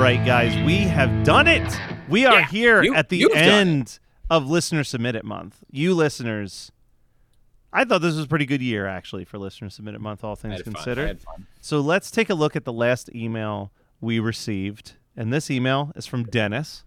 Right, 0.00 0.24
guys, 0.24 0.56
we 0.64 0.78
have 0.78 1.24
done 1.24 1.46
it. 1.46 1.62
We 2.08 2.26
are 2.26 2.40
Yeah, 2.40 2.46
here 2.48 2.82
you- 2.82 2.94
at 2.94 3.08
the 3.08 3.26
end 3.34 3.98
of 4.28 4.48
listener 4.48 4.84
submitted 4.84 5.24
month. 5.24 5.58
You 5.70 5.94
listeners, 5.94 6.72
I 7.72 7.84
thought 7.84 8.00
this 8.02 8.16
was 8.16 8.24
a 8.24 8.28
pretty 8.28 8.46
good 8.46 8.62
year 8.62 8.86
actually 8.86 9.24
for 9.24 9.38
listener 9.38 9.70
submitted 9.70 10.00
month, 10.00 10.24
all 10.24 10.36
things 10.36 10.54
had 10.54 10.64
fun. 10.64 10.72
I 10.72 10.78
considered. 10.78 11.18
So 11.60 11.80
let's 11.80 12.10
take 12.10 12.30
a 12.30 12.34
look 12.34 12.56
at 12.56 12.64
the 12.64 12.72
last 12.72 13.10
email 13.14 13.72
we 14.00 14.18
received. 14.18 14.94
And 15.16 15.32
this 15.32 15.50
email 15.50 15.92
is 15.94 16.06
from 16.06 16.24
Dennis. 16.24 16.84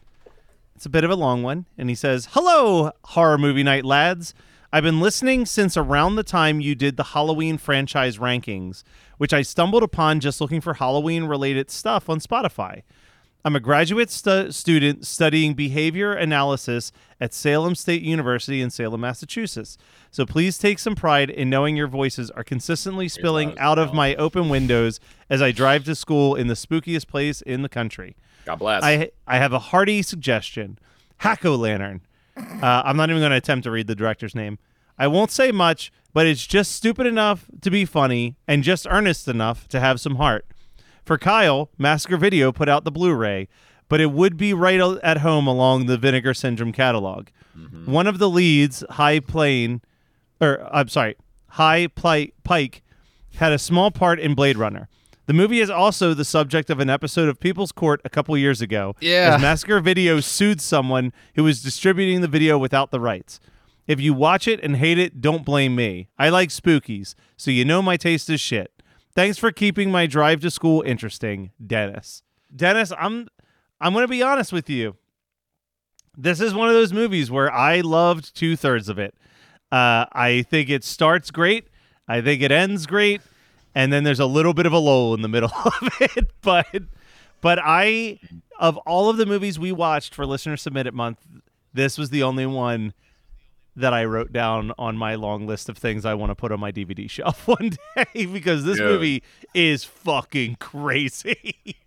It's 0.76 0.86
a 0.86 0.90
bit 0.90 1.04
of 1.04 1.12
a 1.12 1.16
long 1.16 1.44
one. 1.44 1.66
And 1.78 1.90
he 1.90 1.96
says, 1.96 2.30
Hello, 2.32 2.92
Horror 3.06 3.38
Movie 3.38 3.64
Night 3.64 3.86
lads. 3.86 4.34
I've 4.72 4.84
been 4.84 5.00
listening 5.00 5.46
since 5.46 5.78
around 5.78 6.16
the 6.16 6.24
time 6.24 6.60
you 6.60 6.74
did 6.74 6.98
the 6.98 7.04
Halloween 7.04 7.60
franchise 7.60 8.18
rankings, 8.18 8.82
which 9.20 9.32
I 9.32 9.44
stumbled 9.44 9.84
upon 9.84 10.20
just 10.20 10.42
looking 10.42 10.62
for 10.62 10.74
Halloween 10.74 11.26
related 11.26 11.70
stuff 11.70 12.10
on 12.10 12.20
Spotify. 12.20 12.82
I'm 13.46 13.56
a 13.58 13.60
graduate 13.60 14.10
stu- 14.10 14.52
student 14.54 15.06
studying 15.06 15.54
behavior 15.54 16.14
analysis 16.14 16.94
at 17.20 17.34
Salem 17.34 17.76
State 17.76 18.02
University 18.02 18.62
in 18.62 18.70
Salem, 18.70 19.02
Massachusetts. 19.02 19.78
So 20.12 20.26
please 20.26 20.58
take 20.58 20.80
some 20.80 20.96
pride 20.96 21.30
in 21.30 21.50
knowing 21.50 21.76
your 21.76 21.88
voices 21.88 22.32
are 22.32 22.44
consistently 22.44 23.10
spilling 23.10 23.58
out 23.60 23.78
of 23.78 23.94
my 23.94 24.16
open 24.16 24.48
windows 24.48 25.02
as 25.30 25.42
I 25.42 25.52
drive 25.52 25.84
to 25.86 25.96
school 25.96 26.36
in 26.36 26.48
the 26.48 26.54
spookiest 26.54 27.08
place 27.08 27.42
in 27.42 27.64
the 27.64 27.70
country. 27.70 28.16
God 28.46 28.60
bless. 28.60 28.82
I 28.84 29.12
I 29.28 29.38
have 29.40 29.52
a 29.52 29.60
hearty 29.60 30.02
suggestion. 30.02 30.80
Hack 31.18 31.44
o' 31.44 31.56
Lantern. 31.56 32.02
Uh, 32.38 32.82
I'm 32.86 32.98
not 32.98 33.10
even 33.10 33.22
going 33.22 33.32
to 33.32 33.38
attempt 33.38 33.64
to 33.66 33.72
read 33.72 33.88
the 33.88 33.96
director's 33.96 34.36
name. 34.36 34.58
I 34.98 35.08
won't 35.08 35.32
say 35.32 35.52
much, 35.52 35.92
but 36.14 36.28
it's 36.28 36.46
just 36.48 36.72
stupid 36.72 37.08
enough 37.08 37.46
to 37.62 37.70
be 37.70 37.86
funny 37.86 38.36
and 38.48 38.64
just 38.64 38.88
earnest 38.90 39.28
enough 39.28 39.68
to 39.70 39.80
have 39.80 40.00
some 40.00 40.16
heart. 40.16 40.46
For 41.04 41.18
Kyle, 41.18 41.70
Massacre 41.78 42.18
Video 42.18 42.52
put 42.52 42.70
out 42.70 42.86
the 42.86 42.92
Blu-ray, 42.92 43.48
but 43.90 44.00
it 44.00 44.12
would 44.12 44.38
be 44.38 44.54
right 44.54 44.80
at 45.04 45.18
home 45.18 45.48
along 45.48 45.86
the 45.86 45.98
Vinegar 45.98 46.34
Syndrome 46.34 46.72
catalog. 46.72 47.28
Mm-hmm. 47.58 47.92
One 47.92 48.08
of 48.08 48.20
the 48.20 48.30
leads, 48.30 48.84
High 48.92 49.20
Plane, 49.20 49.82
or 50.42 50.68
I'm 50.74 50.88
sorry, 50.88 51.16
High 51.50 51.88
Pli- 51.88 52.34
Pike, 52.44 52.82
had 53.36 53.52
a 53.52 53.60
small 53.60 53.92
part 53.92 54.20
in 54.20 54.34
Blade 54.34 54.58
Runner. 54.58 54.88
The 55.26 55.34
movie 55.34 55.62
is 55.62 55.70
also 55.70 56.14
the 56.14 56.26
subject 56.26 56.70
of 56.70 56.80
an 56.80 56.90
episode 56.90 57.30
of 57.30 57.40
People's 57.40 57.72
Court 57.72 58.02
a 58.04 58.10
couple 58.10 58.38
years 58.38 58.62
ago. 58.62 58.96
Yeah. 59.00 59.36
As 59.36 59.42
Massacre 59.42 59.80
Video 59.80 60.20
sued 60.20 60.60
someone 60.60 61.14
who 61.36 61.44
was 61.44 61.64
distributing 61.64 62.22
the 62.22 62.28
video 62.28 62.58
without 62.58 62.92
the 62.92 63.00
rights. 63.00 63.40
If 63.88 64.02
you 64.02 64.14
watch 64.14 64.48
it 64.48 64.60
and 64.62 64.78
hate 64.78 64.98
it, 64.98 65.22
don't 65.22 65.46
blame 65.46 65.76
me. 65.76 66.10
I 66.18 66.30
like 66.30 66.50
spookies, 66.50 67.16
so 67.38 67.52
you 67.52 67.64
know 67.64 67.82
my 67.82 67.98
taste 67.98 68.30
is 68.30 68.42
shit. 68.42 68.73
Thanks 69.16 69.38
for 69.38 69.52
keeping 69.52 69.92
my 69.92 70.08
drive 70.08 70.40
to 70.42 70.50
school 70.50 70.82
interesting, 70.82 71.52
Dennis. 71.66 72.24
Dennis, 72.56 72.92
I'm 72.98 73.28
I'm 73.80 73.94
gonna 73.94 74.08
be 74.08 74.24
honest 74.24 74.52
with 74.52 74.70
you. 74.70 74.96
This 76.18 76.42
is 76.42 76.54
one 76.54 76.68
of 76.68 76.74
those 76.74 76.94
movies 76.94 77.30
where 77.30 77.52
I 77.52 77.82
loved 77.82 78.36
two 78.36 78.56
thirds 78.56 78.90
of 78.90 78.98
it. 79.00 79.16
Uh, 79.72 80.06
I 80.14 80.46
think 80.50 80.70
it 80.70 80.84
starts 80.84 81.32
great. 81.32 81.68
I 82.08 82.22
think 82.22 82.42
it 82.42 82.52
ends 82.52 82.86
great, 82.86 83.22
and 83.74 83.92
then 83.92 84.04
there's 84.04 84.20
a 84.20 84.26
little 84.26 84.54
bit 84.54 84.66
of 84.66 84.74
a 84.74 84.78
lull 84.78 85.14
in 85.14 85.22
the 85.22 85.28
middle 85.28 85.52
of 85.66 85.90
it. 86.00 86.32
But 86.42 86.84
but 87.42 87.60
I 87.62 88.20
of 88.60 88.78
all 88.78 89.10
of 89.10 89.18
the 89.18 89.26
movies 89.26 89.60
we 89.60 89.72
watched 89.72 90.16
for 90.16 90.26
listener 90.26 90.58
submitted 90.58 90.94
month, 90.94 91.20
this 91.74 91.98
was 91.98 92.10
the 92.10 92.24
only 92.24 92.46
one 92.46 92.94
that 93.76 93.94
I 93.94 94.06
wrote 94.06 94.32
down 94.32 94.72
on 94.78 94.96
my 94.98 95.16
long 95.16 95.48
list 95.48 95.68
of 95.70 95.78
things 95.78 96.06
I 96.06 96.14
want 96.14 96.30
to 96.32 96.36
put 96.36 96.52
on 96.52 96.60
my 96.60 96.72
DVD 96.72 97.10
shelf 97.10 97.48
one 97.48 97.72
day 97.96 98.26
because 98.26 98.64
this 98.66 98.78
Dude. 98.78 98.86
movie 98.88 99.24
is 99.54 99.84
fucking 99.84 100.58
crazy. 100.60 101.78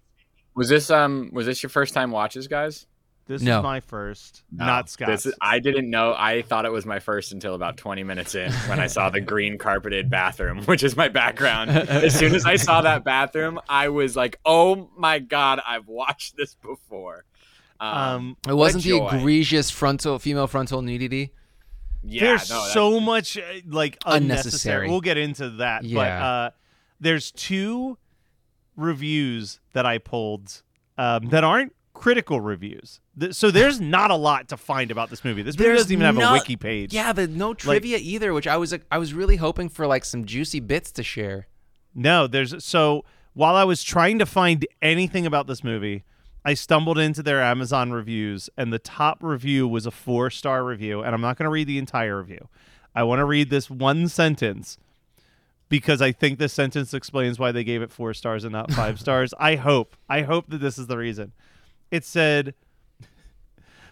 was 0.55 0.69
this 0.69 0.91
um 0.91 1.31
was 1.33 1.47
this 1.47 1.63
your 1.63 1.71
first 1.71 1.95
time 1.95 2.11
watches, 2.11 2.49
guys? 2.49 2.87
this 3.29 3.43
No. 3.43 3.59
is 3.59 3.63
my 3.65 3.81
first, 3.81 4.45
not 4.53 4.89
Scott's. 4.89 5.25
This 5.25 5.27
is, 5.27 5.35
I 5.41 5.59
didn't 5.59 5.91
know. 5.91 6.15
I 6.17 6.43
thought 6.43 6.65
it 6.65 6.71
was 6.71 6.87
my 6.87 7.01
first 7.01 7.33
until 7.33 7.55
about 7.57 7.77
20 7.77 8.05
minutes 8.05 8.37
in 8.37 8.53
when 8.69 8.79
I 8.79 8.87
saw 8.87 9.11
the 9.11 9.21
green 9.33 9.59
carpeted 9.59 10.09
bathroom, 10.09 10.63
which 10.65 10.85
is 10.85 10.97
my 10.97 11.09
background. 11.09 11.71
as 11.73 12.17
soon 12.17 12.37
as 12.37 12.47
I 12.47 12.55
saw 12.55 12.83
that 12.83 13.03
bathroom, 13.03 13.59
I 13.69 13.89
was 13.89 14.15
like, 14.15 14.39
"Oh 14.45 14.89
my 14.97 15.19
god, 15.19 15.61
I've 15.67 15.89
watched 15.89 16.37
this 16.37 16.55
before." 16.55 17.25
Um, 17.81 17.91
um, 17.99 18.37
It 18.49 18.55
wasn't 18.55 18.85
the 18.85 18.97
egregious 19.05 19.71
frontal 19.71 20.19
female 20.21 20.47
frontal 20.47 20.81
nudity. 20.83 21.33
Yeah, 22.07 22.21
there's 22.21 22.51
no, 22.51 22.61
so 22.73 23.01
much 23.01 23.37
uh, 23.39 23.43
like 23.67 23.99
unnecessary. 24.05 24.17
Unnecessary. 24.17 24.91
We'll 24.91 25.01
get 25.01 25.17
into 25.19 25.51
that, 25.51 25.83
but 25.83 26.11
uh, 26.11 26.51
there's 27.01 27.33
two 27.33 27.99
reviews 28.77 29.61
that 29.73 29.87
I 29.87 29.99
pulled 29.99 30.63
um, 30.99 31.29
that 31.31 31.45
aren't 31.45 31.75
critical 31.95 32.41
reviews. 32.41 33.01
Th- 33.19 33.35
So 33.35 33.51
there's 33.51 33.81
not 33.97 34.11
a 34.11 34.17
lot 34.17 34.49
to 34.49 34.57
find 34.57 34.91
about 34.91 35.11
this 35.11 35.25
movie. 35.25 35.43
This 35.43 35.57
movie 35.57 35.69
There's 35.69 35.81
doesn't 35.81 35.93
even 35.93 36.05
have 36.05 36.19
a 36.19 36.33
wiki 36.33 36.57
page. 36.57 36.93
Yeah, 36.93 37.13
but 37.13 37.31
no 37.31 37.55
trivia 37.55 37.99
either, 37.99 38.33
which 38.33 38.47
I 38.47 38.57
was 38.57 38.75
I 38.91 38.99
was 38.99 39.15
really 39.15 39.37
hoping 39.37 39.69
for 39.69 39.87
like 39.87 40.05
some 40.05 40.25
juicy 40.25 40.61
bits 40.61 40.93
to 40.93 41.03
share. 41.03 41.49
No, 41.95 42.27
there's 42.27 42.63
so 42.65 43.05
while 43.33 43.55
I 43.55 43.65
was 43.65 43.83
trying 43.83 44.19
to 44.19 44.27
find 44.27 44.67
anything 44.83 45.27
about 45.27 45.47
this 45.47 45.65
movie, 45.65 46.05
I 46.47 46.55
stumbled 46.55 46.97
into 46.97 47.25
their 47.25 47.43
Amazon 47.43 47.91
reviews 47.91 48.49
and 48.57 48.73
the 48.73 48.79
top 48.79 49.19
review 49.21 49.67
was 49.67 49.85
a 49.85 49.91
4-star 49.91 50.63
review 50.63 51.03
and 51.03 51.13
I'm 51.13 51.21
not 51.21 51.37
going 51.37 51.47
to 51.47 51.51
read 51.51 51.67
the 51.67 51.77
entire 51.77 52.19
review. 52.19 52.49
I 52.95 53.03
want 53.03 53.19
to 53.19 53.25
read 53.25 53.51
this 53.51 53.69
one 53.69 54.07
sentence 54.07 54.79
because 55.69 56.01
I 56.01 56.13
think 56.13 56.39
this 56.39 56.53
sentence 56.53 56.95
explains 56.95 57.41
why 57.41 57.51
they 57.51 57.65
gave 57.65 57.83
it 57.83 57.91
4 57.91 58.15
stars 58.15 58.45
and 58.45 58.53
not 58.53 58.71
5 58.71 59.01
stars. 59.01 59.35
I 59.41 59.57
hope. 59.57 59.97
I 60.09 60.23
hope 60.23 60.49
that 60.51 60.59
this 60.59 60.79
is 60.79 60.87
the 60.87 60.97
reason. 60.97 61.33
It 61.91 62.05
said 62.05 62.55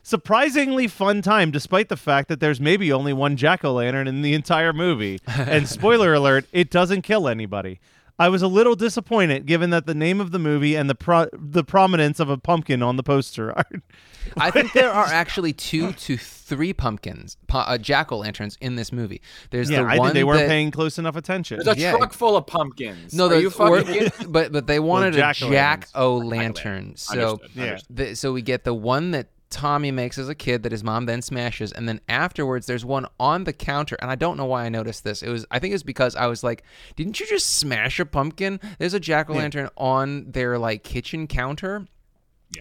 surprisingly 0.05 0.87
fun 0.87 1.23
time 1.23 1.51
despite 1.51 1.89
the 1.89 1.97
fact 1.97 2.29
that 2.29 2.39
there's 2.39 2.61
maybe 2.61 2.93
only 2.93 3.12
one 3.12 3.37
jack-o'-lantern 3.37 4.06
in 4.06 4.23
the 4.23 4.33
entire 4.33 4.73
movie 4.73 5.19
and 5.27 5.67
spoiler 5.69 6.15
alert 6.15 6.45
it 6.53 6.71
doesn't 6.71 7.03
kill 7.03 7.27
anybody 7.27 7.81
I 8.16 8.28
was 8.28 8.43
a 8.43 8.46
little 8.49 8.76
disappointed 8.76 9.44
given 9.44 9.70
that 9.70 9.87
the 9.87 9.94
name 9.94 10.20
of 10.20 10.31
the 10.31 10.38
movie 10.38 10.76
and 10.76 10.88
the 10.88 10.94
pro- 10.94 11.28
the 11.32 11.64
prominence 11.64 12.20
of 12.20 12.31
a 12.31 12.38
pumpkin 12.38 12.81
on 12.82 12.96
the 12.96 13.02
poster 13.02 13.50
are 13.56 13.64
I 14.37 14.50
think 14.50 14.72
there 14.72 14.90
are 14.90 15.05
actually 15.08 15.52
two 15.52 15.93
to 15.93 16.16
three 16.16 16.72
pumpkins, 16.72 17.37
pu- 17.49 17.58
uh, 17.58 17.76
jack 17.76 18.12
o' 18.12 18.19
lanterns 18.19 18.56
in 18.61 18.76
this 18.76 18.93
movie. 18.93 19.20
There's 19.50 19.69
Yeah, 19.69 19.82
the 19.82 19.88
I 19.88 19.99
one 19.99 20.06
think 20.08 20.14
they 20.14 20.25
weren't 20.25 20.40
that, 20.40 20.49
paying 20.49 20.70
close 20.70 20.96
enough 20.99 21.16
attention. 21.16 21.61
There's 21.64 21.76
a 21.76 21.81
Yeah. 21.81 21.96
truck 21.96 22.12
full 22.12 22.37
of 22.37 22.46
pumpkins. 22.46 23.12
No, 23.14 23.26
Are 23.28 23.38
you 23.40 23.50
fucking 23.50 23.93
kidding? 23.93 24.12
but 24.32 24.52
but 24.52 24.67
they 24.69 24.78
wanted 24.81 25.14
a 25.14 25.19
jack-o'-lanterns. 25.19 25.50
jack 25.50 25.88
o' 25.94 26.17
lantern. 26.19 26.96
So 26.96 27.40
Yeah. 27.55 27.78
the, 27.90 28.14
so 28.14 28.32
we 28.32 28.43
get 28.43 28.62
the 28.64 28.75
one 28.75 29.10
that 29.10 29.26
Tommy 29.55 29.91
makes 29.93 30.19
as 30.19 30.29
a 30.29 30.35
kid 30.35 30.65
that 30.65 30.73
his 30.73 30.83
mom 30.83 31.06
then 31.06 31.23
smashes, 31.23 31.71
and 31.73 31.89
then 31.89 32.01
afterwards 32.09 32.67
there's 32.67 32.85
one 32.85 33.06
on 33.21 33.45
the 33.45 33.53
counter, 33.53 33.97
and 34.01 34.11
I 34.11 34.17
don't 34.17 34.37
know 34.37 34.45
why 34.47 34.65
I 34.65 34.69
noticed 34.69 35.05
this. 35.05 35.23
It 35.23 35.29
was 35.31 35.47
I 35.51 35.59
think 35.61 35.71
it 35.71 35.77
was 35.77 35.83
because 35.85 36.17
I 36.17 36.27
was 36.27 36.43
like, 36.43 36.65
didn't 36.97 37.21
you 37.21 37.27
just 37.27 37.47
smash 37.56 38.01
a 38.01 38.05
pumpkin? 38.05 38.59
There's 38.79 38.95
a 38.95 39.01
jack 39.01 39.31
o' 39.31 39.35
lantern 39.35 39.69
on 39.77 40.31
their 40.33 40.59
like 40.59 40.83
kitchen 40.83 41.27
counter. 41.29 41.87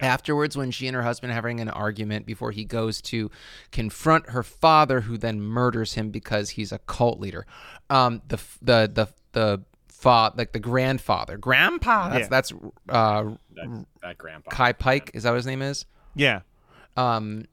Afterwards, 0.02 0.56
when 0.56 0.72
she 0.72 0.88
and 0.88 0.96
her 0.96 1.02
husband 1.02 1.30
are 1.30 1.34
having 1.34 1.60
an 1.60 1.68
argument 1.68 2.26
before 2.26 2.50
he 2.50 2.64
goes 2.64 3.00
to 3.02 3.30
confront 3.70 4.30
her 4.30 4.42
father, 4.42 5.02
who 5.02 5.16
then 5.16 5.40
murders 5.40 5.94
him 5.94 6.10
because 6.10 6.50
he's 6.50 6.72
a 6.72 6.78
cult 6.80 7.20
leader. 7.20 7.46
Um, 7.90 8.20
the 8.26 8.38
the 8.60 8.90
the 8.92 9.08
the 9.32 9.62
fa- 9.88 10.32
like 10.36 10.50
the 10.52 10.58
grandfather, 10.58 11.36
grandpa. 11.38 12.08
That's 12.08 12.22
Yeah. 12.22 12.28
that's 12.28 12.52
uh, 12.88 13.24
That, 13.54 13.86
that 14.02 14.18
grandpa. 14.18 14.50
Kai 14.50 14.72
Pike. 14.72 15.12
Is 15.14 15.22
that 15.22 15.30
what 15.30 15.36
his 15.36 15.46
name 15.46 15.62
is? 15.62 15.86
yeah. 16.16 16.40
Um, 16.96 17.44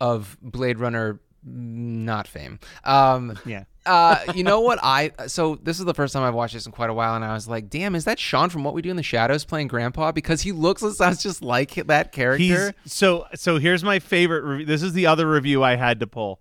of 0.00 0.36
Blade 0.42 0.78
Runner 0.78 1.20
not 1.48 2.26
fame. 2.26 2.58
Um, 2.82 3.38
Yeah. 3.46 3.64
uh, 3.86 4.18
you 4.34 4.42
know 4.42 4.60
what 4.62 4.80
I? 4.82 5.12
So 5.28 5.54
this 5.62 5.78
is 5.78 5.84
the 5.84 5.94
first 5.94 6.12
time 6.12 6.24
I've 6.24 6.34
watched 6.34 6.54
this 6.54 6.66
in 6.66 6.72
quite 6.72 6.90
a 6.90 6.94
while, 6.94 7.14
and 7.14 7.24
I 7.24 7.32
was 7.34 7.46
like, 7.46 7.70
"Damn, 7.70 7.94
is 7.94 8.04
that 8.04 8.18
Sean 8.18 8.50
from 8.50 8.64
What 8.64 8.74
We 8.74 8.82
Do 8.82 8.90
in 8.90 8.96
the 8.96 9.02
Shadows 9.04 9.44
playing 9.44 9.68
Grandpa?" 9.68 10.10
Because 10.12 10.42
he 10.42 10.50
looks 10.50 10.82
and 10.82 10.92
sounds 10.92 11.22
just 11.22 11.42
like 11.42 11.74
that 11.74 12.10
character. 12.12 12.74
He's 12.84 12.92
so 12.92 13.26
so 13.34 13.58
here's 13.58 13.84
my 13.84 14.00
favorite 14.00 14.42
review. 14.42 14.66
This 14.66 14.82
is 14.82 14.92
the 14.92 15.06
other 15.06 15.30
review 15.30 15.62
I 15.62 15.76
had 15.76 16.00
to 16.00 16.06
pull. 16.08 16.40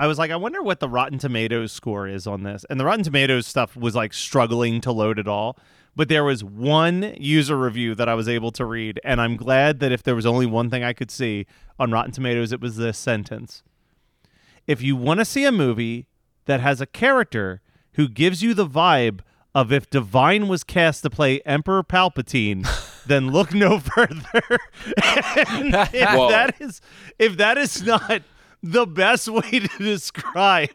I 0.00 0.06
was 0.06 0.16
like, 0.16 0.30
I 0.30 0.36
wonder 0.36 0.62
what 0.62 0.78
the 0.80 0.88
Rotten 0.88 1.18
Tomatoes 1.18 1.72
score 1.72 2.06
is 2.06 2.26
on 2.28 2.44
this. 2.44 2.64
And 2.70 2.78
the 2.78 2.84
Rotten 2.84 3.02
Tomatoes 3.04 3.48
stuff 3.48 3.76
was 3.76 3.96
like 3.96 4.14
struggling 4.14 4.80
to 4.82 4.92
load 4.92 5.18
at 5.18 5.26
all. 5.26 5.58
But 5.98 6.08
there 6.08 6.22
was 6.22 6.44
one 6.44 7.12
user 7.18 7.58
review 7.58 7.96
that 7.96 8.08
I 8.08 8.14
was 8.14 8.28
able 8.28 8.52
to 8.52 8.64
read, 8.64 9.00
and 9.02 9.20
I'm 9.20 9.34
glad 9.36 9.80
that 9.80 9.90
if 9.90 10.04
there 10.04 10.14
was 10.14 10.26
only 10.26 10.46
one 10.46 10.70
thing 10.70 10.84
I 10.84 10.92
could 10.92 11.10
see 11.10 11.44
on 11.76 11.90
Rotten 11.90 12.12
Tomatoes, 12.12 12.52
it 12.52 12.60
was 12.60 12.76
this 12.76 12.96
sentence. 12.96 13.64
If 14.68 14.80
you 14.80 14.94
want 14.94 15.18
to 15.18 15.24
see 15.24 15.44
a 15.44 15.50
movie 15.50 16.06
that 16.44 16.60
has 16.60 16.80
a 16.80 16.86
character 16.86 17.62
who 17.94 18.08
gives 18.08 18.44
you 18.44 18.54
the 18.54 18.64
vibe 18.64 19.22
of 19.56 19.72
if 19.72 19.90
Divine 19.90 20.46
was 20.46 20.62
cast 20.62 21.02
to 21.02 21.10
play 21.10 21.40
Emperor 21.40 21.82
Palpatine, 21.82 22.64
then 23.06 23.32
look 23.32 23.52
no 23.52 23.80
further. 23.80 24.42
If 25.00 26.10
Whoa. 26.14 26.28
that 26.28 26.54
is 26.60 26.80
if 27.18 27.36
that 27.38 27.58
is 27.58 27.82
not 27.82 28.22
the 28.62 28.86
best 28.86 29.28
way 29.28 29.50
to 29.50 29.78
describe 29.78 30.70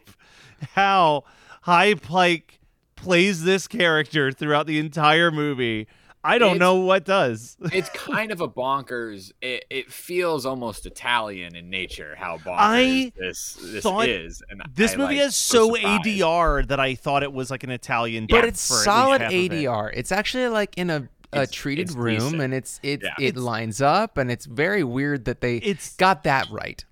how 0.73 1.23
Hy 1.61 1.93
Pyke 1.93 2.59
plays 3.03 3.43
this 3.43 3.67
character 3.67 4.31
throughout 4.31 4.67
the 4.67 4.79
entire 4.79 5.31
movie, 5.31 5.87
I 6.23 6.37
don't 6.37 6.55
It's- 6.55 6.59
know 6.61 6.75
what 6.75 7.03
does. 7.03 7.57
it's 7.73 7.89
kind 7.89 8.31
of 8.31 8.39
a 8.39 8.47
bonkers. 8.47 9.31
It, 9.41 9.65
it 9.69 9.91
feels 9.91 10.45
almost 10.45 10.85
Italian 10.85 11.53
in 11.55 11.69
nature. 11.69 12.15
How 12.17 12.37
bonkers 12.37 12.55
I 12.57 13.11
this 13.17 13.57
this 13.61 13.83
thought 13.83 14.07
is. 14.07 14.41
And 14.49 14.61
This 14.73 14.93
I, 14.93 14.97
movie 14.97 15.17
like, 15.17 15.27
is 15.27 15.35
so 15.35 15.75
surprised. 15.75 16.05
ADR 16.05 16.67
that 16.69 16.79
I 16.79 16.95
thought 16.95 17.23
it 17.23 17.33
was 17.33 17.51
like 17.51 17.63
an 17.65 17.71
Italian 17.71 18.27
but 18.29 18.45
it's 18.45 18.65
for 18.67 18.73
at 18.73 18.77
least 18.77 18.85
solid 18.85 19.21
half 19.21 19.31
of 19.31 19.35
it. 19.37 19.51
ADR. 19.51 19.91
It's 19.93 20.11
actually 20.11 20.47
like 20.47 20.77
in 20.77 20.89
a. 20.89 21.09
A 21.33 21.37
It's- 21.41 21.51
treated 21.51 21.87
it's 21.87 21.95
room, 21.95 22.19
decent. 22.19 22.41
and 22.43 22.53
it's 22.53 22.79
it 22.83 23.01
Yeah. 23.03 23.15
it 23.19 23.35
lines 23.35 23.81
up, 23.81 24.19
and 24.19 24.29
it's 24.29 24.45
very 24.45 24.83
weird 24.83 25.25
that 25.25 25.41
they 25.41 25.57
It's- 25.57 25.95
got 25.95 26.23
that 26.25 26.47
right. 26.51 26.85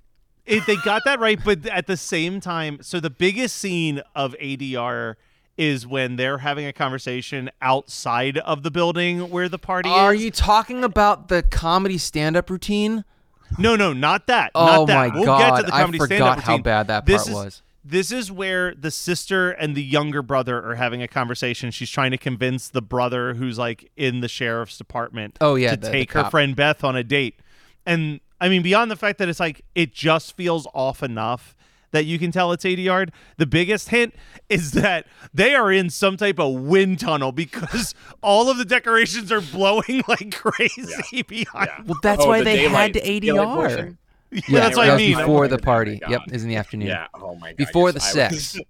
it, 0.47 0.65
they 0.65 0.77
got 0.77 1.03
that 1.05 1.19
right, 1.19 1.39
but 1.45 1.63
at 1.67 1.85
the 1.85 1.95
same 1.95 2.39
time, 2.41 2.79
so 2.81 2.99
the 2.99 3.11
biggest 3.11 3.55
scene 3.57 4.01
of 4.15 4.35
ADR 4.41 5.13
is 5.57 5.85
when 5.85 6.15
they're 6.15 6.39
having 6.39 6.65
a 6.65 6.73
conversation 6.73 7.49
outside 7.61 8.37
of 8.39 8.63
the 8.63 8.71
building 8.71 9.29
where 9.29 9.49
the 9.49 9.59
party 9.59 9.89
is. 9.89 9.95
Are 9.95 10.13
is. 10.13 10.23
you 10.23 10.31
talking 10.31 10.83
about 10.83 11.27
the 11.27 11.43
comedy 11.43 11.97
stand-up 11.97 12.49
routine? 12.49 13.03
No, 13.57 13.75
no, 13.75 13.91
not 13.93 14.27
that. 14.27 14.51
Oh 14.55 14.65
not 14.65 14.87
that. 14.87 14.95
my 15.09 15.15
we'll 15.15 15.25
God, 15.25 15.39
get 15.39 15.57
to 15.57 15.63
the 15.71 15.75
I 15.75 15.79
comedy 15.81 15.97
forgot 15.99 16.15
stand-up 16.15 16.39
how 16.45 16.51
routine. 16.53 16.63
bad 16.63 16.87
that 16.87 17.05
This 17.05 17.23
part 17.23 17.27
is- 17.29 17.35
was. 17.35 17.61
This 17.83 18.11
is 18.11 18.31
where 18.31 18.75
the 18.75 18.91
sister 18.91 19.49
and 19.49 19.73
the 19.75 19.81
younger 19.83 20.21
brother 20.21 20.63
are 20.69 20.75
having 20.75 21.01
a 21.01 21.07
conversation. 21.07 21.71
She's 21.71 21.89
trying 21.89 22.11
to 22.11 22.17
convince 22.17 22.69
the 22.69 22.81
brother 22.81 23.33
who's 23.33 23.57
like 23.57 23.89
in 23.97 24.19
the 24.21 24.27
sheriff's 24.27 24.77
department 24.77 25.37
Oh, 25.41 25.55
yeah, 25.55 25.71
to 25.71 25.77
the- 25.77 25.87
the 25.87 25.91
take 25.91 26.11
her 26.11 26.29
friend 26.29 26.55
Beth 26.55 26.83
on 26.83 26.95
a 26.95 27.03
date. 27.03 27.39
And 27.85 28.19
I 28.39 28.49
mean, 28.49 28.61
beyond 28.61 28.91
the 28.91 28.95
fact 28.95 29.17
that 29.17 29.27
it's 29.29 29.39
like 29.39 29.65
it 29.73 29.93
just 29.93 30.37
feels 30.37 30.67
off 30.75 31.01
enough 31.01 31.55
that 31.91 32.05
you 32.05 32.17
can 32.19 32.31
tell 32.31 32.51
it's 32.51 32.63
ADR. 32.65 33.09
The 33.37 33.45
biggest 33.45 33.89
hint 33.89 34.13
is 34.49 34.71
that 34.71 35.05
they 35.33 35.53
are 35.55 35.71
in 35.71 35.89
some 35.89 36.17
type 36.17 36.39
of 36.39 36.53
wind 36.53 36.99
tunnel 36.99 37.31
because 37.31 37.93
all 38.23 38.49
of 38.49 38.57
the 38.57 38.65
decorations 38.65 39.31
are 39.31 39.41
blowing 39.41 40.03
like 40.07 40.33
crazy 40.33 41.23
behind. 41.23 41.69
Yeah. 41.69 41.83
Well, 41.85 41.99
that's 42.01 42.23
Oh, 42.23 42.27
why 42.27 42.39
the 42.39 42.45
they 42.45 42.55
daylight- 42.57 42.95
had 42.95 43.03
to 43.05 43.19
daylight 43.19 43.23
ADR. 43.69 43.95
Yeah, 44.31 44.41
Yeah, 44.47 44.59
that's 44.61 44.77
what 44.77 44.85
that 44.85 44.91
I 44.91 44.93
was 44.93 45.01
mean. 45.01 45.17
before 45.17 45.47
the 45.47 45.55
Oh 45.55 45.59
party. 45.59 45.97
God. 45.99 46.09
Yep, 46.11 46.21
is 46.31 46.43
in 46.43 46.49
the 46.49 46.55
afternoon. 46.55 46.87
Yeah. 46.87 47.07
Oh 47.13 47.35
my 47.35 47.49
god. 47.49 47.57
Before 47.57 47.89
yes, 47.91 48.13
the 48.13 48.21
I 48.23 48.27
was- 48.29 48.43
sex. 48.49 48.65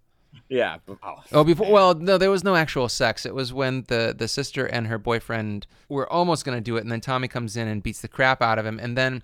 yeah. 0.49 0.77
Oh, 1.03 1.15
Oh, 1.31 1.43
before 1.43 1.71
well, 1.71 1.93
no, 1.93 2.17
there 2.17 2.31
was 2.31 2.43
no 2.43 2.55
actual 2.55 2.89
sex. 2.89 3.25
It 3.27 3.35
was 3.35 3.53
when 3.53 3.85
the 3.87 4.15
the 4.17 4.27
sister 4.27 4.65
and 4.65 4.87
her 4.87 4.97
boyfriend 4.97 5.67
were 5.87 6.11
almost 6.11 6.45
going 6.45 6.57
to 6.57 6.61
do 6.63 6.77
it, 6.77 6.81
and 6.81 6.91
then 6.91 6.99
Tommy 7.01 7.27
comes 7.27 7.55
in 7.55 7.67
and 7.67 7.83
beats 7.83 8.01
the 8.01 8.07
crap 8.07 8.41
out 8.41 8.57
of 8.57 8.65
him. 8.65 8.79
And 8.79 8.97
then, 8.97 9.21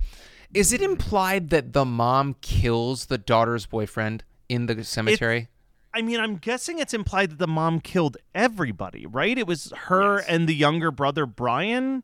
is 0.54 0.74
it 0.74 0.82
implied 0.82 1.50
that 1.50 1.74
the 1.74 1.86
mom 1.86 2.36
kills 2.42 3.06
the 3.08 3.18
daughter's 3.18 3.66
boyfriend 3.66 4.24
in 4.50 4.66
the 4.66 4.84
cemetery? 4.84 5.48
I 5.94 6.02
mean, 6.02 6.20
I'm 6.20 6.38
guessing 6.38 6.80
it's 6.80 6.94
implied 6.94 7.32
that 7.32 7.40
the 7.40 7.48
mom 7.48 7.80
killed 7.80 8.18
everybody, 8.36 9.06
right? 9.06 9.38
It 9.38 9.48
was 9.48 9.72
her 9.76 10.18
Yes. 10.18 10.26
and 10.28 10.48
the 10.48 10.54
younger 10.56 10.92
brother 10.92 11.26
Brian. 11.26 12.04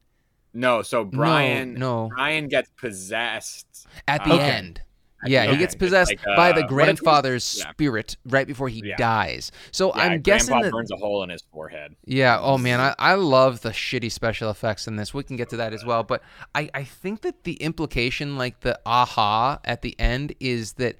No, 0.54 0.81
so 0.81 1.04
Brian. 1.04 1.74
no. 1.75 2.10
Brian 2.16 2.48
gets 2.48 2.69
possessed 2.80 3.88
At 4.07 4.24
the 4.24 4.34
uh, 4.34 4.38
end. 4.38 4.78
At 4.80 4.84
Yeah, 5.25 5.46
the 5.46 5.52
he 5.54 5.58
gets 5.58 5.75
possessed 5.75 6.10
like, 6.12 6.24
by 6.38 6.52
uh, 6.52 6.54
the 6.54 6.54
what 6.54 6.54
if 6.54 6.56
he's- 6.62 6.70
grandfather's 6.70 7.58
yeah. 7.60 7.72
spirit 7.72 8.18
right 8.25 8.48
before 8.48 8.70
he 8.70 8.81
Yeah. 8.84 8.96
dies. 8.98 9.52
So 9.72 9.96
Yeah, 9.96 10.02
I'm 10.04 10.22
guessing 10.22 10.60
that 10.62 10.72
burns 10.72 10.92
a 10.92 10.96
hole 10.98 11.24
in 11.24 11.30
his 11.30 11.42
forehead. 11.52 11.96
Yeah. 12.06 12.40
Oh 12.42 12.58
man, 12.58 12.80
I, 12.80 12.96
I 13.00 13.14
love 13.16 13.62
the 13.62 13.70
shitty 13.72 14.12
special 14.12 14.50
effects 14.50 14.88
in 14.88 14.96
this. 14.96 15.14
We 15.14 15.24
can 15.24 15.36
get 15.38 15.50
to 15.50 15.58
that 15.58 15.74
as 15.74 15.86
well. 15.86 16.04
But 16.04 16.22
I, 16.56 16.70
I 16.74 16.84
think 16.84 17.22
that 17.22 17.44
the 17.44 17.54
implication, 17.56 18.38
like 18.38 18.62
the 18.62 18.80
aha 18.86 19.60
at 19.66 19.81
the 19.81 19.96
end, 20.00 20.34
is 20.40 20.74
that 20.74 20.98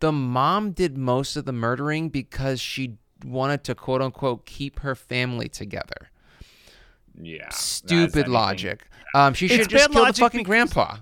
the 0.00 0.12
mom 0.12 0.72
did 0.72 0.98
most 0.98 1.36
of 1.36 1.44
the 1.44 1.52
murdering 1.52 2.08
because 2.10 2.60
she 2.60 2.96
wanted 3.24 3.64
to 3.64 3.74
quote 3.74 4.02
unquote 4.02 4.44
keep 4.44 4.80
her 4.80 4.94
family 4.94 5.48
together. 5.48 6.10
Yeah. 7.20 7.48
Stupid 7.50 8.28
logic. 8.28 8.86
Um, 9.14 9.34
she 9.34 9.46
should 9.48 9.60
It's 9.60 9.68
just 9.68 9.88
bad 9.90 9.94
kill 9.94 10.04
the 10.06 10.12
fucking 10.14 10.40
because- 10.40 10.46
grandpa. 10.48 10.96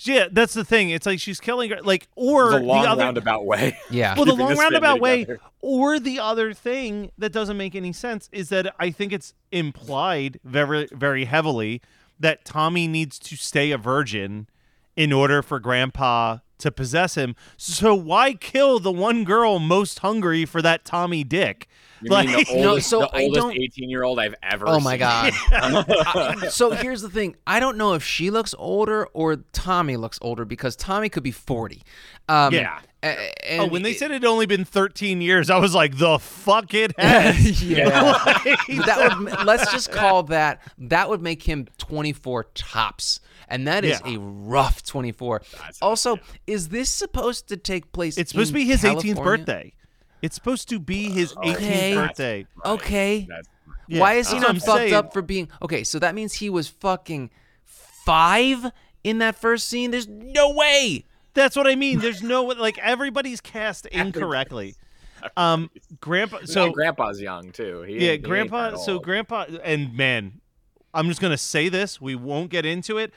Yeah, 0.00 0.26
that's 0.30 0.52
the 0.54 0.64
thing. 0.64 0.90
It's 0.90 1.06
like 1.06 1.20
she's 1.20 1.40
killing 1.40 1.70
her, 1.70 1.80
like, 1.82 2.06
or 2.16 2.50
The 2.50 2.58
long 2.60 2.84
other. 2.86 3.02
roundabout 3.02 3.46
way. 3.46 3.78
Yeah. 3.90 4.14
well, 4.16 4.26
the 4.26 4.34
long 4.42 4.56
roundabout 4.56 5.00
way, 5.00 5.20
together. 5.24 5.40
or 5.60 5.98
the 5.98 6.20
other 6.20 6.52
thing 6.52 7.10
that 7.18 7.32
doesn't 7.32 7.56
make 7.56 7.74
any 7.74 7.92
sense 7.92 8.28
is 8.32 8.50
that 8.50 8.74
I 8.78 8.90
think 8.90 9.12
it's 9.12 9.32
implied 9.50 10.38
very, 10.44 10.88
very 10.92 11.24
heavily 11.24 11.80
that 12.20 12.44
Tommy 12.44 12.86
needs 12.86 13.18
to 13.20 13.36
stay 13.36 13.70
a 13.70 13.78
virgin 13.78 14.48
in 14.96 15.12
order 15.12 15.42
for 15.42 15.58
Grandpa 15.60 16.38
to 16.58 16.70
possess 16.70 17.14
him. 17.16 17.34
So 17.56 17.94
why 17.94 18.32
kill 18.34 18.78
the 18.78 18.92
one 18.92 19.24
girl 19.24 19.58
most 19.58 19.98
hungry 20.00 20.44
for 20.44 20.62
that 20.62 20.84
Tommy 20.84 21.24
dick? 21.24 21.68
You 22.02 22.10
mean 22.10 22.26
the 22.26 22.46
No, 22.56 22.68
oldest, 22.70 22.90
so 22.90 23.00
the 23.00 23.08
I 23.12 23.22
oldest 23.22 23.40
don't- 23.46 23.58
18 23.58 23.88
year 23.90 24.02
old 24.02 24.18
I've 24.20 24.34
ever 24.42 24.64
Oh 24.68 24.80
my 24.80 24.92
seen. 24.92 24.98
god. 25.00 25.32
I- 25.52 26.48
so 26.50 26.70
here's 26.72 27.02
the 27.02 27.08
thing. 27.10 27.36
I 27.46 27.60
don't 27.60 27.76
know 27.76 27.94
if 27.94 28.02
she 28.04 28.30
looks 28.30 28.54
older 28.58 29.06
or 29.14 29.36
Tommy 29.52 29.96
looks 29.96 30.18
older 30.22 30.44
because 30.44 30.76
Tommy 30.76 31.08
could 31.08 31.22
be 31.22 31.30
40. 31.30 31.82
Um, 32.28 32.52
Yeah. 32.52 32.80
a- 33.02 33.58
oh, 33.58 33.66
when 33.68 33.82
they 33.82 33.92
it- 33.92 33.98
said 33.98 34.10
it'd 34.10 34.24
only 34.24 34.46
been 34.46 34.64
13 34.64 35.20
years, 35.20 35.48
I 35.48 35.58
was 35.58 35.74
like, 35.74 35.96
the 35.96 36.18
fuck 36.18 36.74
it 36.74 36.92
has. 37.00 37.62
yeah. 37.62 37.88
Like, 38.44 38.66
that 38.86 39.16
would 39.18 39.46
let's 39.46 39.70
just 39.72 39.90
call 39.92 40.24
that 40.24 40.60
that 40.78 41.08
would 41.08 41.22
make 41.22 41.42
him 41.44 41.66
24 41.78 42.44
tops 42.54 43.20
and 43.48 43.66
that 43.68 43.84
is 43.84 44.00
Yeah. 44.04 44.14
a 44.16 44.18
rough 44.18 44.82
24 44.82 45.42
also 45.80 46.18
is 46.48 46.68
this 46.70 46.90
supposed 46.90 47.48
to 47.48 47.56
take 47.56 47.92
place 47.92 48.18
it's 48.18 48.32
supposed 48.32 48.48
to 48.48 48.54
be 48.54 48.64
his 48.64 48.82
18th 48.82 49.22
birthday. 49.22 49.72
It's 50.22 50.34
supposed 50.34 50.68
to 50.70 50.78
be 50.78 51.10
his 51.10 51.34
18th 51.34 51.54
Okay. 51.56 51.94
birthday. 51.94 52.46
okay 52.64 53.28
Yeah, 53.88 54.00
why 54.00 54.14
is 54.14 54.30
he 54.30 54.38
not 54.38 54.56
fucked 54.56 54.64
saying. 54.64 54.94
up 54.94 55.12
for 55.12 55.22
being 55.22 55.48
okay 55.62 55.84
so 55.84 55.98
that 55.98 56.14
means 56.14 56.34
he 56.34 56.50
was 56.50 56.68
fucking 56.68 57.30
five 57.64 58.70
in 59.04 59.18
that 59.18 59.36
first 59.36 59.68
scene 59.68 59.90
there's 59.90 60.08
no 60.08 60.52
way 60.52 61.04
That's 61.34 61.54
what 61.54 61.66
I 61.66 61.74
mean. 61.76 61.98
There's 61.98 62.22
no 62.22 62.44
like 62.44 62.78
everybody's 62.78 63.42
cast 63.42 63.84
incorrectly. 63.92 64.74
Um, 65.36 65.70
Grandpa. 66.00 66.38
So 66.40 66.46
So 66.46 66.70
grandpa's 66.72 67.20
young 67.20 67.52
too. 67.52 67.82
He 67.82 67.92
ain't- 67.92 68.00
he 68.02 68.06
yeah, 68.08 68.16
Grandpa. 68.16 68.70
that 68.70 68.78
So. 68.80 68.98
Grandpa 68.98 69.44
and 69.62 69.94
man, 69.94 70.40
I'm 70.94 71.08
just 71.08 71.20
gonna 71.20 71.36
say 71.36 71.68
this. 71.68 72.00
We 72.00 72.14
won't 72.14 72.50
get 72.50 72.64
into 72.64 72.96
it. 72.96 73.12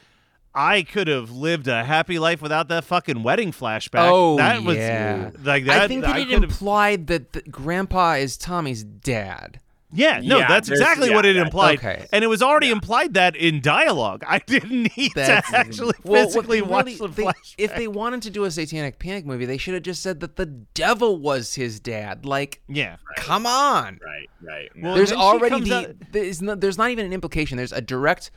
I 0.53 0.82
could 0.84 1.08
have 1.08 1.29
lived 1.29 1.68
a 1.68 1.84
happy 1.84 2.18
life 2.20 2.41
without 2.41 2.68
that 2.70 2.84
fucking 2.84 3.24
wedding 3.24 3.51
flashback. 3.51 4.10
Oh 4.10 4.38
that 4.38 4.63
was 4.63 4.77
yeah. 4.77 5.32
like 5.44 5.65
that. 5.65 5.82
I 5.84 5.88
think 5.88 6.03
that 6.03 6.18
it 6.20 6.32
implied 6.32 7.08
that 7.08 7.34
the 7.34 7.41
grandpa 7.44 8.13
is 8.13 8.36
Tommy's 8.38 8.84
dad. 8.84 9.60
Yeah, 9.91 10.22
no, 10.24 10.38
Yeah, 10.38 10.48
that's 10.48 10.70
exactly 10.70 11.10
yeah, 11.10 11.15
what 11.15 11.25
it 11.25 11.36
implied. 11.36 11.79
okay. 11.79 12.06
And 12.13 12.24
it 12.24 12.27
was 12.27 12.44
already 12.44 12.70
implied 12.70 13.15
that 13.15 13.36
in 13.36 13.60
dialogue. 13.60 14.24
I 14.27 14.38
didn't 14.38 14.96
need 14.96 15.13
That's- 15.15 15.50
to 15.50 15.58
actually 15.58 15.94
Well, 16.03 16.25
what 16.25 16.34
physically 16.34 16.60
they 16.60 16.68
watch 16.68 16.86
really- 16.86 16.98
the 17.00 17.08
they- 17.08 17.24
flashback. 17.24 17.56
If 17.58 17.75
they 17.75 17.88
wanted 17.88 18.22
to 18.22 18.29
do 18.29 18.44
a 18.44 18.51
Satanic 18.51 19.00
Panic 19.00 19.25
movie, 19.25 19.46
they 19.46 19.58
should 19.58 19.74
have 19.74 19.82
just 19.82 20.03
said 20.03 20.20
that 20.20 20.36
the 20.36 20.46
devil 20.46 21.18
was 21.18 21.56
his 21.56 21.79
dad. 21.79 22.24
Like, 22.24 22.62
yeah. 22.68 22.98
come 23.18 23.48
on. 23.48 24.00
Right, 24.06 24.29
right. 24.44 24.70
Well, 24.79 24.94
there's 24.94 25.12
already 25.12 25.60
the 25.62 25.74
out- 25.75 25.96
there's 26.12 26.39
not, 26.39 26.62
there's 26.62 26.77
not 26.77 26.91
even 26.91 27.08
an 27.08 27.13
implication. 27.13 27.58
There's 27.58 27.74
a 27.74 27.82
direct 27.82 28.29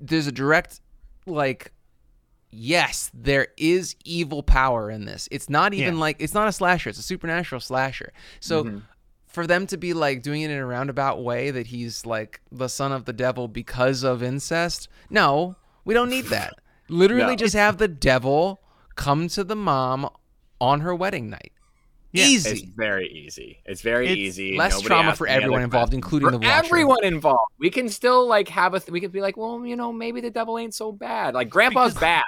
there's 0.00 0.26
a 0.26 0.32
direct 0.32 0.80
like 1.26 1.72
yes, 2.50 3.10
there 3.14 3.48
is 3.56 3.94
evil 4.04 4.42
power 4.42 4.90
in 4.90 5.04
this. 5.04 5.28
It's 5.30 5.48
not 5.48 5.72
even 5.72 5.94
Yeah. 5.94 6.00
like 6.00 6.16
it's 6.18 6.34
not 6.34 6.48
a 6.48 6.52
slasher, 6.52 6.90
it's 6.90 6.98
a 6.98 7.02
supernatural 7.02 7.60
slasher. 7.60 8.12
So 8.40 8.64
Mm-hmm. 8.64 8.78
for 9.26 9.46
them 9.46 9.66
to 9.68 9.76
be 9.76 9.92
like 9.94 10.22
doing 10.22 10.42
it 10.42 10.50
in 10.50 10.58
a 10.58 10.66
roundabout 10.66 11.22
way 11.22 11.50
that 11.52 11.68
he's 11.68 12.04
like 12.04 12.40
the 12.50 12.68
son 12.68 12.90
of 12.92 13.04
the 13.04 13.12
devil 13.12 13.46
because 13.46 14.02
of 14.02 14.22
incest, 14.22 14.88
no, 15.08 15.54
we 15.84 15.94
don't 15.94 16.10
need 16.10 16.26
that. 16.26 16.54
Literally 16.88 17.32
No. 17.34 17.36
just 17.36 17.54
have 17.54 17.78
the 17.78 17.86
devil 17.88 18.60
come 18.96 19.28
to 19.28 19.44
the 19.44 19.54
mom 19.56 20.08
on 20.60 20.80
her 20.80 20.94
wedding 20.94 21.30
night. 21.30 21.52
Yeah. 22.12 22.24
Easy. 22.26 22.50
It's 22.50 22.62
very 22.62 23.08
easy. 23.08 23.58
It's 23.64 23.82
very 23.82 24.08
It's 24.08 24.16
easy. 24.16 24.56
less 24.56 24.72
Nobody 24.72 24.86
trauma 24.88 25.14
for 25.14 25.26
everyone 25.28 25.62
involved, 25.62 25.94
including 25.94 26.26
for 26.26 26.32
the 26.32 26.38
watcher. 26.38 26.50
everyone 26.66 27.04
involved. 27.04 27.52
We 27.58 27.70
can 27.70 27.88
still 27.88 28.26
like 28.26 28.48
have 28.48 28.74
a. 28.74 28.80
Th- 28.80 28.90
we 28.90 29.00
could 29.00 29.12
be 29.12 29.20
like, 29.20 29.36
well, 29.36 29.64
you 29.64 29.76
know, 29.76 29.92
maybe 29.92 30.20
the 30.20 30.30
devil 30.30 30.58
ain't 30.58 30.74
so 30.74 30.90
bad. 30.90 31.34
Like 31.34 31.50
Grandpa's 31.50 31.94
Because- 31.94 32.00
bad. 32.00 32.24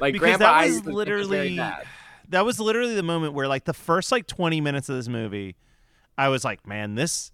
Like 0.00 0.14
because 0.14 0.36
Grandpa 0.38 0.44
that 0.44 0.56
was 0.62 0.66
used 0.66 0.78
to 0.78 0.84
think 0.86 0.96
was 0.96 0.96
literally 0.96 1.56
bad. 1.58 1.86
that 2.30 2.44
was 2.44 2.58
literally 2.58 2.94
the 2.94 3.02
moment 3.02 3.34
where 3.34 3.46
like 3.46 3.64
the 3.64 3.74
first 3.74 4.10
like 4.10 4.26
20 4.26 4.60
minutes 4.62 4.88
of 4.88 4.96
this 4.96 5.08
movie 5.08 5.56
i 6.16 6.28
was 6.28 6.42
like 6.44 6.66
man 6.66 6.94
this 6.94 7.32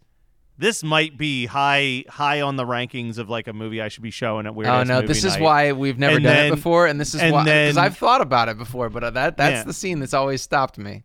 this 0.59 0.83
might 0.83 1.17
be 1.17 1.47
high 1.47 2.03
high 2.09 2.41
on 2.41 2.57
the 2.57 2.65
rankings 2.65 3.19
of 3.19 3.29
like 3.31 3.47
a 3.47 3.53
movie 3.53 3.81
i 3.81 3.87
should 3.87 4.03
be 4.03 4.11
showing 4.11 4.47
at 4.47 4.55
weird 4.57 4.69
Oh 4.69 4.83
no, 4.83 4.97
Movie 4.97 5.07
this 5.07 5.23
is 5.25 5.35
Night. 5.35 5.43
why 5.43 5.73
we've 5.73 5.97
never 5.99 6.17
And 6.17 6.25
done 6.25 6.35
then- 6.35 6.47
it 6.53 6.57
before, 6.57 6.87
and 6.89 6.99
this 7.01 7.15
is 7.15 7.21
and 7.21 7.33
why 7.33 7.45
because 7.45 7.77
I've 7.77 7.97
thought 7.97 8.21
about 8.21 8.49
it 8.49 8.59
before, 8.59 8.89
but 8.91 9.05
uh, 9.05 9.11
that 9.11 9.37
that's 9.37 9.59
Yeah. 9.59 9.63
the 9.65 9.73
scene 9.73 10.01
that's 10.01 10.15
always 10.15 10.43
stopped 10.43 10.77
me. 10.79 11.05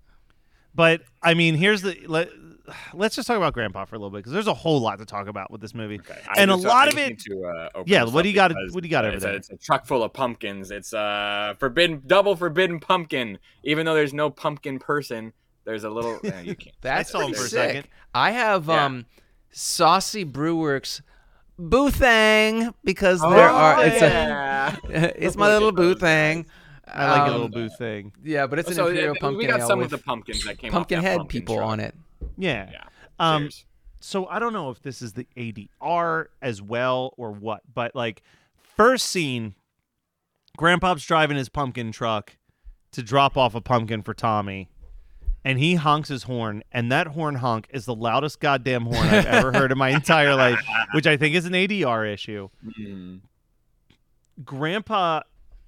But 0.73 1.01
i 1.21 1.33
mean 1.33 1.55
here's 1.55 1.81
the 1.81 1.97
let, 2.07 2.29
let's 2.93 3.15
just 3.15 3.27
talk 3.27 3.37
about 3.37 3.53
grandpa 3.53 3.85
for 3.85 3.95
a 3.95 3.99
little 3.99 4.09
bit 4.09 4.19
because 4.19 4.31
there's 4.31 4.47
a 4.47 4.53
whole 4.53 4.79
lot 4.79 4.99
to 4.99 5.05
talk 5.05 5.27
about 5.27 5.51
with 5.51 5.59
this 5.61 5.73
movie 5.75 5.99
Okay, 5.99 6.19
I 6.29 6.41
and 6.41 6.49
a 6.51 6.55
lot 6.55 6.87
of 6.87 6.97
it 6.97 7.19
to, 7.19 7.45
uh, 7.45 7.83
Yeah, 7.85 8.05
what 8.05 8.21
do 8.23 8.29
you 8.29 8.35
got- 8.35 8.49
because, 8.49 8.73
what 8.73 8.81
do 8.83 8.87
you 8.87 8.91
got 8.91 9.03
uh, 9.03 9.07
over 9.09 9.15
it's 9.15 9.23
there? 9.25 9.33
A, 9.33 9.35
it's 9.37 9.49
a 9.49 9.57
truck 9.57 9.85
full 9.85 10.03
of 10.03 10.13
pumpkins. 10.13 10.71
It's 10.71 10.93
a 10.93 11.55
forbidden, 11.59 12.01
double 12.07 12.35
forbidden 12.35 12.79
pumpkin. 12.79 13.37
Even 13.63 13.85
though 13.85 13.93
there's 13.95 14.13
no 14.13 14.29
pumpkin 14.29 14.79
person, 14.79 15.33
there's 15.65 15.83
a 15.83 15.89
little. 15.89 16.19
yeah, 16.23 16.39
you 16.41 16.55
can't. 16.55 16.75
That's 16.81 17.11
saw 17.11 17.19
him 17.19 17.25
pretty 17.31 17.39
for 17.39 17.45
a 17.45 17.49
sick. 17.49 17.69
second. 17.69 17.87
I 18.15 18.31
have 18.31 18.67
Yeah. 18.67 18.85
um, 18.85 19.05
Saucy 19.51 20.23
Brew 20.23 20.55
Works 20.55 21.01
Boothang 21.59 22.73
because 22.83 23.21
Oh, 23.23 23.29
there 23.31 23.49
are 23.49 23.85
it's 23.85 24.01
yeah. 24.01 24.75
a 24.89 24.89
it's 25.25 25.35
my 25.35 25.47
little 25.47 25.69
at 25.69 25.75
those 25.75 25.95
Boothang. 25.95 26.45
I 26.87 27.09
like 27.11 27.21
a 27.21 27.25
Um, 27.25 27.31
little 27.31 27.49
boo 27.49 27.69
thing 27.69 28.11
Yeah, 28.23 28.47
but 28.47 28.59
it's 28.59 28.69
an 28.69 28.75
so 28.75 28.87
imperial 28.87 29.11
uh, 29.11 29.19
pumpkin 29.19 29.37
we 29.37 29.45
got 29.45 29.59
ale 29.61 29.67
some 29.67 29.79
with 29.79 29.85
of 29.93 29.99
the 29.99 30.03
pumpkins 30.05 30.43
that 30.45 30.57
came 30.57 30.69
off 30.69 30.73
pumpkin 30.73 31.01
head 31.01 31.17
pumpkin 31.19 31.41
people 31.41 31.55
truck. 31.57 31.67
on 31.69 31.79
it. 31.79 31.95
yeah 32.37 32.69
Yeah. 32.71 32.83
um 33.19 33.43
Cheers. 33.43 33.65
so 33.99 34.25
I 34.27 34.39
don't 34.39 34.53
know 34.53 34.69
if 34.71 34.81
this 34.81 35.01
is 35.01 35.13
the 35.13 35.27
ADR 35.37 36.25
as 36.41 36.61
well 36.61 37.13
or 37.17 37.31
what, 37.31 37.61
but 37.71 37.95
like 37.95 38.23
first 38.75 39.05
scene, 39.07 39.53
Grandpa's 40.57 41.05
driving 41.05 41.37
his 41.37 41.49
pumpkin 41.49 41.91
truck 41.91 42.37
to 42.93 43.03
drop 43.03 43.37
off 43.37 43.53
a 43.55 43.61
pumpkin 43.61 44.01
for 44.01 44.13
Tommy, 44.15 44.69
and 45.45 45.59
he 45.59 45.75
honks 45.75 46.09
his 46.09 46.23
horn, 46.23 46.63
and 46.71 46.91
that 46.91 47.07
horn 47.07 47.35
honk 47.35 47.67
is 47.71 47.85
the 47.85 47.95
loudest 47.95 48.39
goddamn 48.39 48.85
horn 48.85 49.07
I've 49.07 49.25
ever 49.27 49.53
heard 49.53 49.71
in 49.71 49.77
my 49.77 49.89
entire 49.99 50.35
life, 50.35 50.59
which 50.93 51.05
I 51.07 51.15
think 51.15 51.35
is 51.35 51.45
an 51.45 51.53
ADR 51.53 52.11
issue. 52.11 52.49
Mm. 52.79 53.21
Grandpa 54.43 55.21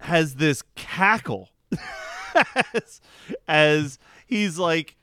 has 0.04 0.36
this 0.36 0.64
cackle 0.76 1.50
as, 2.74 3.02
as 3.48 4.00
he's 4.26 4.58
like 4.58 4.96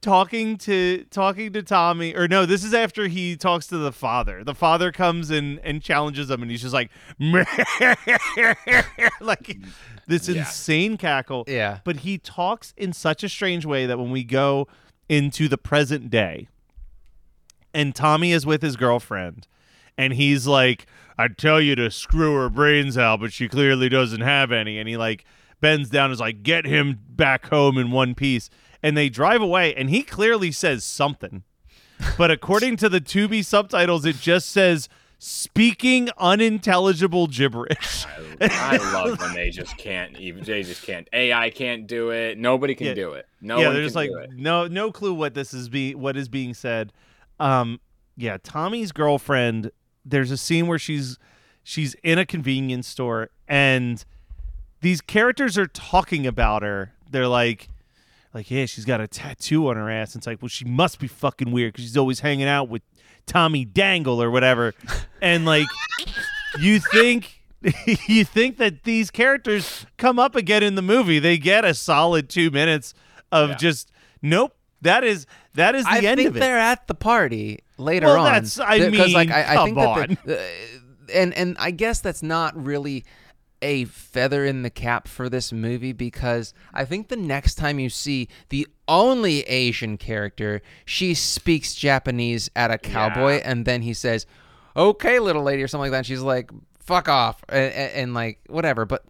talking 0.00 0.56
to 0.56 1.04
talking 1.10 1.52
to 1.52 1.62
Tommy 1.62 2.14
or 2.14 2.28
no 2.28 2.46
this 2.46 2.62
is 2.62 2.72
after 2.74 3.08
he 3.08 3.36
talks 3.36 3.66
to 3.68 3.76
the 3.78 3.90
father 3.90 4.44
the 4.44 4.54
father 4.54 4.92
comes 4.92 5.30
and 5.30 5.58
and 5.64 5.82
challenges 5.82 6.30
him 6.30 6.42
and 6.42 6.50
he's 6.50 6.62
just 6.62 6.74
like 6.74 6.90
like 9.20 9.56
this 10.06 10.28
Yeah. 10.28 10.40
insane 10.40 10.96
cackle 10.96 11.44
Yeah. 11.46 11.80
but 11.84 11.96
he 11.98 12.18
talks 12.18 12.72
in 12.76 12.92
such 12.92 13.24
a 13.24 13.28
strange 13.28 13.64
way 13.66 13.86
that 13.86 13.98
when 13.98 14.10
we 14.10 14.24
go 14.24 14.68
into 15.08 15.48
the 15.48 15.58
present 15.58 16.10
day 16.10 16.48
and 17.74 17.94
Tommy 17.94 18.32
is 18.32 18.46
with 18.46 18.62
his 18.62 18.76
girlfriend 18.76 19.46
and 19.98 20.12
he's 20.14 20.46
like 20.46 20.86
I'd 21.18 21.38
tell 21.38 21.60
you 21.60 21.74
to 21.76 21.90
screw 21.90 22.34
her 22.36 22.48
brains 22.50 22.96
out 22.98 23.20
but 23.20 23.32
she 23.32 23.48
clearly 23.48 23.88
doesn't 23.88 24.20
have 24.20 24.52
any 24.52 24.78
and 24.78 24.88
he 24.88 24.96
like 24.96 25.24
bends 25.60 25.88
down 25.90 26.06
and 26.06 26.12
is 26.14 26.20
like 26.20 26.42
get 26.42 26.66
him 26.66 27.00
back 27.08 27.46
home 27.46 27.78
in 27.78 27.90
one 27.90 28.14
piece 28.14 28.50
and 28.82 28.96
they 28.96 29.08
drive 29.08 29.40
away 29.40 29.74
and 29.74 29.88
he 29.90 30.02
clearly 30.02 30.52
says 30.52 30.84
something 30.84 31.42
but 32.18 32.30
according 32.30 32.76
to 32.76 32.88
the 32.88 33.00
Tubi 33.00 33.44
subtitles 33.44 34.04
it 34.04 34.16
just 34.16 34.50
says 34.50 34.88
speaking 35.18 36.10
unintelligible 36.18 37.26
gibberish 37.26 38.04
I 38.40 38.76
love 38.92 39.18
when 39.18 39.32
they 39.32 39.48
just 39.48 39.78
can't 39.78 40.18
even. 40.18 40.44
They 40.44 40.62
just 40.62 40.82
can't. 40.82 41.08
AI 41.14 41.48
can't 41.48 41.86
do 41.86 42.10
it. 42.10 42.36
Nobody 42.36 42.74
can 42.74 42.88
Yeah. 42.88 42.94
do 42.94 43.12
it. 43.12 43.26
No 43.40 43.58
yeah, 43.58 43.66
one 43.68 43.74
there's 43.76 43.92
can 43.92 43.96
like 43.96 44.10
do 44.10 44.18
it. 44.18 44.30
no 44.36 44.66
no 44.66 44.92
clue 44.92 45.14
what 45.14 45.32
this 45.32 45.54
is 45.54 45.70
be 45.70 45.94
what 45.94 46.18
is 46.18 46.28
being 46.28 46.52
said. 46.52 46.92
Um, 47.40 47.80
yeah, 48.14 48.36
Tommy's 48.42 48.92
girlfriend. 48.92 49.70
There's 50.08 50.30
a 50.30 50.36
scene 50.36 50.66
where 50.66 50.78
she's 50.78 51.18
she's 51.62 51.94
in 52.02 52.18
a 52.18 52.24
convenience 52.24 52.86
store 52.86 53.30
and 53.48 54.04
these 54.80 55.00
characters 55.00 55.58
are 55.58 55.66
talking 55.66 56.26
about 56.26 56.62
her. 56.62 56.92
They're 57.10 57.26
like, 57.28 57.68
like 58.32 58.50
yeah, 58.50 58.66
she's 58.66 58.84
got 58.84 59.00
a 59.00 59.08
tattoo 59.08 59.68
on 59.68 59.76
her 59.76 59.90
ass. 59.90 60.14
And 60.14 60.20
it's 60.20 60.26
like, 60.26 60.40
well, 60.40 60.48
she 60.48 60.64
must 60.64 61.00
be 61.00 61.08
fucking 61.08 61.50
weird 61.50 61.72
because 61.72 61.84
she's 61.84 61.96
always 61.96 62.20
hanging 62.20 62.46
out 62.46 62.68
with 62.68 62.82
Tommy 63.26 63.64
Dangle 63.64 64.22
or 64.22 64.30
whatever. 64.30 64.74
and 65.22 65.44
like, 65.44 65.66
you 66.60 66.78
think. 66.80 67.42
you 68.06 68.22
think 68.24 68.58
that 68.58 68.84
these 68.84 69.10
characters 69.10 69.86
come 69.96 70.18
up 70.18 70.36
again 70.36 70.62
in 70.62 70.74
the 70.76 70.82
movie 70.82 71.18
they 71.18 71.38
get 71.38 71.64
a 71.64 71.72
solid 71.72 72.28
two 72.28 72.50
minutes 72.50 72.92
of 73.32 73.48
Yeah. 73.48 73.54
just 73.56 73.90
nope 74.20 74.54
that 74.82 75.02
is 75.02 75.26
that 75.54 75.74
is 75.74 75.84
the 75.84 75.90
I 75.90 75.96
end 76.00 76.18
think 76.18 76.28
of 76.28 76.36
it 76.36 76.40
they're 76.40 76.58
at 76.58 76.86
the 76.86 76.94
party 76.94 77.60
later 77.78 78.06
Well, 78.06 78.18
on. 78.20 78.32
that's- 78.32 78.58
I 78.58 78.90
Because, 78.90 79.12
like, 79.12 79.28
mean, 79.28 79.36
I, 79.36 79.62
I 79.62 79.64
think 79.64 79.76
that 79.76 80.24
the, 80.24 80.44
and 81.14 81.34
and 81.34 81.56
I 81.58 81.70
guess 81.70 82.00
that's 82.00 82.22
not 82.22 82.56
really 82.62 83.04
a 83.62 83.84
feather 83.86 84.44
in 84.44 84.62
the 84.62 84.70
cap 84.70 85.08
for 85.08 85.28
this 85.30 85.50
movie 85.52 85.92
because 85.92 86.52
I 86.74 86.84
think 86.84 87.08
the 87.08 87.16
next 87.16 87.54
time 87.54 87.78
you 87.78 87.88
see 87.88 88.28
the 88.50 88.66
only 88.86 89.40
Asian 89.42 89.96
character, 89.96 90.60
she 90.84 91.14
speaks 91.14 91.74
Japanese 91.74 92.50
at 92.54 92.70
a 92.70 92.76
cowboy, 92.78 93.40
and 93.44 93.64
then 93.64 93.82
he 93.82 93.94
says, 93.94 94.26
"Okay, 94.76 95.18
little 95.18 95.42
lady" 95.42 95.62
or 95.62 95.68
something 95.68 95.84
like 95.84 95.90
that. 95.92 95.98
And 95.98 96.06
she's 96.06 96.20
like, 96.20 96.50
"Fuck 96.78 97.08
off," 97.08 97.42
and, 97.48 97.72
and, 97.72 97.92
and 97.94 98.14
like 98.14 98.40
whatever. 98.48 98.84
But 98.84 99.04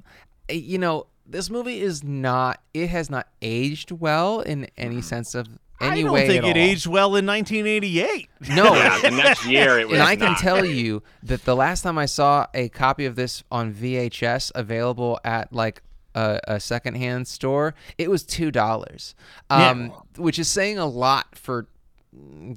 uh, 0.48 0.54
you 0.54 0.78
know, 0.78 1.08
this 1.26 1.50
movie 1.50 1.80
is 1.80 2.04
not. 2.04 2.60
It 2.72 2.88
has 2.88 3.10
not 3.10 3.26
aged 3.42 3.90
well 3.90 4.40
in 4.40 4.68
any 4.78 5.02
sense 5.02 5.34
of 5.34 5.48
any 5.80 6.00
I 6.00 6.04
don't 6.04 6.12
way 6.12 6.26
think 6.26 6.44
at 6.44 6.56
it 6.56 6.60
all. 6.60 6.62
aged 6.68 6.86
well 6.86 7.16
in 7.16 7.26
1988 7.26 8.28
No, 8.54 8.74
Yeah, 8.76 8.98
the 9.00 9.10
next 9.10 9.46
year 9.46 9.78
it 9.78 9.88
was. 9.88 9.98
and 9.98 10.02
I 10.02 10.16
can 10.16 10.32
not. 10.32 10.38
tell 10.38 10.64
you 10.64 11.02
that 11.22 11.44
the 11.44 11.54
last 11.56 11.82
time 11.82 11.98
I 11.98 12.06
saw 12.06 12.46
a 12.54 12.68
copy 12.68 13.04
of 13.04 13.14
this 13.16 13.42
on 13.50 13.74
VHS 13.74 14.52
available 14.54 15.20
at 15.24 15.52
like 15.52 15.82
a, 16.14 16.40
a 16.48 16.60
secondhand 16.60 17.28
store, 17.28 17.74
it 17.98 18.08
was 18.10 18.22
two 18.24 18.50
dollars, 18.50 19.14
um, 19.50 19.92
which 20.16 20.38
is 20.38 20.48
saying 20.48 20.78
a 20.78 20.86
lot 20.86 21.36
for. 21.36 21.66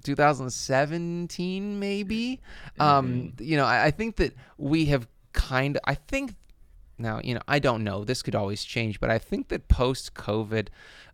2017 0.03 1.79
maybe 1.79 2.39
um 2.79 3.33
you 3.39 3.57
know 3.57 3.65
I, 3.65 3.85
I 3.85 3.91
think 3.91 4.15
that 4.17 4.33
we 4.57 4.85
have 4.85 5.07
kind 5.33 5.75
of 5.75 5.81
i 5.85 5.95
think 5.95 6.35
now 6.97 7.19
you 7.23 7.33
know 7.33 7.41
i 7.47 7.59
don't 7.59 7.83
know 7.83 8.03
this 8.03 8.21
could 8.21 8.35
always 8.35 8.63
change 8.63 8.99
but 8.99 9.09
i 9.09 9.17
think 9.19 9.49
that 9.49 9.67
post 9.67 10.13
covid 10.13 10.69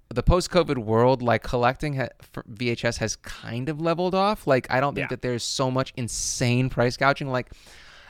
the 0.09 0.23
post 0.23 0.49
covid 0.51 0.77
world 0.77 1.21
like 1.21 1.41
collecting 1.43 1.95
ha- 1.95 2.09
vhs 2.53 2.97
has 2.97 3.15
kind 3.17 3.69
of 3.69 3.81
leveled 3.81 4.13
off 4.15 4.45
like 4.47 4.67
i 4.69 4.79
don't 4.79 4.93
think 4.95 5.05
Yeah. 5.05 5.15
that 5.15 5.21
there's 5.21 5.43
so 5.43 5.69
much 5.71 5.93
insane 5.97 6.69
price 6.69 6.95
gouging 6.95 7.29
like 7.29 7.51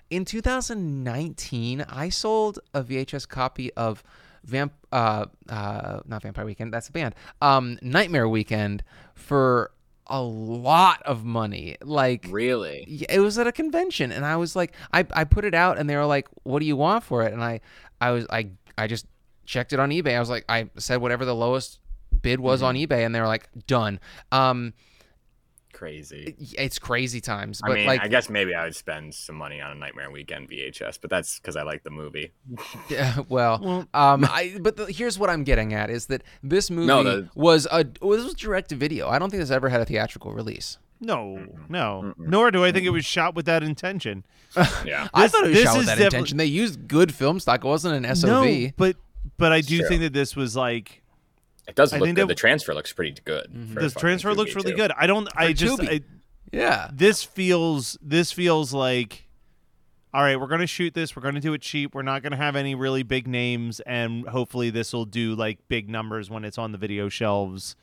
in 0.10 0.26
2019 0.26 1.82
i 1.90 2.10
sold 2.10 2.60
a 2.74 2.84
vhs 2.84 3.28
copy 3.28 3.72
of 3.74 4.04
Vamp, 4.44 4.74
uh, 4.92 5.26
uh, 5.50 6.02
not 6.06 6.22
Vampire 6.22 6.46
Weekend. 6.46 6.72
That's 6.72 6.88
a 6.88 6.92
band. 6.92 7.16
Um, 7.42 7.80
Nightmare 7.82 8.30
Weekend 8.30 8.84
for 9.16 9.72
a 10.06 10.22
lot 10.22 11.02
of 11.02 11.26
money. 11.26 11.78
Like 11.82 12.28
Really? 12.30 12.86
yeah, 12.88 13.08
it 13.10 13.22
was 13.22 13.40
at 13.40 13.48
a 13.48 13.52
convention 13.52 14.12
and 14.12 14.24
i 14.24 14.36
was 14.36 14.56
like 14.56 14.74
I, 14.94 15.04
I 15.14 15.24
put 15.24 15.46
it 15.46 15.56
out 15.56 15.80
and 15.80 15.90
they 15.90 15.96
were 15.96 16.06
like 16.06 16.28
what 16.44 16.60
do 16.60 16.68
you 16.68 16.76
want 16.76 17.04
for 17.04 17.24
it 17.24 17.34
and 17.34 17.44
i 17.44 17.60
i 18.00 18.12
was 18.12 18.28
i 18.30 18.50
i 18.78 18.86
just 18.86 19.08
checked 19.48 19.74
it 19.74 19.80
on 19.80 19.90
ebay 19.90 20.16
i 20.16 20.20
was 20.20 20.30
like 20.30 20.46
i 20.48 20.70
said 20.78 20.98
whatever 21.02 21.26
the 21.26 21.34
lowest 21.34 21.80
bid 22.26 22.40
was 22.40 22.62
on 22.64 22.76
ebay 22.76 23.06
and 23.06 23.14
they 23.16 23.22
were 23.22 23.28
like 23.28 23.48
done 23.68 24.00
um 24.32 24.74
Crazy. 25.74 26.36
it's 26.58 26.80
crazy 26.80 27.20
times 27.20 27.60
but 27.62 27.72
I 27.72 27.76
mean, 27.76 27.86
like 27.88 28.02
I 28.02 28.08
guess 28.08 28.30
maybe 28.30 28.56
I 28.56 28.64
would 28.64 28.76
spend 28.78 29.14
some 29.14 29.36
money 29.36 29.60
on 29.60 29.72
a 29.72 29.76
Nightmare 29.76 30.10
Weekend 30.10 30.50
VHS, 30.50 31.00
but 31.02 31.10
that's 31.10 31.38
because 31.38 31.58
I 31.58 31.64
like 31.64 31.84
the 31.84 31.90
movie. 31.90 32.32
Yeah, 32.90 33.18
well, 33.28 33.86
um, 33.94 34.24
I 34.24 34.56
but 34.62 34.78
the, 34.78 34.86
here's 34.86 35.20
what 35.20 35.30
I'm 35.30 35.44
getting 35.44 35.74
at 35.74 35.90
is 35.90 36.06
that 36.06 36.24
this 36.42 36.70
movie 36.72 36.88
No, 36.88 37.04
the- 37.04 37.30
was 37.36 37.66
a 37.70 37.86
well, 38.02 38.16
this 38.18 38.24
was 38.24 38.36
direct 38.36 38.70
to 38.70 38.76
video. 38.78 39.10
I 39.10 39.20
don't 39.20 39.30
think 39.30 39.42
this 39.42 39.52
ever 39.52 39.68
had 39.68 39.82
a 39.82 39.86
theatrical 39.86 40.32
release. 40.32 40.78
No, 41.02 41.46
no. 41.68 42.14
Nor 42.18 42.52
do 42.52 42.64
I 42.64 42.72
think 42.72 42.86
it 42.86 42.92
was 42.92 43.04
shot 43.04 43.36
with 43.36 43.46
that 43.48 43.62
intention. 43.62 44.24
Yeah. 44.86 45.10
I 45.14 45.28
thought 45.28 45.44
it 45.44 45.50
was 45.50 45.58
this 45.58 45.64
shot 45.66 45.74
with 45.78 45.82
is 45.82 45.88
that 45.88 45.96
defi- 45.98 46.06
intention. 46.06 46.38
They 46.38 46.46
used 46.46 46.88
good 46.88 47.14
film 47.14 47.42
stock. 47.42 47.66
It 47.66 47.68
wasn't 47.68 48.06
an 48.06 48.16
SOV. 48.16 48.30
No, 48.30 48.70
but 48.78 48.96
but 49.38 49.52
I 49.52 49.60
do 49.60 49.80
Sure. 49.80 49.90
think 49.90 50.00
that 50.04 50.14
this 50.14 50.38
was 50.38 50.56
like 50.56 51.02
It 51.68 51.76
does 51.76 51.94
I 51.94 51.98
look 51.98 52.08
good. 52.08 52.16
that- 52.16 52.28
The 52.28 52.36
transfer 52.36 52.74
looks 52.74 52.94
pretty 52.94 53.20
good. 53.24 53.48
Mhm. 53.54 53.74
for 53.74 53.80
a 53.80 53.90
the 53.90 54.00
transfer 54.00 54.34
looks 54.34 54.56
really 54.56 54.72
too. 54.72 54.78
good. 54.78 54.92
I 54.98 55.08
don't. 55.08 55.28
I 55.36 55.54
just. 55.54 55.80
Tubi. 55.80 55.90
I, 55.90 56.02
yeah, 56.52 56.90
this 56.94 57.24
feels. 57.24 57.98
This 58.02 58.32
feels 58.32 58.74
like. 58.74 59.24
All 60.14 60.22
right, 60.22 60.40
we're 60.40 60.48
gonna 60.48 60.68
shoot 60.68 60.94
this. 60.94 61.14
We're 61.16 61.22
gonna 61.24 61.42
do 61.42 61.54
it 61.54 61.62
cheap. 61.62 61.94
We're 61.94 62.02
not 62.02 62.24
gonna 62.24 62.38
have 62.38 62.56
any 62.56 62.74
really 62.74 63.04
big 63.04 63.28
names, 63.28 63.82
and 63.82 64.26
hopefully 64.28 64.70
this 64.70 64.94
will 64.94 65.04
do 65.06 65.36
like 65.36 65.60
big 65.68 65.90
numbers 65.90 66.30
when 66.30 66.46
it's 66.46 66.58
on 66.58 66.72
the 66.72 66.78
video 66.78 67.10
shelves 67.10 67.76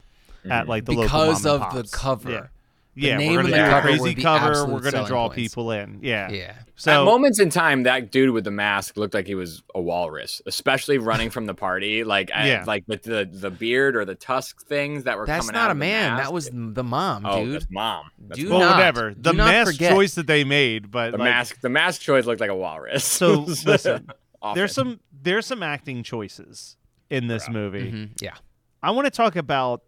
at 0.49 0.65
mm. 0.65 0.69
like 0.69 0.87
the 0.87 0.93
local 0.93 1.05
because 1.05 1.45
mom 1.45 1.55
of 1.61 1.75
and 1.75 1.85
the 1.85 1.89
cover. 1.91 2.31
Yeah, 2.31 2.41
The 2.41 2.49
yeah 2.95 3.17
name 3.17 3.33
we're 3.33 3.43
gonna 3.43 3.49
the 3.51 3.57
do 3.57 3.63
a 3.63 3.69
cover 3.71 3.91
were 3.91 3.97
crazy 3.99 4.15
the 4.15 4.23
cover. 4.23 4.67
We're 4.67 4.81
gonna 4.91 5.07
draw 5.07 5.29
points. 5.29 5.37
people 5.37 5.71
in. 5.73 5.99
Yeah, 6.03 6.31
Yeah. 6.31 6.55
So 6.75 7.03
At 7.03 7.05
moments 7.05 7.39
in 7.39 7.49
time, 7.51 7.85
that 7.85 8.11
dude 8.11 8.31
with 8.31 8.43
the 8.45 8.51
mask 8.51 8.97
looked 8.97 9.15
like 9.15 9.27
he 9.27 9.35
was 9.37 9.63
a 9.75 9.81
walrus, 9.81 10.43
especially 10.47 10.99
running 10.99 11.31
from 11.31 11.47
the 11.47 11.55
party. 11.55 12.03
Like, 12.13 12.31
I- 12.35 12.49
Yeah. 12.49 12.65
like 12.67 12.85
with 12.89 13.03
the 13.05 13.29
the 13.31 13.51
beard 13.51 13.95
or 13.97 14.05
the 14.05 14.15
tusk 14.17 14.67
things 14.67 15.05
that 15.05 15.17
were 15.17 15.25
That's 15.27 15.47
coming 15.47 15.55
not 15.55 15.65
out 15.65 15.69
a 15.69 15.73
of 15.73 15.77
the 15.77 15.81
man. 15.81 16.11
mask. 16.17 16.23
That 16.25 16.33
was 16.33 16.51
the 16.53 16.85
mom, 16.85 17.25
oh, 17.25 17.45
dude. 17.45 17.55
that's 17.55 17.67
mom. 17.71 18.11
That's 18.19 18.41
Do 18.41 18.49
mom. 18.49 18.59
well, 18.59 18.69
not- 18.71 18.77
whatever. 18.77 19.15
The 19.17 19.33
not 19.33 19.47
mask 19.47 19.73
forget. 19.73 19.93
choice 19.93 20.15
that 20.17 20.27
they 20.27 20.45
made, 20.45 20.91
but 20.91 21.13
the 21.13 21.19
like, 21.19 21.25
mask. 21.31 21.61
The 21.61 21.69
mask 21.69 22.01
choice 22.03 22.27
looked 22.27 22.41
like 22.41 22.51
a 22.51 22.57
walrus. 22.57 23.05
So 23.05 23.41
listen, 23.65 24.09
there's 24.55 24.73
some 24.73 25.01
there's 25.23 25.47
some 25.47 25.63
acting 25.63 26.03
choices 26.03 26.77
in 27.11 27.29
this 27.29 27.49
movie. 27.49 27.93
Mhm, 27.93 28.11
Yeah. 28.21 28.35
I 28.83 28.91
want 28.91 29.07
to 29.07 29.11
talk 29.11 29.37
about 29.37 29.83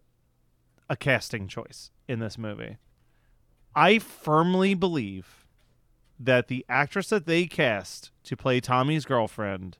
a 0.89 0.95
casting 0.95 1.47
choice 1.49 1.91
in 2.07 2.19
this 2.19 2.37
movie. 2.37 2.77
I 3.75 3.99
firmly 3.99 4.73
believe 4.73 5.45
that 6.19 6.47
the 6.47 6.65
actress 6.69 7.09
that 7.09 7.25
they 7.25 7.45
cast 7.45 8.11
to 8.23 8.37
play 8.37 8.59
Tommy's 8.61 9.05
girlfriend 9.05 9.77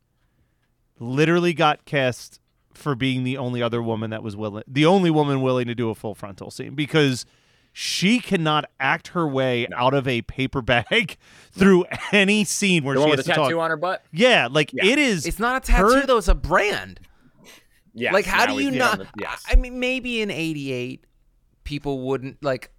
literally 0.99 1.53
got 1.53 1.85
cast 1.85 2.39
for 2.73 2.93
being 2.95 3.23
the 3.23 3.37
only 3.37 3.61
other 3.63 3.81
woman 3.81 4.09
that 4.09 4.21
was 4.21 4.35
willing 4.35 4.63
the 4.67 4.85
only 4.85 5.09
woman 5.09 5.41
willing 5.41 5.65
to 5.67 5.73
do 5.75 5.89
a 5.89 5.95
full 5.95 6.13
frontal 6.13 6.51
scene 6.51 6.75
because 6.75 7.25
she 7.71 8.19
cannot 8.19 8.65
act 8.79 9.09
her 9.09 9.25
way 9.27 9.65
out 9.75 9.93
of 9.93 10.07
a 10.07 10.21
paper 10.23 10.61
bag 10.61 11.17
through 11.51 11.85
any 12.11 12.43
scene 12.43 12.83
where 12.83 12.95
the 12.95 13.01
she 13.01 13.07
one 13.07 13.09
has 13.11 13.17
with 13.17 13.25
the 13.27 13.31
to 13.33 13.39
tattoo 13.39 13.53
talk. 13.55 13.63
on 13.63 13.69
her 13.69 13.77
butt. 13.77 14.03
Yeah, 14.11 14.47
like 14.51 14.71
Yeah. 14.73 14.85
it 14.85 14.97
is 14.99 15.25
It's 15.25 15.39
not 15.39 15.63
a 15.63 15.65
tattoo 15.71 15.93
her- 15.93 16.05
though. 16.05 16.17
It's 16.17 16.27
a 16.29 16.35
brand. 16.35 16.99
Yeah. 17.93 18.11
like, 18.11 18.25
how 18.25 18.45
do 18.45 18.61
you 18.61 18.71
not? 18.71 18.97
the- 18.99 19.07
yes. 19.19 19.43
I 19.49 19.55
mean, 19.55 19.79
maybe 19.79 20.21
in 20.21 20.29
'88, 20.31 21.05
people 21.63 21.99
wouldn't 22.01 22.43
like, 22.43 22.71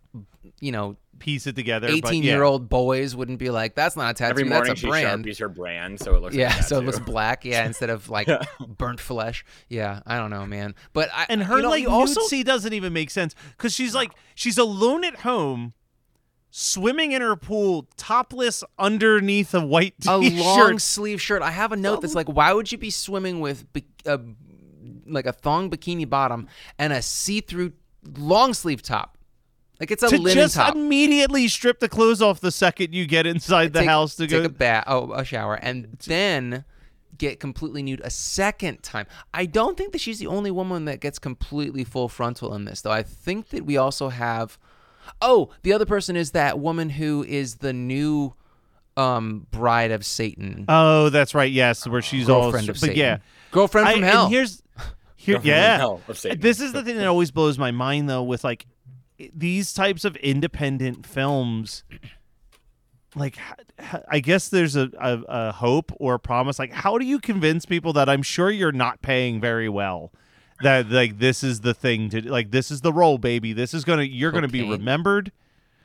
you 0.60 0.72
know, 0.72 0.96
piece 1.18 1.46
it 1.46 1.56
together. 1.56 1.88
eighteen-year-old 1.88 2.68
boys 2.68 3.14
wouldn't 3.16 3.38
be 3.38 3.50
like, 3.50 3.74
"That's 3.74 3.96
not 3.96 4.10
a 4.10 4.14
tattoo. 4.14 4.30
Every 4.30 4.44
morning 4.44 4.68
that's 4.68 4.80
a 4.80 4.82
she 4.82 4.88
brand." 4.88 5.24
sharpies 5.24 5.40
her 5.40 5.48
brand, 5.48 6.00
so 6.00 6.14
it 6.14 6.22
looks. 6.22 6.34
Yeah, 6.34 6.48
like 6.48 6.60
a 6.60 6.62
so 6.64 6.78
it 6.78 6.84
looks 6.84 6.98
black. 6.98 7.44
Yeah, 7.44 7.66
instead 7.66 7.90
of 7.90 8.08
like 8.08 8.28
burnt 8.66 9.00
flesh. 9.00 9.44
Yeah, 9.68 10.00
I 10.06 10.18
don't 10.18 10.30
know, 10.30 10.46
man. 10.46 10.74
But 10.92 11.08
I 11.12 11.26
and 11.28 11.42
her 11.42 11.56
you 11.56 11.62
know, 11.62 11.70
like 11.70 11.82
you 11.82 11.90
also 11.90 12.20
nudity 12.20 12.42
doesn't 12.44 12.72
even 12.72 12.92
make 12.92 13.10
sense 13.10 13.34
because 13.56 13.72
she's 13.74 13.94
like 13.94 14.12
she's 14.34 14.58
alone 14.58 15.04
at 15.04 15.16
home 15.20 15.74
swimming 16.58 17.12
in 17.12 17.20
her 17.20 17.36
pool 17.36 17.86
topless 17.98 18.64
underneath 18.78 19.52
a 19.52 19.64
white 19.64 19.94
a 20.08 20.20
t-shirt 20.20 20.38
long 20.38 20.78
sleeve 20.78 21.20
shirt. 21.20 21.42
I 21.42 21.50
have 21.50 21.70
a 21.72 21.76
note 21.76 22.00
that's 22.00 22.14
like, 22.14 22.28
why 22.28 22.52
would 22.52 22.72
you 22.72 22.78
be 22.78 22.88
swimming 22.88 23.40
with 23.40 23.70
bi- 23.74 23.84
a, 24.06 24.18
like 25.06 25.26
a 25.26 25.32
thong 25.32 25.70
bikini 25.70 26.08
bottom 26.08 26.48
and 26.78 26.94
a 26.94 27.02
see-through 27.02 27.72
long 28.16 28.54
sleeve 28.54 28.80
top? 28.80 29.15
Like 29.80 29.90
it's 29.90 30.02
a 30.02 30.08
to 30.08 30.16
linen 30.18 30.34
just 30.34 30.54
top. 30.56 30.74
immediately 30.74 31.48
strip 31.48 31.80
the 31.80 31.88
clothes 31.88 32.22
off 32.22 32.40
the 32.40 32.50
second 32.50 32.94
you 32.94 33.06
get 33.06 33.26
inside 33.26 33.72
the 33.72 33.80
take, 33.80 33.88
house 33.88 34.16
to 34.16 34.26
take 34.26 34.30
go 34.40 34.44
a 34.44 34.48
bath, 34.48 34.84
oh, 34.86 35.12
a 35.12 35.24
shower, 35.24 35.54
and 35.54 35.98
then 36.06 36.64
get 37.18 37.40
completely 37.40 37.82
nude 37.82 38.00
a 38.04 38.10
second 38.10 38.82
time. 38.82 39.06
I 39.34 39.46
don't 39.46 39.76
think 39.76 39.92
that 39.92 40.00
she's 40.00 40.18
the 40.18 40.26
only 40.26 40.50
woman 40.50 40.84
that 40.86 41.00
gets 41.00 41.18
completely 41.18 41.84
full 41.84 42.08
frontal 42.08 42.54
in 42.54 42.64
this, 42.64 42.80
though. 42.82 42.90
I 42.90 43.02
think 43.02 43.48
that 43.50 43.64
we 43.66 43.76
also 43.76 44.08
have. 44.08 44.58
Oh, 45.22 45.50
the 45.62 45.72
other 45.72 45.86
person 45.86 46.16
is 46.16 46.32
that 46.32 46.58
woman 46.58 46.90
who 46.90 47.24
is 47.28 47.56
the 47.56 47.72
new 47.72 48.34
um, 48.96 49.46
bride 49.50 49.90
of 49.92 50.04
Satan, 50.06 50.64
oh 50.68 51.10
that's 51.10 51.34
right 51.34 51.52
yes 51.52 51.86
where 51.86 52.00
she's 52.00 52.30
all 52.30 52.44
girlfriend 52.44 52.68
of 52.70 52.74
but 52.76 52.80
Satan. 52.80 52.96
yeah 52.96 53.18
girlfriend 53.50 53.88
I- 53.88 53.92
from 53.92 54.02
and 54.04 54.10
hell. 54.12 54.28
here's 54.28 54.62
here 55.16 55.34
Girlfriend 55.34 55.44
yeah 55.46 55.76
hell 55.76 56.00
of 56.08 56.18
Satan. 56.18 56.40
this 56.40 56.60
is 56.62 56.72
the 56.72 56.82
thing 56.82 56.96
that 56.96 57.06
always 57.06 57.30
blows 57.30 57.58
my 57.58 57.70
mind 57.72 58.08
though 58.08 58.22
with 58.22 58.42
like 58.42 58.66
these 59.34 59.72
types 59.72 60.04
of 60.04 60.16
independent 60.16 61.06
films 61.06 61.84
like 63.14 63.38
i 64.08 64.20
guess 64.20 64.48
there's 64.48 64.76
a, 64.76 64.90
a, 64.98 65.22
a 65.28 65.52
hope 65.52 65.90
or 65.98 66.14
a 66.14 66.18
promise. 66.18 66.58
Like 66.58 66.72
how 66.72 66.98
do 66.98 67.06
you 67.06 67.18
convince 67.18 67.64
people 67.64 67.92
that 67.94 68.08
i'm 68.08 68.22
sure 68.22 68.50
you're 68.50 68.72
not 68.72 69.02
paying 69.02 69.40
very 69.40 69.68
well? 69.68 70.12
That 70.62 70.90
like 70.90 71.18
this 71.18 71.42
is 71.44 71.60
the 71.60 71.74
thing 71.74 72.08
to 72.10 72.30
like 72.30 72.50
this 72.50 72.70
is 72.70 72.80
the 72.80 72.92
role 72.92 73.18
baby. 73.18 73.52
This 73.52 73.74
is 73.74 73.84
gonna 73.84 74.02
you're 74.02 74.32
gonna 74.32 74.48
be 74.48 74.68
remembered. 74.68 75.32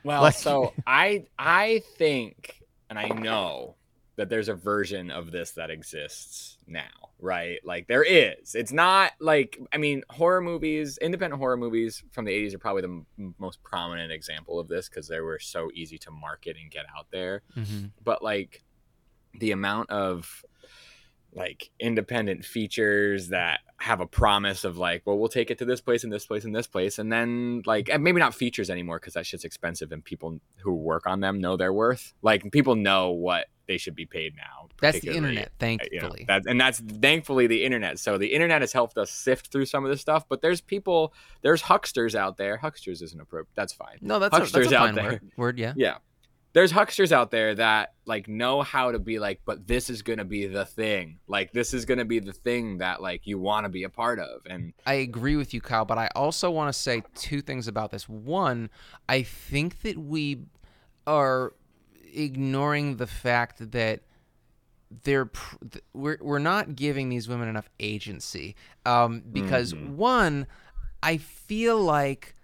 Well, 0.04 0.22
Like- 0.22 0.34
so 0.34 0.72
I 0.86 1.26
I 1.38 1.82
think 1.96 2.60
and 2.90 2.98
I 2.98 3.08
know 3.08 3.76
that 4.16 4.28
there's 4.28 4.48
a 4.48 4.54
version 4.54 5.10
of 5.10 5.30
this 5.30 5.52
that 5.52 5.70
exists 5.70 6.58
now, 6.66 7.10
right? 7.22 7.58
Like 7.64 7.86
there 7.86 8.02
is. 8.02 8.54
It's 8.54 8.72
not 8.72 9.12
like 9.20 9.58
I 9.72 9.78
mean, 9.78 10.02
horror 10.10 10.40
movies, 10.42 10.98
independent 11.00 11.38
horror 11.40 11.56
movies 11.56 12.02
from 12.12 12.26
the 12.26 12.32
80s 12.32 12.52
are 12.54 12.58
probably 12.58 12.82
the 12.82 13.04
m- 13.18 13.34
most 13.38 13.62
prominent 13.62 14.12
example 14.12 14.58
of 14.60 14.68
this 14.68 14.88
because 14.90 15.08
they 15.08 15.20
were 15.20 15.38
so 15.38 15.70
easy 15.74 15.96
to 15.98 16.10
market 16.10 16.56
and 16.60 16.70
get 16.70 16.84
out 16.98 17.06
there. 17.10 17.42
Mhm. 17.56 17.92
But 18.04 18.22
like 18.22 18.62
the 19.38 19.52
amount 19.52 19.88
of 19.90 20.44
like 21.34 21.70
independent 21.80 22.44
features 22.44 23.28
that 23.28 23.60
have 23.78 24.00
a 24.00 24.06
promise 24.06 24.64
of 24.64 24.76
like, 24.76 25.00
well, 25.06 25.18
we'll 25.18 25.30
take 25.30 25.50
it 25.50 25.56
to 25.58 25.64
this 25.64 25.80
place 25.80 26.04
and 26.04 26.12
this 26.12 26.26
place 26.26 26.44
and 26.44 26.54
this 26.54 26.66
place, 26.66 26.98
and 26.98 27.10
then 27.10 27.62
like 27.64 27.88
and 27.88 28.04
maybe 28.04 28.18
not 28.20 28.34
features 28.34 28.68
anymore 28.68 28.98
because 28.98 29.14
that 29.14 29.24
shit's 29.24 29.44
expensive 29.44 29.92
and 29.92 30.04
people 30.04 30.38
who 30.58 30.74
work 30.74 31.06
on 31.06 31.20
them 31.20 31.40
know 31.40 31.56
their 31.56 31.72
worth. 31.72 32.12
Like 32.20 32.52
people 32.52 32.74
know 32.76 33.10
what 33.12 33.46
they 33.66 33.78
should 33.78 33.94
be 33.94 34.04
paid 34.04 34.34
now. 34.36 34.61
That's 34.82 35.00
the 35.00 35.14
internet, 35.14 35.34
you 35.34 35.40
know, 35.40 35.48
thankfully. 35.58 36.24
that, 36.28 36.42
and 36.46 36.60
that's 36.60 36.80
thankfully 36.80 37.46
the 37.46 37.64
internet. 37.64 37.98
So 37.98 38.18
the 38.18 38.26
internet 38.26 38.60
has 38.60 38.72
helped 38.72 38.98
us 38.98 39.10
sift 39.10 39.52
through 39.52 39.66
some 39.66 39.84
of 39.84 39.90
this 39.90 40.00
stuff. 40.00 40.28
But 40.28 40.42
there's 40.42 40.60
people, 40.60 41.14
there's 41.40 41.62
hucksters 41.62 42.14
out 42.14 42.36
there. 42.36 42.58
Hucksters 42.58 43.00
isn't 43.00 43.20
appropriate. 43.20 43.54
That's 43.54 43.72
fine. 43.72 43.98
no, 44.00 44.18
that's 44.18 44.36
a, 44.36 44.40
that's 44.40 44.52
hucksters 44.52 44.72
a 44.72 44.76
out 44.76 44.86
fine 44.86 44.94
there. 44.96 45.04
word. 45.04 45.30
word. 45.36 45.58
Yeah. 45.58 45.72
Yeah. 45.76 45.96
There's 46.54 46.70
hucksters 46.70 47.12
out 47.12 47.30
there 47.30 47.54
that 47.54 47.94
like 48.04 48.28
know 48.28 48.60
how 48.60 48.92
to 48.92 48.98
be 48.98 49.18
like, 49.18 49.40
but 49.46 49.66
this 49.66 49.88
is 49.88 50.02
gonna 50.02 50.26
be 50.26 50.46
the 50.46 50.66
thing. 50.66 51.18
Like 51.26 51.52
this 51.52 51.72
is 51.72 51.86
gonna 51.86 52.04
be 52.04 52.18
the 52.18 52.34
thing 52.34 52.78
that 52.78 53.00
like 53.00 53.26
you 53.26 53.38
want 53.38 53.64
to 53.64 53.70
be 53.70 53.84
a 53.84 53.88
part 53.88 54.18
of. 54.18 54.42
And 54.44 54.74
I 54.84 54.94
agree 54.94 55.36
with 55.36 55.54
you, 55.54 55.62
Kyle, 55.62 55.86
but 55.86 55.96
I 55.96 56.10
also 56.14 56.50
want 56.50 56.68
to 56.68 56.78
say 56.78 57.04
two 57.14 57.40
things 57.40 57.68
about 57.68 57.90
this. 57.90 58.06
One, 58.06 58.68
I 59.08 59.22
think 59.22 59.80
that 59.80 59.96
we 59.96 60.40
are 61.06 61.54
ignoring 62.14 62.96
the 62.96 63.06
fact 63.06 63.70
that 63.72 64.00
they're 65.04 65.26
pr- 65.26 65.56
th- 65.70 65.84
we're 65.94 66.18
we're 66.20 66.38
not 66.38 66.76
giving 66.76 67.08
these 67.08 67.28
women 67.28 67.48
enough 67.48 67.68
agency 67.80 68.54
um, 68.86 69.22
because 69.32 69.74
one, 69.74 70.46
I 71.02 71.16
feel 71.18 71.80
like 71.80 72.34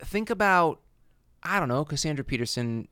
think 0.00 0.30
about 0.30 0.80
I 1.42 1.58
don't 1.58 1.68
know 1.68 1.84
Cassandra 1.84 2.24
Peterson 2.24 2.88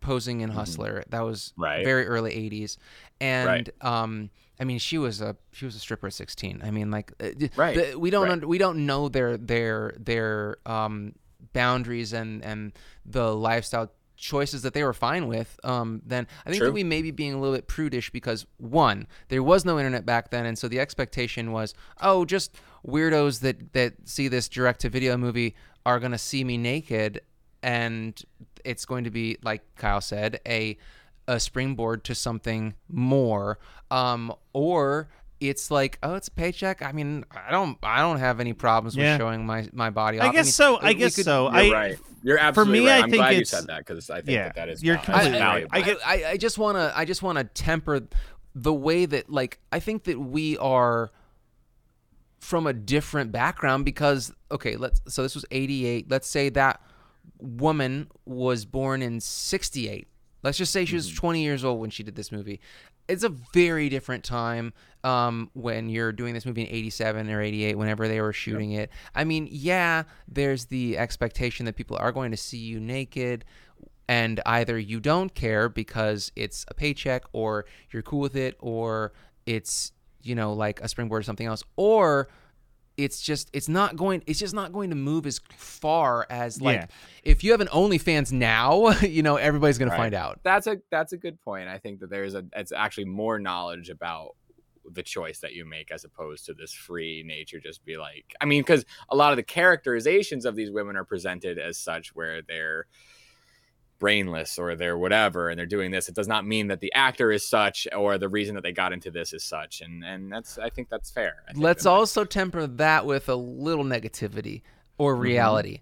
posing 0.00 0.40
in 0.40 0.50
Hustler 0.50 1.04
that 1.10 1.20
was 1.20 1.52
Right. 1.56 1.84
very 1.84 2.06
early 2.06 2.32
'80s, 2.32 2.76
and 3.20 3.46
Right. 3.48 3.70
um, 3.84 4.30
I 4.60 4.64
mean 4.64 4.78
she 4.78 4.98
was 4.98 5.20
a 5.20 5.36
she 5.52 5.64
was 5.64 5.74
a 5.76 5.78
stripper 5.78 6.08
at 6.08 6.12
16. 6.12 6.60
I 6.64 6.70
mean 6.70 6.90
like 6.90 7.12
uh, 7.20 7.30
Right. 7.56 7.76
the- 7.92 7.98
we 7.98 8.10
don't 8.10 8.24
Right. 8.24 8.32
under, 8.32 8.46
we 8.48 8.58
don't 8.58 8.84
know 8.86 9.08
their 9.08 9.36
their 9.36 9.94
their 9.98 10.56
um, 10.66 11.14
boundaries 11.52 12.12
and 12.12 12.44
and 12.44 12.72
the 13.06 13.34
lifestyle 13.34 13.92
choices 14.16 14.62
that 14.62 14.74
they 14.74 14.84
were 14.84 14.92
fine 14.92 15.26
with, 15.26 15.58
um, 15.64 16.02
then 16.04 16.26
I 16.46 16.50
think 16.50 16.60
True. 16.60 16.68
that 16.68 16.72
we 16.72 16.84
may 16.84 17.02
be 17.02 17.10
being 17.10 17.34
a 17.34 17.40
little 17.40 17.54
bit 17.54 17.66
prudish 17.66 18.10
because 18.10 18.46
one, 18.58 19.06
there 19.28 19.42
was 19.42 19.64
no 19.64 19.78
internet 19.78 20.06
back 20.06 20.30
then, 20.30 20.46
and 20.46 20.58
so 20.58 20.68
the 20.68 20.80
expectation 20.80 21.52
was, 21.52 21.74
oh, 22.00 22.24
just 22.24 22.54
weirdos 22.86 23.40
that 23.40 23.72
that 23.72 23.94
see 24.08 24.28
this 24.28 24.48
direct 24.48 24.80
to 24.82 24.88
video 24.88 25.16
movie 25.16 25.54
are 25.84 25.98
gonna 25.98 26.18
see 26.18 26.44
me 26.44 26.56
naked, 26.56 27.20
and 27.62 28.22
it's 28.64 28.84
going 28.84 29.04
to 29.04 29.10
be 29.10 29.38
like 29.42 29.62
Kyle 29.76 30.00
said, 30.00 30.40
a 30.46 30.76
a 31.28 31.38
springboard 31.38 32.04
to 32.04 32.14
something 32.14 32.74
more, 32.88 33.58
um, 33.90 34.32
or 34.52 35.08
it's 35.48 35.70
like, 35.70 35.98
oh, 36.02 36.14
it's 36.14 36.28
a 36.28 36.30
paycheck. 36.30 36.82
I 36.82 36.92
mean, 36.92 37.24
I 37.30 37.50
don't, 37.50 37.76
I 37.82 37.98
don't 38.00 38.18
have 38.18 38.40
any 38.40 38.52
problems 38.52 38.96
Yeah. 38.96 39.12
with 39.12 39.20
showing 39.20 39.46
my 39.46 39.68
my 39.72 39.90
body. 39.90 40.20
I 40.20 40.28
off. 40.28 40.32
guess 40.32 40.46
mean, 40.46 40.52
so. 40.52 40.78
I 40.80 40.92
guess 40.92 41.16
could- 41.16 41.24
so. 41.24 41.44
You're 41.50 41.54
I 41.54 41.70
right. 41.70 41.98
You're 42.24 42.38
absolutely 42.38 42.80
me, 42.80 42.86
right. 42.86 42.94
I 42.94 42.98
I'm 43.04 43.10
think 43.10 43.20
glad 43.20 43.36
you 43.36 43.44
said 43.44 43.66
that 43.66 43.78
because 43.78 44.08
I 44.08 44.16
think 44.20 44.28
yeah, 44.30 44.44
that 44.44 44.54
that 44.54 44.68
is 44.68 44.82
you're 44.82 44.94
valid. 44.96 45.06
completely 45.06 45.30
It's 45.38 45.42
right. 45.42 45.68
valuable. 45.68 45.70
I 45.72 45.82
get- 45.82 46.06
I, 46.06 46.30
I 46.32 46.36
just 46.36 46.58
want 46.58 46.76
to 46.78 46.92
I 46.96 47.04
just 47.04 47.22
want 47.22 47.38
to 47.38 47.44
temper 47.44 48.06
the 48.54 48.72
way 48.72 49.06
that 49.06 49.30
like 49.30 49.58
I 49.72 49.80
think 49.80 50.04
that 50.04 50.18
we 50.20 50.56
are 50.58 51.10
from 52.40 52.66
a 52.66 52.72
different 52.72 53.32
background 53.32 53.84
because 53.84 54.32
okay, 54.50 54.76
let's 54.76 55.00
so 55.08 55.22
this 55.22 55.34
was 55.34 55.44
88. 55.50 56.10
Let's 56.10 56.28
say 56.28 56.48
that 56.50 56.80
woman 57.38 58.08
was 58.24 58.64
born 58.64 59.02
in 59.02 59.20
68. 59.20 60.06
Let's 60.42 60.58
just 60.58 60.72
say 60.72 60.84
she 60.84 60.96
was 60.96 61.06
mm-hmm. 61.08 61.16
20 61.16 61.42
years 61.42 61.64
old 61.64 61.80
when 61.80 61.90
she 61.90 62.02
did 62.02 62.16
this 62.16 62.32
movie. 62.32 62.60
It's 63.08 63.24
a 63.24 63.28
very 63.28 63.88
different 63.88 64.24
time 64.24 64.72
um, 65.04 65.50
when 65.54 65.88
you're 65.88 66.12
doing 66.12 66.34
this 66.34 66.46
movie 66.46 66.62
in 66.62 66.68
87 66.68 67.30
or 67.30 67.42
88, 67.42 67.76
whenever 67.76 68.08
they 68.08 68.20
were 68.20 68.32
shooting 68.32 68.72
it. 68.72 68.90
I 69.14 69.24
mean, 69.24 69.48
yeah, 69.50 70.04
there's 70.28 70.66
the 70.66 70.96
expectation 70.96 71.66
that 71.66 71.76
people 71.76 71.96
are 71.96 72.12
going 72.12 72.30
to 72.30 72.36
see 72.36 72.58
you 72.58 72.80
naked 72.80 73.44
and 74.08 74.40
either 74.46 74.78
you 74.78 75.00
don't 75.00 75.34
care 75.34 75.68
because 75.68 76.32
it's 76.36 76.64
a 76.68 76.74
paycheck 76.74 77.24
or 77.32 77.64
you're 77.90 78.02
cool 78.02 78.20
with 78.20 78.36
it 78.36 78.56
or 78.58 79.12
it's 79.46 79.92
you 80.22 80.34
know 80.34 80.52
like 80.52 80.80
a 80.80 80.88
springboard 80.88 81.20
or 81.20 81.22
something 81.24 81.46
else 81.46 81.62
or 81.76 82.28
it's 82.96 83.20
just 83.20 83.48
it's 83.52 83.68
not 83.68 83.96
going 83.96 84.22
it's 84.26 84.38
just 84.38 84.54
not 84.54 84.72
going 84.72 84.90
to 84.90 84.96
move 84.96 85.26
as 85.26 85.40
far 85.56 86.26
as 86.30 86.60
like 86.60 86.76
Yeah. 86.80 86.86
if 87.22 87.42
you 87.42 87.52
have 87.52 87.60
an 87.60 87.68
OnlyFans 87.68 88.32
now 88.32 88.90
you 89.00 89.22
know 89.22 89.36
everybody's 89.36 89.78
gonna 89.78 89.90
Right. 89.90 89.96
find 89.96 90.14
out 90.14 90.40
That's 90.42 90.66
a 90.66 90.78
that's 90.90 91.12
a 91.12 91.16
good 91.16 91.40
point. 91.40 91.68
I 91.68 91.78
think 91.78 92.00
that 92.00 92.10
there's 92.10 92.34
a 92.34 92.44
it's 92.54 92.72
actually 92.72 93.06
more 93.06 93.38
knowledge 93.38 93.88
about 93.90 94.36
the 94.90 95.02
choice 95.02 95.38
that 95.38 95.52
you 95.54 95.64
make 95.64 95.92
as 95.92 96.04
opposed 96.04 96.44
to 96.46 96.54
this 96.54 96.72
free 96.72 97.22
nature 97.24 97.60
just 97.60 97.84
be 97.84 97.96
like 97.96 98.34
I 98.40 98.46
mean 98.46 98.62
because 98.62 98.84
a 99.08 99.16
lot 99.16 99.32
of 99.32 99.36
the 99.36 99.42
characterizations 99.44 100.44
of 100.44 100.56
these 100.56 100.70
women 100.70 100.96
are 100.96 101.04
presented 101.04 101.58
as 101.58 101.78
such 101.78 102.14
where 102.14 102.42
they're 102.42 102.86
brainless 104.02 104.58
or 104.58 104.74
they're 104.74 104.98
whatever 104.98 105.48
and 105.48 105.56
they're 105.56 105.64
doing 105.64 105.92
this 105.92 106.08
it 106.08 106.14
does 106.16 106.26
not 106.26 106.44
mean 106.44 106.66
that 106.66 106.80
the 106.80 106.92
actor 106.92 107.30
is 107.30 107.46
such 107.46 107.86
or 107.96 108.18
the 108.18 108.28
reason 108.28 108.56
that 108.56 108.62
they 108.62 108.72
got 108.72 108.92
into 108.92 109.12
this 109.12 109.32
is 109.32 109.44
such. 109.44 109.80
And 109.80 110.04
and 110.04 110.32
that's 110.32 110.58
I 110.58 110.70
think 110.70 110.88
that's 110.88 111.10
fair. 111.10 111.36
Think 111.46 111.58
let's 111.62 111.84
that- 111.84 111.90
also 111.90 112.24
temper 112.24 112.66
that 112.66 113.06
with 113.06 113.28
a 113.28 113.36
little 113.36 113.84
negativity 113.84 114.62
or 114.98 115.14
mm-hmm. 115.14 115.22
reality. 115.22 115.80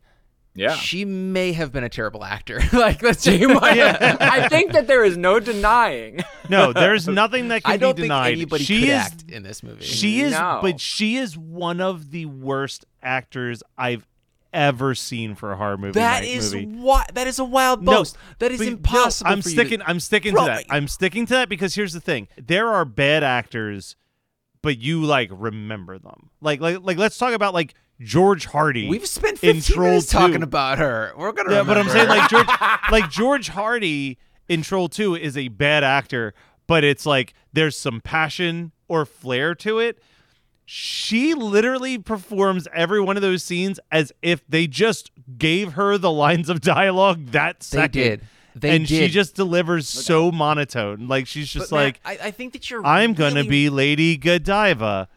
Yeah. 0.54 0.74
She 0.74 1.04
may 1.04 1.52
have 1.52 1.72
been 1.72 1.84
a 1.84 1.88
terrible 1.88 2.24
actor. 2.24 2.60
Like 2.72 3.02
let's 3.02 3.22
just 3.24 3.42
I 3.62 4.48
think 4.48 4.72
that 4.72 4.86
there 4.86 5.02
is 5.04 5.16
no 5.16 5.40
denying. 5.40 6.20
No, 6.50 6.72
there's 6.74 7.08
nothing 7.08 7.48
that 7.48 7.62
can 7.64 7.72
I 7.72 7.76
don't 7.78 7.96
be 7.96 8.02
think 8.02 8.10
denied. 8.10 8.32
anybody 8.34 8.64
she 8.64 8.80
could 8.80 8.88
is 8.88 8.94
act 8.94 9.24
in 9.30 9.42
this 9.42 9.62
movie. 9.62 9.84
She 9.84 10.20
is, 10.20 10.32
No. 10.32 10.58
but 10.60 10.78
she 10.78 11.16
is 11.16 11.38
one 11.38 11.80
of 11.80 12.10
the 12.10 12.26
worst 12.26 12.84
actors 13.02 13.62
I've 13.78 14.06
ever 14.52 14.94
seen 14.94 15.34
for 15.34 15.52
a 15.52 15.56
horror 15.56 15.76
movie. 15.76 15.92
That 15.92 16.24
is 16.24 16.52
movie. 16.54 16.66
wi- 16.66 17.06
That 17.14 17.26
is 17.26 17.38
a 17.38 17.44
wild 17.44 17.82
No, 17.82 17.92
boast. 17.92 18.16
that 18.38 18.50
is 18.52 18.58
but 18.58 18.64
no, 18.66 18.72
impossible. 18.72 19.30
I'm 19.30 19.38
you 19.38 19.42
to- 19.42 19.48
sticking. 19.50 19.82
I'm 19.86 20.00
sticking 20.00 20.32
Bro, 20.34 20.42
to 20.42 20.46
that. 20.50 20.64
I'm 20.70 20.88
sticking 20.88 21.26
to 21.26 21.34
that 21.34 21.48
because 21.48 21.74
here's 21.74 21.92
the 21.92 22.00
thing: 22.00 22.28
there 22.36 22.68
are 22.68 22.84
bad 22.84 23.22
actors, 23.22 23.96
but 24.62 24.78
you 24.78 25.02
like 25.04 25.30
remember 25.32 25.98
them. 25.98 26.30
Like, 26.40 26.60
like, 26.60 26.78
like. 26.82 26.98
Let's 26.98 27.16
talk 27.18 27.32
about 27.34 27.54
like 27.54 27.74
George 28.00 28.46
Hardy. 28.46 28.88
We've 28.88 29.06
spent 29.06 29.42
in 29.44 29.56
15 29.56 29.74
Troll 29.74 29.88
minutes 29.88 30.06
talking 30.06 30.42
about 30.42 30.78
her. 30.78 31.12
We're 31.16 31.32
gonna. 31.32 31.52
Yeah, 31.52 31.62
but 31.62 31.78
I'm 31.78 31.88
saying 31.88 32.08
like 32.08 32.28
George, 32.30 32.48
like 32.90 33.10
George 33.10 33.48
Hardy 33.48 34.18
in 34.48 34.62
Troll 34.62 34.88
Two 34.88 35.14
is 35.14 35.36
a 35.36 35.48
bad 35.48 35.84
actor, 35.84 36.34
but 36.66 36.82
it's 36.82 37.06
like 37.06 37.34
there's 37.52 37.76
some 37.76 38.00
passion 38.00 38.72
or 38.88 39.04
flair 39.04 39.54
to 39.54 39.78
it. 39.78 39.98
She 40.72 41.34
literally 41.34 41.98
performs 41.98 42.68
every 42.72 43.00
one 43.00 43.16
of 43.16 43.22
those 43.22 43.42
scenes 43.42 43.80
as 43.90 44.12
if 44.22 44.46
they 44.48 44.68
just 44.68 45.10
gave 45.36 45.72
her 45.72 45.98
the 45.98 46.12
lines 46.12 46.48
of 46.48 46.60
dialogue 46.60 47.26
that 47.32 47.64
second. 47.64 47.92
They 47.92 48.08
did. 48.08 48.20
They 48.54 48.76
and 48.76 48.88
she 48.88 49.08
just 49.08 49.34
delivers 49.34 49.88
so 49.88 50.30
monotone. 50.30 51.08
Like 51.08 51.26
she's 51.26 51.50
just 51.50 51.70
But, 51.70 51.76
Matt, 51.76 51.84
like, 52.04 52.20
I, 52.22 52.28
I 52.28 52.30
think 52.30 52.52
that 52.52 52.70
you're. 52.70 52.86
I'm 52.86 53.14
gonna 53.14 53.42
be 53.42 53.68
Lady 53.68 54.16
Godiva. 54.16 55.08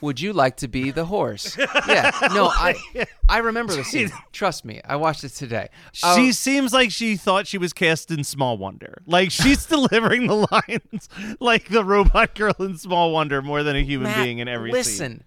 Would 0.00 0.20
you 0.20 0.32
like 0.32 0.56
to 0.58 0.68
be 0.68 0.90
the 0.90 1.06
horse? 1.06 1.56
yeah. 1.88 2.12
No, 2.32 2.46
I. 2.54 2.74
I 3.28 3.38
remember 3.38 3.74
the 3.74 3.82
scene. 3.84 4.10
Trust 4.32 4.64
me, 4.64 4.80
I 4.84 4.96
watched 4.96 5.24
it 5.24 5.30
today. 5.30 5.68
Uh, 6.02 6.14
She 6.16 6.32
seems 6.32 6.72
like 6.72 6.90
she 6.92 7.16
thought 7.16 7.46
she 7.46 7.58
was 7.58 7.72
cast 7.72 8.10
in 8.10 8.22
Small 8.24 8.56
Wonder. 8.56 9.02
Like 9.06 9.30
she's 9.32 9.66
delivering 9.66 10.26
the 10.28 10.46
lines 10.52 11.08
like 11.40 11.68
the 11.68 11.82
robot 11.84 12.34
girl 12.34 12.54
in 12.60 12.78
Small 12.78 13.10
Wonder 13.12 13.42
more 13.42 13.62
than 13.62 13.74
a 13.74 13.82
human 13.82 14.08
Matt, 14.08 14.22
being 14.24 14.38
in 14.38 14.46
every 14.48 14.70
scene. 14.70 14.74
listen, 14.78 15.24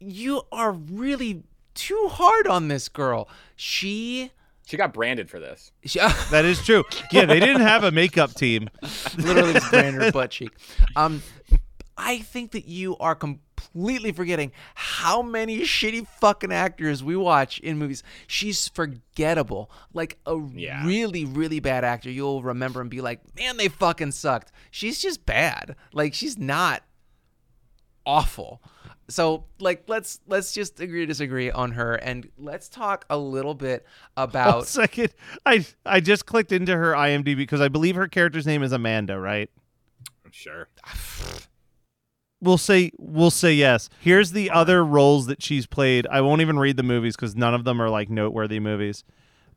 you 0.00 0.42
are 0.50 0.72
really 0.72 1.44
too 1.74 2.08
hard 2.10 2.46
on 2.48 2.68
this 2.68 2.88
girl. 2.88 3.28
She. 3.54 4.32
she 4.66 4.76
got 4.76 4.92
branded 4.92 5.30
for 5.30 5.38
this. 5.38 5.70
she 5.84 6.00
That 6.30 6.44
is 6.44 6.64
true. 6.64 6.84
Yeah, 7.12 7.26
they 7.26 7.38
didn't 7.38 7.62
have 7.62 7.84
a 7.84 7.92
makeup 7.92 8.34
team. 8.34 8.68
literally 9.16 9.52
just 9.52 9.70
brand 9.70 9.94
her 9.96 10.10
butt 10.10 10.30
cheek. 10.32 10.50
Um, 10.96 11.22
I 11.96 12.18
think 12.18 12.50
that 12.52 12.66
you 12.66 12.96
are 12.98 13.14
completely 13.76 14.10
forgetting 14.12 14.52
how 14.74 15.20
many 15.20 15.60
shitty 15.60 16.06
fucking 16.06 16.50
actors 16.52 17.04
we 17.04 17.14
watch 17.14 17.58
in 17.60 17.76
movies. 17.78 18.02
She's 18.26 18.68
forgettable. 18.68 19.70
Like 19.92 20.18
a 20.26 20.36
Yeah. 20.54 20.86
really, 20.86 21.24
really 21.26 21.60
bad 21.60 21.84
actor, 21.84 22.10
you'll 22.10 22.42
remember 22.42 22.80
and 22.80 22.88
be 22.88 23.00
like, 23.02 23.20
man, 23.36 23.58
they 23.58 23.68
fucking 23.68 24.12
sucked. 24.12 24.50
She's 24.70 24.98
just 25.00 25.26
bad. 25.26 25.76
Like 25.92 26.14
she's 26.14 26.38
not 26.38 26.82
awful. 28.06 28.62
So 29.08 29.44
like 29.60 29.84
let's 29.88 30.20
let's 30.26 30.52
just 30.52 30.80
agree 30.80 31.00
to 31.00 31.06
disagree 31.06 31.50
on 31.50 31.72
her 31.72 31.94
and 31.94 32.28
let's 32.38 32.68
talk 32.68 33.04
a 33.10 33.18
little 33.18 33.54
bit 33.54 33.84
about 34.16 34.66
second, 34.66 35.10
I 35.44 35.66
I 35.84 36.00
just 36.00 36.24
clicked 36.26 36.50
into 36.50 36.74
her 36.74 36.92
IMDb 36.92 37.36
because 37.36 37.60
I 37.60 37.68
believe 37.68 37.94
her 37.96 38.08
character's 38.08 38.46
name 38.46 38.62
is 38.62 38.72
Amanda. 38.72 39.20
Right? 39.20 39.50
Sure. 40.30 40.68
We'll 42.46 42.58
say 42.58 42.92
we'll 42.98 43.30
say 43.30 43.52
yes. 43.52 43.88
Here's 44.00 44.32
the 44.32 44.50
other 44.50 44.84
roles 44.84 45.26
that 45.26 45.42
she's 45.42 45.66
played. 45.66 46.06
I 46.10 46.20
won't 46.20 46.40
even 46.40 46.58
read 46.58 46.76
the 46.76 46.82
movies 46.82 47.16
because 47.16 47.34
none 47.36 47.52
of 47.54 47.64
them 47.64 47.82
are 47.82 47.90
like 47.90 48.08
noteworthy 48.08 48.60
movies. 48.60 49.04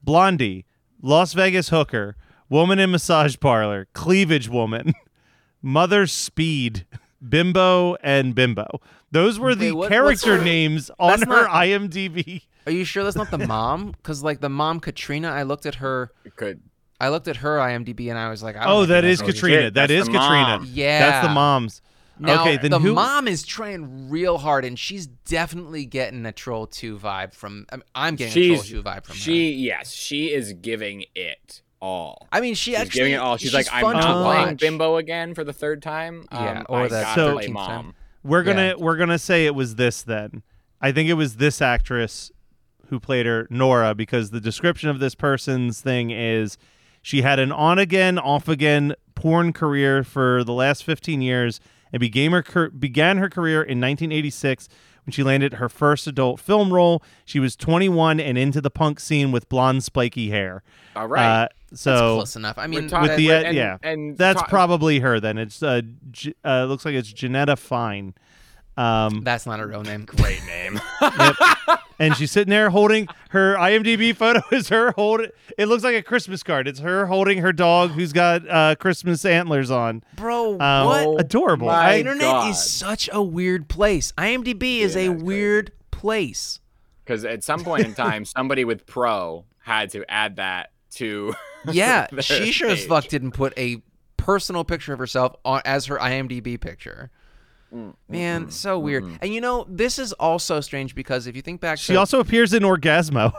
Blondie, 0.03 0.65
Las 1.01 1.33
Vegas 1.33 1.69
hooker, 1.69 2.15
woman 2.49 2.79
in 2.79 2.91
massage 2.91 3.35
parlor, 3.39 3.87
cleavage 3.93 4.49
woman, 4.49 4.93
mother 5.61 6.07
speed, 6.07 6.85
bimbo, 7.27 7.95
and 8.01 8.33
bimbo. 8.33 8.81
Those 9.11 9.39
were 9.39 9.55
the 9.55 9.67
Wait, 9.67 9.71
what- 9.73 9.77
what's 9.79 9.89
character 9.91 10.37
her- 10.37 10.43
names 10.43 10.89
on 10.99 11.09
That's 11.19 11.23
her 11.25 11.43
not- 11.43 11.49
IMDb. 11.51 12.43
Are 12.65 12.71
you 12.71 12.83
sure 12.85 13.03
that's 13.03 13.15
not 13.15 13.31
the 13.31 13.37
mom? 13.47 13.95
Cuz 14.03 14.23
like 14.23 14.41
the 14.41 14.49
mom 14.49 14.79
Katrina, 14.79 15.29
I 15.31 15.43
looked 15.43 15.65
at 15.65 15.75
her 15.75 16.11
It 16.23 16.35
could. 16.35 16.61
I 17.01 17.09
looked 17.09 17.27
at 17.27 17.37
her 17.37 17.57
IMDb 17.57 18.09
and 18.09 18.19
I 18.19 18.29
was 18.29 18.43
like, 18.43 18.55
I 18.57 18.65
don't 18.65 18.73
Oh, 18.73 18.79
think 18.81 18.89
that 18.89 19.01
that's 19.01 19.13
is 19.13 19.21
what 19.21 19.29
it 19.29 19.33
Katrina. 19.35 19.57
shit, 19.61 19.73
that's 19.73 19.91
the 19.91 19.99
Katrina. 19.99 20.57
mom. 20.59 20.67
Yeah. 20.71 20.99
That's 20.99 21.27
the 21.27 21.33
mom's. 21.33 21.81
Now, 22.19 22.41
okay, 22.41 22.57
then 22.57 22.71
the 22.71 22.79
who? 22.79 22.93
mom 22.93 23.27
is 23.27 23.43
trying 23.43 24.09
real 24.09 24.37
hard, 24.37 24.65
and 24.65 24.77
she's 24.77 25.07
definitely 25.07 25.85
getting 25.85 26.25
a 26.25 26.31
Troll 26.31 26.67
Two 26.67 26.97
vibe 26.99 27.33
from. 27.33 27.65
I 27.71 27.77
mean, 27.77 27.83
I'm 27.95 28.15
getting 28.15 28.43
a 28.43 28.55
Troll 28.55 28.63
Two 28.63 28.83
vibe 28.83 29.05
from 29.05 29.15
her. 29.15 29.21
she 29.21 29.51
her. 29.53 29.57
yes 29.59 29.91
she 29.91 30.31
is 30.33 30.53
giving 30.53 31.05
it 31.15 31.61
all. 31.81 32.27
I 32.31 32.41
mean, 32.41 32.55
she 32.55 32.71
She's 32.71 32.79
actually 32.79 32.99
giving 32.99 33.13
it 33.13 33.17
all. 33.17 33.37
She's, 33.37 33.53
like, 33.53 33.67
I'm 33.71 33.83
not 33.93 34.25
playing. 34.43 34.55
Bimbo 34.57 34.97
again 34.97 35.33
for 35.33 35.43
the 35.45 35.53
third 35.53 35.81
time. 35.81 36.25
Yeah, 36.31 36.59
Um, 36.59 36.65
or 36.67 36.79
I 36.81 36.83
the 36.89 37.01
gotta 37.01 37.33
play 37.33 37.47
mom. 37.47 37.67
time. 37.67 37.93
We're 38.23 38.43
gonna 38.43 38.67
Yeah. 38.69 38.73
we're 38.83 38.97
gonna 38.97 39.17
say 39.19 39.45
it 39.45 39.55
was 39.55 39.75
this 39.75 40.01
then. 40.03 40.43
I 40.81 40.91
think 40.91 41.09
it 41.09 41.13
was 41.13 41.37
this 41.37 41.61
actress 41.61 42.31
who 42.87 42.99
played 42.99 43.25
her, 43.25 43.47
Nora, 43.49 43.95
because 43.95 44.31
the 44.31 44.41
description 44.41 44.89
of 44.89 44.99
this 44.99 45.15
person's 45.15 45.79
thing 45.79 46.09
is 46.11 46.57
she 47.01 47.21
had 47.21 47.39
an 47.39 47.51
on 47.51 47.79
again, 47.79 48.17
off 48.19 48.47
again 48.49 48.93
porn 49.15 49.53
career 49.53 50.03
for 50.03 50.43
the 50.43 50.53
last 50.53 50.83
15 50.83 51.21
years 51.21 51.59
and 51.91 51.99
began 51.99 52.31
her 52.31 52.69
began 52.69 53.17
her 53.17 53.29
career 53.29 53.61
in 53.61 53.79
1986 53.81 54.69
when 55.05 55.11
she 55.11 55.23
landed 55.23 55.55
her 55.55 55.69
first 55.69 56.07
adult 56.07 56.39
film 56.39 56.71
role. 56.73 57.01
She 57.25 57.39
was 57.39 57.55
21 57.55 58.19
and 58.19 58.37
into 58.37 58.61
the 58.61 58.69
punk 58.69 58.99
scene 58.99 59.31
with 59.31 59.49
blonde 59.49 59.83
spiky 59.83 60.29
hair. 60.29 60.61
All 60.95 61.07
right. 61.07 61.43
Uh, 61.43 61.47
so 61.73 61.91
That's 61.91 62.01
close 62.01 62.35
enough. 62.35 62.57
I 62.57 62.67
mean, 62.67 62.89
We're 62.91 63.01
with 63.01 63.15
the 63.17 63.31
and- 63.31 63.47
uh, 63.47 63.49
yeah, 63.51 63.77
and 63.83 64.17
that's 64.17 64.41
ta- 64.41 64.47
probably 64.47 64.99
her. 64.99 65.19
Then 65.19 65.37
it's 65.37 65.61
uh, 65.63 65.81
J- 66.11 66.33
uh 66.43 66.65
looks 66.65 66.85
like 66.85 66.95
it's 66.95 67.11
Janetta 67.13 67.55
Fine. 67.55 68.13
Um, 68.79 69.23
That's 69.23 69.45
not 69.45 69.59
a 69.59 69.67
real 69.67 69.83
name. 69.83 70.05
Great 70.05 70.41
name. 70.45 70.79
and 71.99 72.15
she's 72.15 72.31
sitting 72.31 72.49
there 72.49 72.69
holding 72.69 73.07
her 73.31 73.55
IMDb 73.55 74.15
photo 74.15 74.41
is 74.51 74.69
her 74.69 74.91
holding. 74.91 75.29
It 75.57 75.65
looks 75.67 75.83
like 75.83 75.95
a 75.95 76.01
Christmas 76.01 76.43
card. 76.43 76.67
It's 76.67 76.79
her 76.79 77.07
holding 77.07 77.39
her 77.39 77.51
dog 77.51 77.91
who's 77.91 78.13
got 78.13 78.47
uh, 78.49 78.75
Christmas 78.75 79.25
antlers 79.25 79.69
on. 79.69 80.03
Bro, 80.15 80.59
Um, 80.61 80.85
what? 80.85 81.19
Adorable. 81.21 81.67
my 81.67 81.95
I- 81.95 81.99
internet 81.99 82.21
God. 82.21 82.49
is 82.51 82.63
such 82.63 83.09
a 83.11 83.21
weird 83.21 83.67
place. 83.67 84.13
IMDb 84.17 84.79
is 84.79 84.95
Yeah, 84.95 85.01
a 85.01 85.11
it's 85.11 85.23
weird 85.23 85.71
place. 85.91 86.59
Because 87.03 87.25
at 87.25 87.43
some 87.43 87.63
point 87.63 87.85
in 87.85 87.93
time, 87.93 88.23
somebody 88.37 88.63
with 88.63 88.85
pro 88.85 89.43
had 89.63 89.89
to 89.91 90.09
add 90.09 90.37
that 90.37 90.71
to. 90.91 91.33
Yeah, 91.69 92.07
their 92.09 92.21
she 92.21 92.53
sure 92.53 92.69
as 92.69 92.85
fuck 92.85 93.09
didn't 93.09 93.31
put 93.31 93.51
a 93.57 93.83
personal 94.15 94.63
picture 94.63 94.93
of 94.93 94.99
herself 94.99 95.35
on, 95.43 95.61
as 95.65 95.87
her 95.87 95.97
IMDb 95.97 96.57
picture. 96.57 97.11
Mm, 97.73 97.93
Man, 98.07 98.49
so 98.51 98.79
weird. 98.79 99.05
And 99.21 99.33
you 99.33 99.41
know, 99.41 99.65
this 99.69 99.99
is 99.99 100.13
also 100.13 100.59
strange 100.61 100.95
because 100.95 101.27
if 101.27 101.35
you 101.35 101.41
think 101.41 101.61
back 101.61 101.77
she 101.77 101.93
to 101.93 101.99
also 101.99 102.19
appears 102.19 102.53
in 102.53 102.63
Orgazmo. 102.63 103.31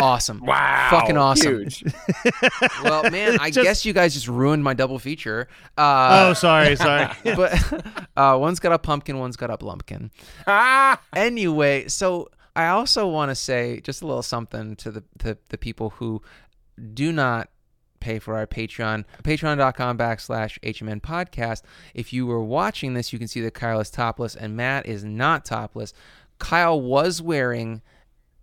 awesome. 0.00 0.40
Wow. 0.44 0.88
Fucking 0.90 1.16
awesome. 1.16 1.52
Huge. 1.60 1.84
Well, 2.84 3.10
man, 3.10 3.38
I 3.40 3.50
Just- 3.50 3.64
guess 3.64 3.84
you 3.84 3.92
guys 3.92 4.14
just 4.14 4.28
ruined 4.28 4.62
my 4.62 4.74
double 4.74 4.98
feature. 4.98 5.48
Uh, 5.76 6.28
oh, 6.28 6.32
sorry, 6.34 6.76
sorry. 6.76 7.08
but 7.24 7.52
uh, 8.16 8.36
one's 8.40 8.60
got 8.60 8.72
a 8.72 8.78
pumpkin, 8.78 9.18
one's 9.18 9.36
got 9.36 9.50
a 9.50 9.64
lumpkin. 9.64 10.10
ah! 10.46 11.00
Anyway, 11.14 11.88
so 11.88 12.28
I 12.56 12.68
also 12.68 13.06
want 13.08 13.30
to 13.30 13.34
say 13.34 13.80
just 13.80 14.02
a 14.02 14.06
little 14.06 14.22
something 14.22 14.76
to 14.76 14.90
the, 14.90 15.04
the 15.18 15.38
the 15.48 15.58
people 15.58 15.90
who 15.90 16.22
do 16.94 17.12
not 17.12 17.48
pay 18.00 18.18
for 18.18 18.36
our 18.36 18.46
Patreon, 18.46 19.04
patreon.com 19.22 19.98
backslash 19.98 20.58
HMN 20.60 21.00
podcast. 21.00 21.62
If 21.94 22.12
you 22.12 22.26
were 22.26 22.42
watching 22.42 22.94
this, 22.94 23.12
you 23.12 23.18
can 23.18 23.28
see 23.28 23.40
that 23.42 23.54
Kyle 23.54 23.80
is 23.80 23.90
topless 23.90 24.34
and 24.34 24.56
Matt 24.56 24.86
is 24.86 25.04
not 25.04 25.44
topless. 25.44 25.92
Kyle 26.38 26.80
was 26.80 27.20
wearing 27.22 27.82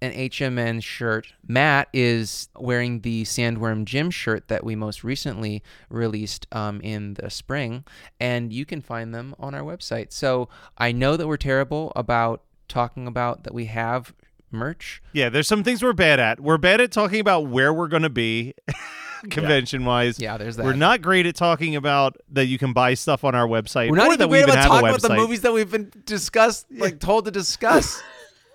an 0.02 0.12
HMN 0.12 0.84
shirt. 0.84 1.34
Matt 1.48 1.89
is 1.91 2.50
wearing 2.56 3.02
the 3.02 3.24
Sandworm 3.24 3.86
Gym 3.86 4.12
shirt 4.12 4.48
that 4.48 4.63
we 4.63 4.76
most 4.76 5.04
recently 5.04 5.63
released 5.89 6.46
um, 6.52 6.80
in 6.82 7.15
the 7.15 7.30
spring, 7.30 7.84
and 8.20 8.54
you 8.54 8.65
can 8.65 8.82
find 8.82 9.13
them 9.13 9.36
on 9.39 9.56
our 9.56 9.63
website. 9.63 10.12
So 10.12 10.50
I 10.78 10.91
know 10.91 11.17
that 11.17 11.28
we're 11.28 11.38
terrible 11.38 11.91
about 11.96 12.43
talking 12.67 13.08
about 13.08 13.43
that 13.43 13.54
we 13.54 13.65
have 13.65 14.13
merch. 14.52 15.02
Yeah, 15.13 15.30
there's 15.30 15.48
some 15.48 15.63
things 15.63 15.82
we're 15.82 15.93
bad 15.93 16.20
at. 16.20 16.39
We're 16.39 16.58
bad 16.58 16.82
at 16.82 16.91
talking 16.91 17.20
about 17.20 17.48
where 17.48 17.74
we're 17.74 17.88
going 17.88 18.04
to 18.04 18.10
be 18.10 18.54
convention 19.30 19.86
wise. 19.86 20.19
Yeah, 20.19 20.38
there's 20.38 20.56
that. 20.58 20.65
We're 20.65 20.73
not 20.73 21.01
great 21.01 21.25
at 21.25 21.36
talking 21.36 21.75
about 21.75 22.17
that 22.32 22.45
you 22.47 22.58
can 22.58 22.73
buy 22.73 22.93
stuff 22.93 23.23
on 23.23 23.36
our 23.36 23.47
website. 23.47 23.89
We're 23.89 23.97
not 23.97 24.08
or 24.10 24.13
even 24.13 24.19
that 24.19 24.27
we 24.30 24.38
great 24.39 24.43
even 24.43 24.49
about 24.51 24.58
have 24.63 24.67
talking 24.71 24.88
a 24.88 24.89
about 24.89 25.01
the 25.01 25.08
website. 25.10 25.17
movies 25.17 25.41
that 25.41 25.53
we've 25.53 25.71
been 25.71 25.91
discussed, 26.06 26.65
like 26.71 26.99
told 26.99 27.25
to 27.25 27.32
discuss. 27.32 28.01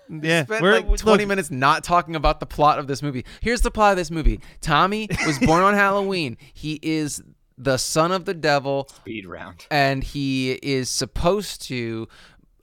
Yeah, 0.09 0.43
Spent 0.43 0.61
we're- 0.61 0.81
like 0.81 0.97
20 0.99 1.21
look, 1.23 1.27
minutes 1.29 1.49
not 1.49 1.83
talking 1.85 2.15
about 2.17 2.41
the 2.41 2.45
plot 2.45 2.77
of 2.77 2.87
this 2.87 3.01
movie. 3.01 3.25
Here's 3.39 3.61
the 3.61 3.71
plot 3.71 3.91
of 3.91 3.97
this 3.97 4.11
movie. 4.11 4.41
Tommy 4.59 5.07
was 5.25 5.39
born 5.39 5.63
on 5.63 5.73
Halloween. 5.75 6.37
He 6.53 6.77
is 6.83 7.23
the 7.57 7.77
son 7.77 8.11
of 8.11 8.25
the 8.25 8.33
devil 8.33 8.89
Speed 8.93 9.25
round. 9.25 9.65
and 9.71 10.03
he 10.03 10.51
is 10.61 10.89
supposed 10.89 11.61
to 11.63 12.09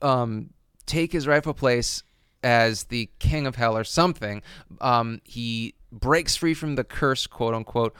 um, 0.03 0.51
take 0.85 1.11
his 1.11 1.27
rightful 1.27 1.55
place 1.55 2.03
as 2.43 2.85
the 2.85 3.09
king 3.17 3.47
of 3.47 3.55
hell 3.55 3.75
or 3.75 3.83
something. 3.83 4.43
Um, 4.79 5.19
he 5.23 5.73
breaks 5.91 6.35
free 6.35 6.53
from 6.53 6.75
the 6.75 6.83
curse, 6.83 7.27
quote 7.27 7.53
unquote, 7.53 7.95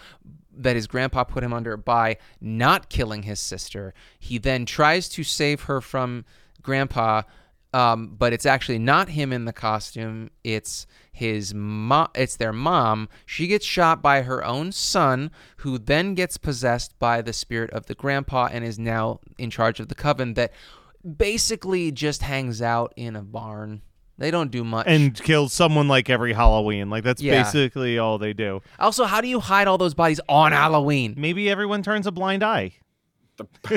that 0.54 0.76
his 0.76 0.88
grandpa 0.88 1.24
put 1.24 1.44
him 1.44 1.54
under 1.54 1.78
by 1.78 2.18
not 2.40 2.90
killing 2.90 3.24
his 3.24 3.40
sister. 3.40 3.94
He 4.20 4.38
then 4.38 4.66
tries 4.66 5.10
to 5.10 5.24
save 5.24 5.64
her 5.64 5.82
from 5.82 6.26
grandpa. 6.62 7.24
Um, 7.74 8.16
but 8.18 8.34
it's 8.34 8.46
actually 8.46 8.80
not 8.80 9.08
him 9.08 9.32
in 9.32 9.46
the 9.46 9.54
costume. 9.54 10.30
It's 10.44 10.88
his 11.10 11.54
mom. 11.54 12.10
It's 12.16 12.36
their 12.36 12.52
mom. 12.52 13.08
She 13.26 13.48
gets 13.48 13.66
shot 13.66 14.02
by 14.02 14.24
her 14.24 14.44
own 14.44 14.74
son, 14.74 15.32
who 15.58 15.78
then 15.78 16.14
gets 16.14 16.38
possessed 16.38 17.00
by 17.00 17.22
the 17.22 17.32
spirit 17.32 17.70
of 17.72 17.86
the 17.86 17.96
grandpa 17.96 18.50
and 18.52 18.66
is 18.66 18.78
now 18.78 19.22
in 19.38 19.50
charge 19.50 19.80
of 19.80 19.88
the 19.88 19.96
coven 19.96 20.34
that 20.34 20.52
basically 21.18 21.92
just 21.94 22.24
hangs 22.24 22.62
out 22.62 22.94
in 22.98 23.16
a 23.16 23.22
barn. 23.22 23.82
They 24.18 24.30
don't 24.32 24.52
do 24.52 24.64
much. 24.64 24.86
and 24.88 25.16
kill 25.16 25.50
someone 25.50 25.88
like 25.88 26.10
every 26.10 26.34
Halloween. 26.34 26.90
Like 26.90 27.04
that's 27.04 27.22
Yeah. 27.22 27.42
basically 27.44 27.98
all 27.98 28.18
they 28.18 28.34
do. 28.34 28.62
also, 28.80 29.06
how 29.06 29.20
do 29.22 29.28
you 29.28 29.40
hide 29.40 29.68
all 29.68 29.78
those 29.78 29.94
bodies 29.96 30.20
on 30.30 30.52
Halloween? 30.52 31.16
Maybe 31.18 31.50
everyone 31.50 31.82
turns 31.84 32.06
a 32.08 32.12
blind 32.12 32.44
eye. 32.44 32.74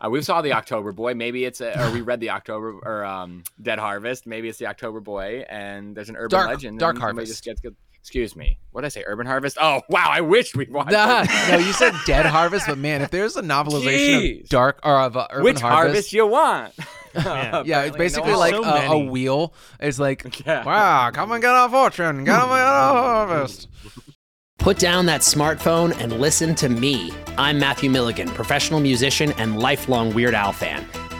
Uh, 0.00 0.10
we 0.10 0.20
saw 0.20 0.42
the 0.42 0.52
October 0.52 0.92
Boy. 0.92 1.14
Maybe 1.14 1.44
it's 1.44 1.60
a, 1.60 1.80
or 1.82 1.90
we 1.92 2.00
read 2.00 2.18
the 2.20 2.30
October 2.30 2.78
or 2.82 3.04
um, 3.04 3.44
Dead 3.62 3.78
Harvest. 3.78 4.26
Maybe 4.26 4.48
it's 4.48 4.58
the 4.58 4.66
October 4.66 5.00
Boy, 5.00 5.46
and 5.48 5.96
there's 5.96 6.08
an 6.08 6.16
urban 6.16 6.30
Dark- 6.30 6.48
legend. 6.48 6.78
Dark 6.80 6.96
somebody 6.96 7.14
Harvest. 7.14 7.30
Just 7.32 7.44
gets 7.44 7.60
good. 7.60 7.76
Excuse 8.00 8.36
me. 8.36 8.58
What 8.72 8.82
did 8.82 8.86
I 8.86 8.88
say? 8.90 9.04
Urban 9.06 9.24
Harvest. 9.26 9.56
Oh 9.58 9.80
wow! 9.88 10.08
I 10.10 10.20
wish 10.20 10.54
we 10.54 10.66
watched. 10.68 10.90
Nah, 10.90 11.22
it. 11.22 11.30
no, 11.52 11.58
you 11.58 11.72
said 11.72 11.94
Dead 12.06 12.26
Harvest, 12.26 12.66
but 12.66 12.76
man, 12.76 13.00
if 13.02 13.10
there's 13.12 13.36
a 13.36 13.42
novelization 13.42 14.20
Jeez. 14.20 14.42
of 14.42 14.48
Dark 14.50 14.80
or 14.82 14.98
of 15.00 15.16
uh, 15.16 15.26
Urban 15.30 15.44
Which 15.44 15.60
harvest? 15.60 15.84
Harvest, 15.86 16.12
you 16.12 16.26
want? 16.26 16.74
yeah, 17.64 17.82
it's 17.82 17.96
basically 17.96 18.32
no 18.32 18.38
like 18.38 18.54
so 18.54 18.64
a, 18.64 18.90
a 18.90 18.98
wheel. 18.98 19.54
It's 19.80 19.98
like, 19.98 20.40
Yeah. 20.46 20.64
wow, 20.64 21.10
come 21.12 21.32
and 21.32 21.42
get 21.42 21.50
our 21.52 21.68
fortune, 21.68 22.24
get 22.24 22.34
a 22.34 22.40
harvest. 22.46 23.68
Put 24.58 24.78
down 24.78 25.06
that 25.06 25.20
smartphone 25.20 25.94
and 26.00 26.20
listen 26.20 26.54
to 26.56 26.68
me. 26.68 27.12
I'm 27.36 27.58
Matthew 27.58 27.90
Milligan, 27.90 28.28
professional 28.28 28.80
musician 28.80 29.32
and 29.32 29.58
lifelong 29.58 30.14
Weird 30.14 30.34
Al 30.34 30.52
fan. 30.52 30.86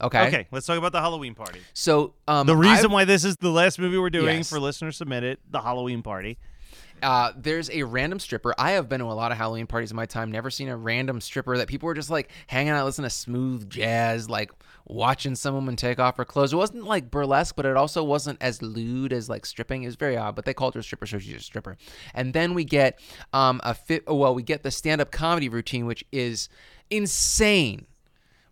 Okay. 0.00 0.26
Okay, 0.28 0.46
let's 0.50 0.66
talk 0.66 0.78
about 0.78 0.92
the 0.92 1.00
Halloween 1.00 1.34
party. 1.34 1.60
So 1.74 2.14
um, 2.26 2.46
The 2.46 2.56
reason 2.56 2.86
I've- 2.86 2.94
why 2.94 3.04
this 3.04 3.24
is 3.24 3.36
the 3.36 3.50
last 3.50 3.78
movie 3.78 3.98
we're 3.98 4.10
doing 4.10 4.38
Yes. 4.38 4.48
for 4.50 4.60
listener 4.60 4.92
submitted, 4.92 5.38
the 5.50 5.60
Halloween 5.60 6.02
party. 6.02 6.38
uh, 7.00 7.30
there's 7.36 7.70
a 7.70 7.84
random 7.84 8.18
stripper. 8.18 8.52
I 8.58 8.72
have 8.72 8.88
been 8.88 8.98
to 8.98 9.06
a 9.06 9.14
lot 9.14 9.30
of 9.30 9.38
Halloween 9.38 9.68
parties 9.68 9.90
in 9.92 9.96
my 9.96 10.06
time. 10.06 10.32
Never 10.32 10.50
seen 10.50 10.68
a 10.68 10.76
random 10.76 11.20
stripper 11.20 11.56
that 11.58 11.68
people 11.68 11.86
were 11.86 11.94
just 11.94 12.10
like 12.10 12.28
hanging 12.48 12.70
out, 12.72 12.84
listening 12.84 13.04
to 13.04 13.10
smooth 13.10 13.70
jazz, 13.70 14.28
like 14.28 14.50
watching 14.84 15.36
some 15.36 15.54
woman 15.54 15.76
take 15.76 16.00
off 16.00 16.16
her 16.16 16.24
clothes. 16.24 16.52
It 16.52 16.56
wasn't 16.56 16.84
like 16.84 17.08
burlesque, 17.08 17.54
but 17.54 17.66
it 17.66 17.76
also 17.76 18.02
wasn't 18.02 18.38
as 18.40 18.62
lewd 18.62 19.12
as 19.12 19.28
like 19.28 19.46
stripping. 19.46 19.84
It 19.84 19.86
was 19.86 19.94
very 19.94 20.16
odd, 20.16 20.34
but 20.34 20.44
they 20.44 20.54
called 20.54 20.74
her 20.74 20.80
a 20.80 20.82
stripper, 20.82 21.06
so 21.06 21.20
she's 21.20 21.36
a 21.36 21.40
stripper. 21.40 21.76
And 22.14 22.32
then 22.32 22.52
we 22.54 22.64
get 22.64 22.98
um, 23.32 23.60
a 23.62 23.74
fit. 23.74 24.02
Well, 24.08 24.34
we 24.34 24.42
get 24.42 24.64
the 24.64 24.70
stand-up 24.72 25.12
comedy 25.12 25.48
routine, 25.48 25.86
which 25.86 26.04
is 26.10 26.48
insane. 26.90 27.86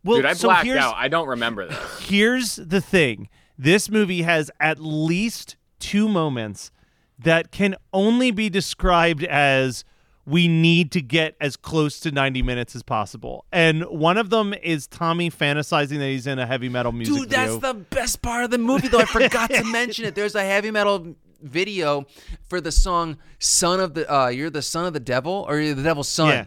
Well, 0.06 0.18
Dude, 0.18 0.26
I 0.26 0.34
so 0.34 0.48
blacked 0.48 0.66
here's, 0.66 0.78
out. 0.78 0.94
I 0.96 1.08
don't 1.08 1.26
remember 1.26 1.66
this. 1.66 2.00
here's 2.08 2.56
the 2.56 2.80
thing 2.80 3.28
this 3.58 3.90
movie 3.90 4.22
has 4.22 4.50
at 4.60 4.78
least 4.78 5.56
two 5.80 6.08
moments 6.08 6.70
that 7.18 7.50
can 7.50 7.74
only 7.92 8.30
be 8.30 8.48
described 8.48 9.24
as 9.24 9.84
we 10.24 10.46
need 10.48 10.92
to 10.92 11.00
get 11.00 11.34
as 11.40 11.56
close 11.56 11.98
to 12.00 12.10
90 12.10 12.42
minutes 12.42 12.74
as 12.74 12.82
possible 12.82 13.44
and 13.52 13.84
one 13.84 14.18
of 14.18 14.28
them 14.30 14.54
is 14.54 14.86
tommy 14.88 15.30
fantasizing 15.30 15.98
that 15.98 16.08
he's 16.08 16.26
in 16.26 16.38
a 16.38 16.46
heavy 16.46 16.68
metal 16.68 16.92
music 16.92 17.14
Dude, 17.14 17.30
that's 17.30 17.52
video 17.54 17.72
the 17.72 17.74
best 17.74 18.22
part 18.22 18.44
of 18.44 18.50
the 18.50 18.58
movie, 18.58 18.88
though. 18.88 18.98
I 18.98 19.04
forgot 19.04 19.50
to 19.50 19.64
mention 19.72 20.04
it. 20.04 20.14
There's 20.14 20.34
a 20.34 20.44
heavy 20.44 20.70
metal 20.70 21.14
video 21.40 22.06
for 22.48 22.60
the 22.60 22.72
song 22.72 23.18
"Son 23.38 23.80
of 23.80 23.94
the." 23.94 24.12
Uh, 24.12 24.28
you're 24.28 24.50
the 24.50 24.62
son 24.62 24.86
of 24.86 24.92
the 24.92 25.00
devil, 25.00 25.44
or 25.48 25.60
you're 25.60 25.74
the 25.74 25.82
devil's 25.82 26.08
son. 26.08 26.28
Yeah. 26.28 26.44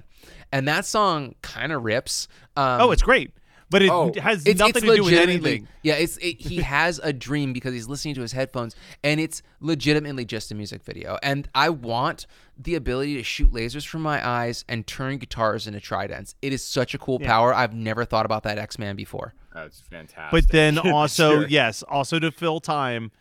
And 0.52 0.68
that 0.68 0.86
song 0.86 1.36
kind 1.42 1.72
of 1.72 1.84
rips. 1.84 2.28
Um, 2.58 2.82
oh 2.82 2.92
it's 2.92 3.02
great 3.02 3.32
but 3.70 3.82
it 3.82 3.90
Oh, 3.90 4.12
has 4.20 4.46
It's, 4.46 4.60
nothing 4.60 4.78
it's 4.78 4.86
to 4.86 4.96
do 4.96 5.04
with 5.04 5.14
anything. 5.14 5.68
Yeah, 5.84 5.94
it's 5.96 6.18
it, 6.18 6.42
he 6.42 6.58
has 6.62 7.00
a 7.04 7.14
dream 7.14 7.54
because 7.54 7.74
he's 7.74 7.88
listening 7.88 8.16
to 8.16 8.22
his 8.22 8.32
headphones, 8.32 8.76
and 9.04 9.20
it's 9.20 9.42
legitimately 9.60 10.26
just 10.26 10.52
a 10.52 10.56
music 10.56 10.84
video. 10.84 11.18
And 11.24 11.48
I 11.56 11.70
want 11.70 12.26
the 12.58 12.76
ability 12.76 13.16
to 13.18 13.24
shoot 13.24 13.52
lasers 13.54 13.88
from 13.88 14.02
my 14.02 14.28
eyes 14.28 14.66
and 14.68 14.86
turn 14.86 15.18
guitars 15.18 15.68
into 15.68 15.80
tridents. 15.80 16.36
It 16.42 16.52
is 16.54 16.64
such 16.64 16.94
a 16.94 16.98
cool 16.98 17.20
power. 17.20 17.54
I've 17.54 17.74
never 17.74 18.04
thought 18.06 18.26
about 18.26 18.44
that 18.44 18.58
X 18.58 18.78
Man 18.80 18.96
before. 18.96 19.34
That's 19.54 19.80
fantastic. 19.80 20.32
But 20.32 20.52
then 20.52 20.78
also, 20.94 21.40
Sure. 21.42 21.48
yes, 21.48 21.84
also 21.84 22.20
to 22.20 22.32
fill 22.32 22.60
time, 22.60 23.12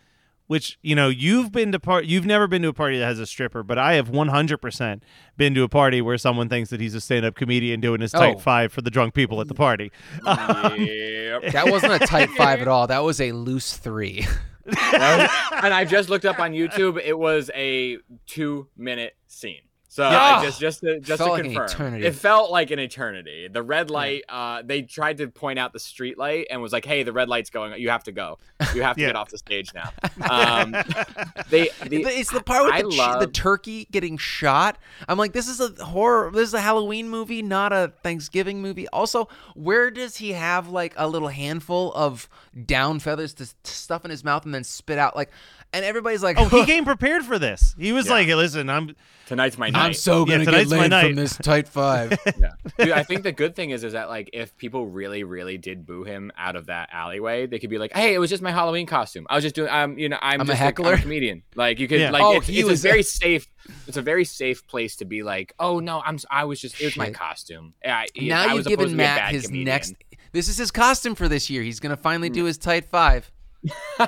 which 0.48 0.78
you 0.82 0.94
know 0.96 1.08
you've 1.08 1.52
been 1.52 1.70
to 1.72 1.78
part. 1.78 2.04
You've 2.06 2.26
never 2.26 2.46
been 2.48 2.62
to 2.62 2.68
a 2.68 2.72
party 2.72 2.98
that 2.98 3.04
has 3.06 3.20
a 3.20 3.26
stripper, 3.26 3.62
but 3.62 3.78
I 3.78 3.94
have 3.94 4.10
100% 4.10 5.00
been 5.36 5.54
to 5.54 5.62
a 5.62 5.68
party 5.68 6.02
where 6.02 6.18
someone 6.18 6.48
thinks 6.48 6.70
that 6.70 6.80
he's 6.80 6.94
a 6.96 7.00
stand-up 7.00 7.36
comedian 7.36 7.80
doing 7.80 8.00
his 8.00 8.10
tight 8.10 8.34
Oh. 8.36 8.38
five 8.40 8.72
for 8.72 8.82
the 8.82 8.90
drunk 8.90 9.14
people 9.14 9.40
at 9.40 9.46
the 9.48 9.54
party. 9.54 9.92
Yep. 10.24 11.52
That 11.52 11.68
wasn't 11.70 11.92
a 11.94 11.98
tight 12.00 12.30
five 12.30 12.60
at 12.60 12.68
all. 12.68 12.86
That 12.88 13.04
was 13.04 13.20
a 13.20 13.32
loose 13.32 13.76
three. 13.76 14.26
Was- 14.66 15.30
and 15.62 15.72
I've 15.72 15.88
just 15.90 16.08
looked 16.10 16.24
up 16.26 16.38
on 16.40 16.52
YouTube. 16.52 17.00
It 17.02 17.18
was 17.18 17.50
a 17.54 17.98
two-minute 18.26 19.16
scene. 19.26 19.60
So 19.90 20.08
Yeah. 20.08 20.18
I 20.36 20.44
just 20.44 20.60
just 20.60 20.80
to, 20.80 21.00
just 21.00 21.22
to 21.22 21.34
confirm, 21.42 21.64
eternity. 21.64 22.06
it 22.06 22.14
felt 22.14 22.50
like 22.50 22.70
an 22.70 22.78
eternity. 22.78 23.48
The 23.48 23.62
red 23.62 23.90
light. 23.90 24.22
Uh, 24.28 24.60
they 24.62 24.82
tried 24.82 25.16
to 25.18 25.28
point 25.28 25.58
out 25.58 25.72
the 25.72 25.78
street 25.80 26.18
light 26.18 26.46
and 26.50 26.60
was 26.60 26.72
like, 26.74 26.84
"Hey, 26.84 27.04
the 27.04 27.12
red 27.12 27.28
light's 27.30 27.48
going. 27.48 27.80
You 27.80 27.88
have 27.88 28.04
to 28.04 28.12
go. 28.12 28.38
You 28.74 28.82
have 28.82 28.96
to 28.96 29.02
Yeah. 29.02 29.08
get 29.08 29.16
off 29.16 29.30
the 29.30 29.38
stage 29.38 29.72
now." 29.74 29.90
Um, 30.30 30.72
they, 31.48 31.70
the, 31.86 32.02
it's 32.06 32.30
the 32.30 32.42
part 32.42 32.64
with 32.66 32.74
I 32.74 32.82
the, 32.82 32.88
love, 32.88 33.20
the 33.20 33.26
turkey 33.28 33.86
getting 33.90 34.18
shot. 34.18 34.76
I'm 35.08 35.16
like, 35.16 35.32
this 35.32 35.48
is 35.48 35.58
a 35.60 35.82
horror. 35.84 36.30
This 36.32 36.48
is 36.48 36.54
a 36.54 36.60
Halloween 36.60 37.08
movie, 37.08 37.40
not 37.40 37.72
a 37.72 37.92
Thanksgiving 38.02 38.60
movie. 38.60 38.86
Also, 38.88 39.28
where 39.54 39.90
does 39.90 40.16
he 40.16 40.32
have 40.32 40.68
like 40.68 40.92
a 40.96 41.08
little 41.08 41.28
handful 41.28 41.92
of 41.94 42.28
down 42.66 42.98
feathers 42.98 43.32
to, 43.34 43.46
to 43.46 43.70
stuff 43.70 44.04
in 44.04 44.10
his 44.10 44.22
mouth 44.22 44.44
and 44.44 44.54
then 44.54 44.64
spit 44.64 44.98
out? 44.98 45.16
Like, 45.16 45.30
and 45.72 45.84
everybody's 45.84 46.22
like, 46.22 46.38
Oh, 46.38 46.48
he 46.48 46.64
came 46.64 46.84
prepared 46.84 47.24
for 47.24 47.38
this. 47.38 47.74
He 47.78 47.92
was 47.92 48.06
Yeah. 48.06 48.12
like, 48.12 48.28
"Listen, 48.28 48.70
I'm 48.70 48.94
tonight's 49.26 49.58
my 49.58 49.68
night. 49.70 49.84
I'm 49.86 49.92
so 49.92 50.20
Yeah, 50.26 50.34
gonna 50.34 50.44
tonight's 50.46 50.70
get 50.70 50.76
my 50.76 50.82
laid 50.82 50.90
night. 50.90 51.06
from 51.06 51.14
this 51.16 51.36
tight 51.36 51.68
five. 51.68 52.18
yeah. 52.38 52.52
Dude, 52.78 52.90
I 52.92 53.02
think 53.02 53.22
the 53.22 53.32
good 53.32 53.54
thing 53.54 53.70
is 53.70 53.84
is 53.84 53.92
that 53.92 54.08
like 54.08 54.30
if 54.32 54.56
people 54.56 54.86
really, 54.86 55.24
really 55.24 55.58
did 55.58 55.84
boo 55.84 56.04
him 56.04 56.32
out 56.38 56.56
of 56.56 56.66
that 56.66 56.88
alleyway, 56.92 57.46
they 57.46 57.58
could 57.58 57.70
be 57.70 57.78
like, 57.78 57.92
"Hey, 57.92 58.14
it 58.14 58.18
was 58.18 58.30
just 58.30 58.42
my 58.42 58.50
Halloween 58.50 58.86
costume. 58.86 59.26
I 59.28 59.34
was 59.34 59.44
just 59.44 59.54
doing. 59.54 59.68
I'm, 59.70 59.98
you 59.98 60.08
know, 60.08 60.18
I'm, 60.22 60.40
I'm 60.40 60.46
a 60.46 60.52
just 60.52 60.60
like, 60.60 60.64
heckler." 60.64 60.94
a 60.94 60.98
comedian. 60.98 61.42
Like 61.54 61.78
you 61.78 61.88
could, 61.88 62.00
Yeah. 62.00 62.10
like, 62.10 62.22
Oh, 62.22 62.36
it's, 62.36 62.46
he 62.46 62.60
it's 62.60 62.68
was- 62.68 62.84
a 62.84 62.88
very 62.88 63.02
safe. 63.02 63.46
It's 63.86 63.98
a 63.98 64.02
very 64.02 64.24
safe 64.24 64.66
place 64.66 64.96
to 64.96 65.04
be 65.04 65.22
like, 65.22 65.52
"Oh 65.58 65.80
no, 65.80 66.00
I'm. 66.04 66.14
s- 66.14 66.24
I 66.30 66.44
was 66.44 66.58
just. 66.60 66.80
It 66.80 66.86
was 66.86 66.96
my 66.96 67.06
Shit. 67.06 67.14
costume. 67.14 67.74
I, 67.84 68.06
now 68.16 68.42
I 68.42 68.54
you've 68.54 68.64
supposed 68.64 68.68
given 68.68 68.84
to 68.86 68.88
be 68.88 68.94
a 68.94 68.96
Matt 68.96 69.18
bad 69.18 69.34
his 69.34 69.46
comedian." 69.46 69.66
next. 69.66 69.94
This 70.32 70.48
is 70.48 70.56
his 70.56 70.70
costume 70.70 71.14
for 71.14 71.28
this 71.28 71.50
year. 71.50 71.62
He's 71.62 71.80
gonna 71.80 71.96
finally 71.96 72.28
hmm. 72.28 72.34
do 72.34 72.44
his 72.44 72.56
tight 72.56 72.86
five. 72.86 73.30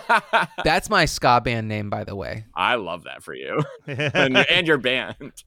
That's 0.65 0.89
my 0.89 1.05
ska 1.05 1.41
band 1.45 1.69
name, 1.69 1.91
by 1.91 2.05
the 2.05 2.15
way. 2.15 2.45
I 2.55 2.77
love 2.77 3.05
that 3.05 3.23
for 3.23 3.35
you 3.35 3.63
and, 3.87 4.37
and 4.37 4.67
your 4.67 4.79
band. 4.79 5.45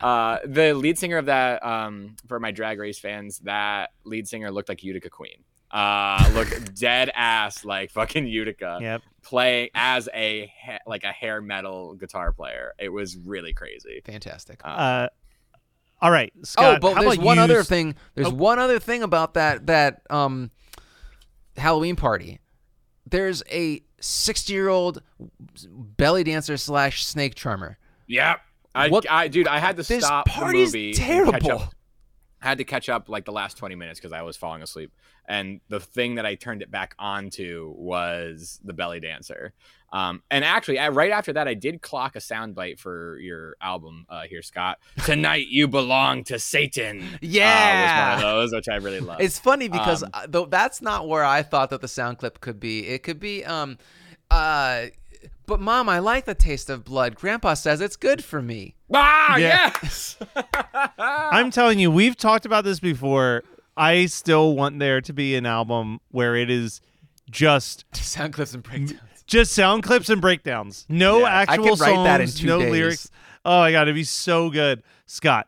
Uh, 0.00 0.38
the 0.44 0.72
lead 0.74 0.98
singer 0.98 1.18
of 1.18 1.26
that, 1.26 1.64
um, 1.64 2.16
for 2.28 2.38
my 2.40 2.50
Drag 2.50 2.78
Race 2.78 2.98
fans, 2.98 3.38
that 3.40 3.90
lead 4.04 4.28
singer 4.28 4.50
looked 4.50 4.68
like 4.68 4.82
Utica 4.82 5.10
Queen. 5.10 5.44
Uh, 5.70 6.28
looked 6.34 6.74
dead 6.80 7.10
ass 7.14 7.64
like 7.64 7.90
fucking 7.92 8.26
Utica. 8.26 8.78
yep." 8.80 9.02
playing 9.22 9.68
as 9.74 10.08
a 10.14 10.50
ha- 10.64 10.78
like 10.86 11.04
a 11.04 11.12
hair 11.12 11.40
metal 11.42 11.94
guitar 11.94 12.32
player. 12.32 12.72
It 12.78 12.88
was 12.88 13.16
really 13.18 13.52
crazy. 13.52 14.00
Fantastic. 14.04 14.60
Uh, 14.64 15.08
all 16.00 16.10
right, 16.10 16.32
Scott. 16.42 16.76
oh, 16.76 16.78
but 16.80 16.94
how 16.94 17.02
there's 17.02 17.18
one 17.18 17.36
you 17.36 17.42
other 17.42 17.58
s- 17.60 17.68
thing. 17.68 17.94
There's 18.14 18.28
Oh. 18.28 18.34
one 18.34 18.58
other 18.58 18.78
thing 18.78 19.02
about 19.02 19.34
that 19.34 19.66
that 19.66 20.02
um 20.10 20.50
Halloween 21.56 21.94
party. 21.96 22.40
There's 23.10 23.42
a 23.50 23.82
60 24.00 24.52
year 24.52 24.68
old 24.68 25.02
belly 25.68 26.24
dancer 26.24 26.56
slash 26.56 27.04
snake 27.04 27.34
charmer. 27.34 27.78
Yeah. 28.06 28.36
I, 28.74 28.88
What- 28.88 29.10
I 29.10 29.28
dude, 29.28 29.48
I 29.48 29.58
had 29.58 29.76
to 29.76 29.82
This 29.82 30.04
stop 30.04 30.26
party's 30.26 30.72
the 30.72 30.88
movie. 30.88 30.94
terrible. 30.94 31.64
I 32.42 32.48
had 32.48 32.58
to 32.58 32.64
catch 32.64 32.88
up 32.88 33.08
like 33.10 33.26
the 33.26 33.32
last 33.32 33.58
20 33.58 33.74
minutes 33.74 34.00
because 34.00 34.12
I 34.12 34.22
was 34.22 34.36
falling 34.36 34.62
asleep. 34.62 34.92
And 35.28 35.60
the 35.68 35.78
thing 35.80 36.14
that 36.14 36.24
I 36.24 36.36
turned 36.36 36.62
it 36.62 36.70
back 36.70 36.94
onto 36.98 37.74
was 37.76 38.58
the 38.64 38.72
belly 38.72 38.98
dancer. 39.00 39.52
Um, 39.92 40.22
and 40.30 40.44
actually, 40.44 40.78
I, 40.78 40.88
right 40.90 41.10
after 41.10 41.32
that, 41.32 41.48
I 41.48 41.54
did 41.54 41.82
clock 41.82 42.14
a 42.14 42.20
soundbite 42.20 42.78
for 42.78 43.18
your 43.18 43.56
album 43.60 44.06
uh, 44.08 44.22
here, 44.22 44.40
Scott. 44.42 44.78
Tonight 45.04 45.48
you 45.48 45.66
belong 45.66 46.22
to 46.24 46.38
Satan. 46.38 47.02
uh, 47.02 47.18
Yeah. 47.20 48.14
was 48.14 48.22
one 48.22 48.24
of 48.24 48.36
those, 48.50 48.54
which 48.54 48.68
I 48.68 48.76
really 48.76 49.00
love. 49.10 49.20
It's 49.20 49.38
funny 49.38 49.68
because 49.68 50.02
Um, 50.04 50.10
uh, 50.14 50.26
though 50.28 50.46
that's 50.46 50.80
not 50.80 51.08
where 51.08 51.24
I 51.24 51.42
thought 51.42 51.70
that 51.70 51.80
the 51.80 51.88
sound 51.88 52.18
clip 52.18 52.40
could 52.40 52.60
be. 52.60 52.86
It 52.86 53.02
could 53.02 53.18
be 53.18 53.44
um 53.44 53.78
uh 54.30 54.86
but 55.46 55.58
mom, 55.60 55.88
I 55.88 55.98
like 55.98 56.24
the 56.26 56.34
taste 56.36 56.70
of 56.70 56.84
blood. 56.84 57.16
Grandpa 57.16 57.54
says 57.54 57.80
it's 57.80 57.96
good 57.96 58.22
for 58.22 58.40
me. 58.40 58.76
ah, 58.94 59.36
Yeah. 59.36 59.72
yes. 59.82 60.16
I'm 60.98 61.50
telling 61.50 61.80
you, 61.80 61.90
we've 61.90 62.16
talked 62.16 62.46
about 62.46 62.62
this 62.62 62.78
before. 62.78 63.42
I 63.76 64.06
still 64.06 64.54
want 64.54 64.78
there 64.78 65.00
to 65.00 65.12
be 65.12 65.34
an 65.34 65.46
album 65.46 65.98
where 66.12 66.36
it 66.36 66.50
is 66.50 66.80
just 67.30 67.84
Sound 67.96 68.32
clips 68.34 68.54
and 68.54 68.62
breakdowns. 68.62 69.00
Just 69.30 69.52
sound 69.52 69.82
clips 69.82 70.08
and 70.10 70.20
breakdowns. 70.20 70.84
No 70.88 71.20
Yeah. 71.20 71.24
I 71.26 71.42
actual 71.42 71.76
could 71.76 71.80
write 71.80 72.04
that 72.04 72.20
in 72.20 72.26
songs, 72.26 72.40
two 72.40 72.46
no 72.46 72.58
days. 72.60 72.70
lyrics. 72.72 73.10
Oh 73.44 73.60
my 73.60 73.72
god, 73.72 73.82
it'd 73.82 73.94
be 73.94 74.04
so 74.04 74.50
good. 74.50 74.82
Scott, 75.06 75.46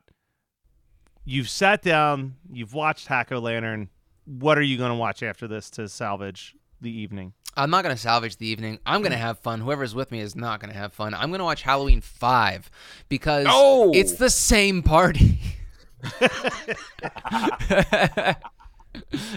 you've 1.24 1.48
sat 1.50 1.82
down, 1.82 2.36
you've 2.50 2.72
watched 2.74 3.08
Hack 3.08 3.30
Lantern. 3.30 3.88
What 4.24 4.56
are 4.56 4.62
you 4.62 4.78
going 4.78 4.90
to 4.90 4.94
watch 4.96 5.22
after 5.22 5.48
this 5.48 5.68
to 5.70 5.88
salvage 5.88 6.54
the 6.80 6.90
evening? 6.90 7.32
I'm 7.54 7.68
not 7.68 7.82
gonna 7.82 7.98
salvage 7.98 8.38
the 8.38 8.46
evening. 8.46 8.78
I'm 8.86 9.02
gonna 9.02 9.18
have 9.18 9.38
fun. 9.38 9.60
Whoever's 9.60 9.94
with 9.94 10.10
me 10.10 10.20
is 10.20 10.34
not 10.34 10.58
gonna 10.58 10.72
have 10.72 10.94
fun. 10.94 11.12
I'm 11.12 11.30
gonna 11.30 11.44
watch 11.44 11.60
Halloween 11.60 12.00
Five 12.00 12.70
because 13.10 13.44
Oh! 13.46 13.92
it's 13.94 14.12
the 14.12 14.30
same 14.30 14.82
party. 14.82 15.38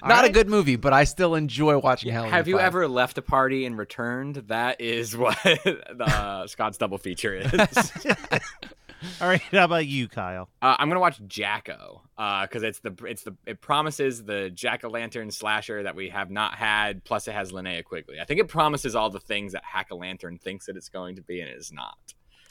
not 0.06 0.26
a 0.26 0.30
good 0.30 0.48
movie, 0.50 0.76
but 0.76 0.94
I 0.94 1.04
still 1.06 1.36
enjoy 1.36 1.78
watching 1.78 2.12
Halloween. 2.12 2.34
Have 2.34 2.48
you 2.48 2.58
5. 2.58 2.66
ever 2.66 2.88
left 2.88 3.18
a 3.18 3.22
party 3.22 3.66
and 3.66 3.78
returned? 3.78 4.36
That 4.48 4.82
is 4.82 5.16
what 5.16 5.38
the 5.44 6.44
Scott's 6.48 6.78
double 6.78 6.98
feature 6.98 7.34
is. 7.36 7.54
uh, 7.54 8.16
All 9.22 9.28
right, 9.28 9.42
how 9.52 9.66
about 9.66 9.86
you, 9.86 10.08
Kyle? 10.08 10.50
I'm 10.62 10.90
gonna 10.90 11.00
watch 11.00 11.22
Jack-O 11.28 12.02
because 12.18 12.64
it's 12.64 12.80
the 12.80 12.96
it's 13.06 13.24
the 13.24 13.36
it 13.46 13.62
promises 13.62 14.24
the 14.24 14.50
Jack 14.50 14.84
o' 14.84 14.90
Lantern 14.90 15.30
slasher 15.30 15.84
that 15.84 15.96
we 15.96 16.10
have 16.10 16.32
not 16.32 16.56
had. 16.56 17.04
Plus, 17.04 17.28
it 17.28 17.34
has 17.34 17.52
Linnea 17.52 17.84
Quigley. 17.84 18.20
I 18.20 18.26
think 18.26 18.40
it 18.40 18.48
promises 18.48 18.96
all 18.96 19.10
the 19.12 19.20
things 19.20 19.52
that 19.54 19.64
Hack 19.64 19.88
O 19.92 19.98
Lantern 19.98 20.40
thinks 20.40 20.66
that 20.66 20.76
it's 20.76 20.90
going 20.90 21.18
to 21.18 21.22
be, 21.22 21.40
and 21.42 21.50
it 21.50 21.58
is 21.58 21.72
not. 21.72 21.98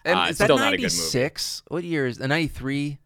And 0.05 0.17
Uh, 0.19 0.23
is 0.25 0.31
it's 0.31 0.38
that 0.40 0.45
still 0.45 0.59
not 0.59 0.75
a 0.75 0.77
good 0.77 0.83
movie. 0.85 0.97
96? 0.97 1.62
What 1.69 1.83
year 1.83 2.07
is 2.07 2.19
the 2.19 2.29
93? 2.29 2.99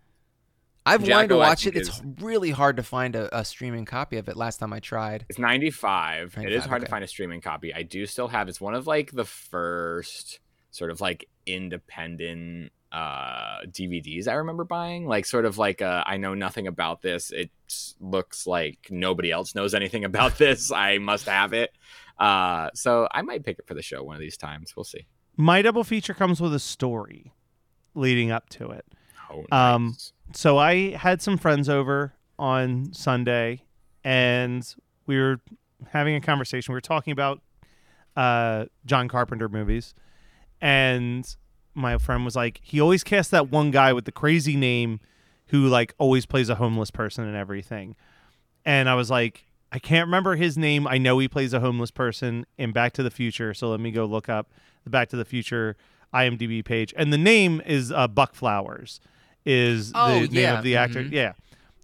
I've 0.88 1.08
wanted 1.08 1.28
to 1.28 1.36
watch 1.36 1.66
it. 1.66 1.76
It's 1.76 2.00
really 2.20 2.50
hard 2.50 2.76
to 2.76 2.82
find 2.82 3.14
a, 3.16 3.38
a 3.38 3.44
streaming 3.44 3.84
copy 3.84 4.16
of 4.16 4.28
it 4.28 4.36
last 4.36 4.58
time 4.58 4.72
I 4.72 4.80
tried. 4.80 5.26
It's 5.28 5.38
95. 5.38 6.34
it 6.38 6.52
is 6.52 6.62
95, 6.62 6.68
hard 6.68 6.82
to 6.82 6.88
find 6.88 7.04
a 7.04 7.08
streaming 7.08 7.40
copy. 7.40 7.72
I 7.74 7.82
do 7.82 8.06
still 8.06 8.28
have. 8.28 8.48
It's 8.48 8.60
one 8.60 8.74
of 8.74 8.86
like 8.86 9.12
the 9.12 9.24
first 9.24 10.40
sort 10.70 10.90
of 10.90 11.00
like 11.00 11.28
independent 11.46 12.72
uh 12.90 13.58
DVDs 13.66 14.28
I 14.28 14.34
remember 14.34 14.64
buying. 14.64 15.06
Like 15.06 15.26
sort 15.26 15.44
of 15.44 15.58
like 15.58 15.82
uh, 15.82 16.02
I 16.06 16.16
know 16.16 16.32
nothing 16.34 16.66
about 16.66 17.02
this. 17.02 17.30
It 17.30 17.50
looks 18.00 18.46
like 18.46 18.78
nobody 18.90 19.30
else 19.30 19.54
knows 19.54 19.74
anything 19.74 20.04
about 20.04 20.38
this. 20.38 20.72
I 20.72 20.98
must 20.98 21.26
have 21.26 21.52
it. 21.52 21.70
Uh 22.18 22.70
so 22.74 23.06
I 23.12 23.22
might 23.22 23.44
pick 23.44 23.58
it 23.58 23.66
for 23.66 23.74
the 23.74 23.82
show 23.82 24.02
one 24.02 24.16
of 24.16 24.20
these 24.20 24.36
times. 24.38 24.74
We'll 24.74 24.84
see. 24.84 25.06
My 25.36 25.60
double 25.62 25.84
feature 25.84 26.14
comes 26.14 26.40
with 26.40 26.54
a 26.54 26.58
story 26.58 27.32
leading 27.94 28.30
up 28.30 28.48
to 28.50 28.70
it. 28.70 28.84
Oh, 29.30 29.44
Um, 29.52 29.88
nice. 29.88 30.12
So 30.32 30.58
I 30.58 30.90
had 30.90 31.22
some 31.22 31.38
friends 31.38 31.68
over 31.68 32.14
on 32.38 32.92
Sunday, 32.92 33.62
and 34.04 34.74
we 35.06 35.18
were 35.18 35.40
having 35.88 36.14
a 36.14 36.20
conversation. 36.20 36.72
We 36.72 36.76
were 36.76 36.80
talking 36.80 37.12
about 37.12 37.40
uh, 38.16 38.66
John 38.84 39.08
Carpenter 39.08 39.48
movies, 39.48 39.94
and 40.60 41.26
my 41.74 41.96
friend 41.98 42.24
was 42.24 42.36
like, 42.36 42.60
he 42.62 42.80
always 42.80 43.04
casts 43.04 43.30
that 43.30 43.50
one 43.50 43.70
guy 43.70 43.92
with 43.92 44.04
the 44.04 44.12
crazy 44.12 44.56
name 44.56 45.00
who 45.46 45.66
like 45.66 45.94
always 45.98 46.26
plays 46.26 46.48
a 46.48 46.56
homeless 46.56 46.90
person 46.90 47.24
and 47.24 47.36
everything. 47.36 47.96
And 48.64 48.88
I 48.88 48.94
was 48.94 49.10
like, 49.10 49.46
I 49.70 49.78
can't 49.78 50.06
remember 50.06 50.36
his 50.36 50.58
name. 50.58 50.86
I 50.86 50.98
know 50.98 51.18
he 51.18 51.28
plays 51.28 51.52
a 51.52 51.60
homeless 51.60 51.90
person 51.90 52.46
in 52.56 52.72
Back 52.72 52.92
to 52.94 53.02
the 53.02 53.10
Future. 53.10 53.54
So 53.54 53.70
let 53.70 53.80
me 53.80 53.90
go 53.90 54.04
look 54.04 54.28
up 54.28 54.50
the 54.84 54.90
Back 54.90 55.08
to 55.10 55.16
the 55.16 55.24
Future 55.24 55.76
IMDb 56.12 56.64
page. 56.64 56.92
And 56.96 57.12
the 57.12 57.18
name 57.18 57.62
is 57.64 57.92
uh, 57.92 58.08
Buck 58.08 58.34
Flowers, 58.34 59.00
is 59.50 59.92
Oh, 59.94 60.20
the 60.20 60.28
name 60.28 60.54
of 60.54 60.62
the 60.62 60.76
actor. 60.76 61.02
Mhm. 61.02 61.10
Yeah. 61.12 61.32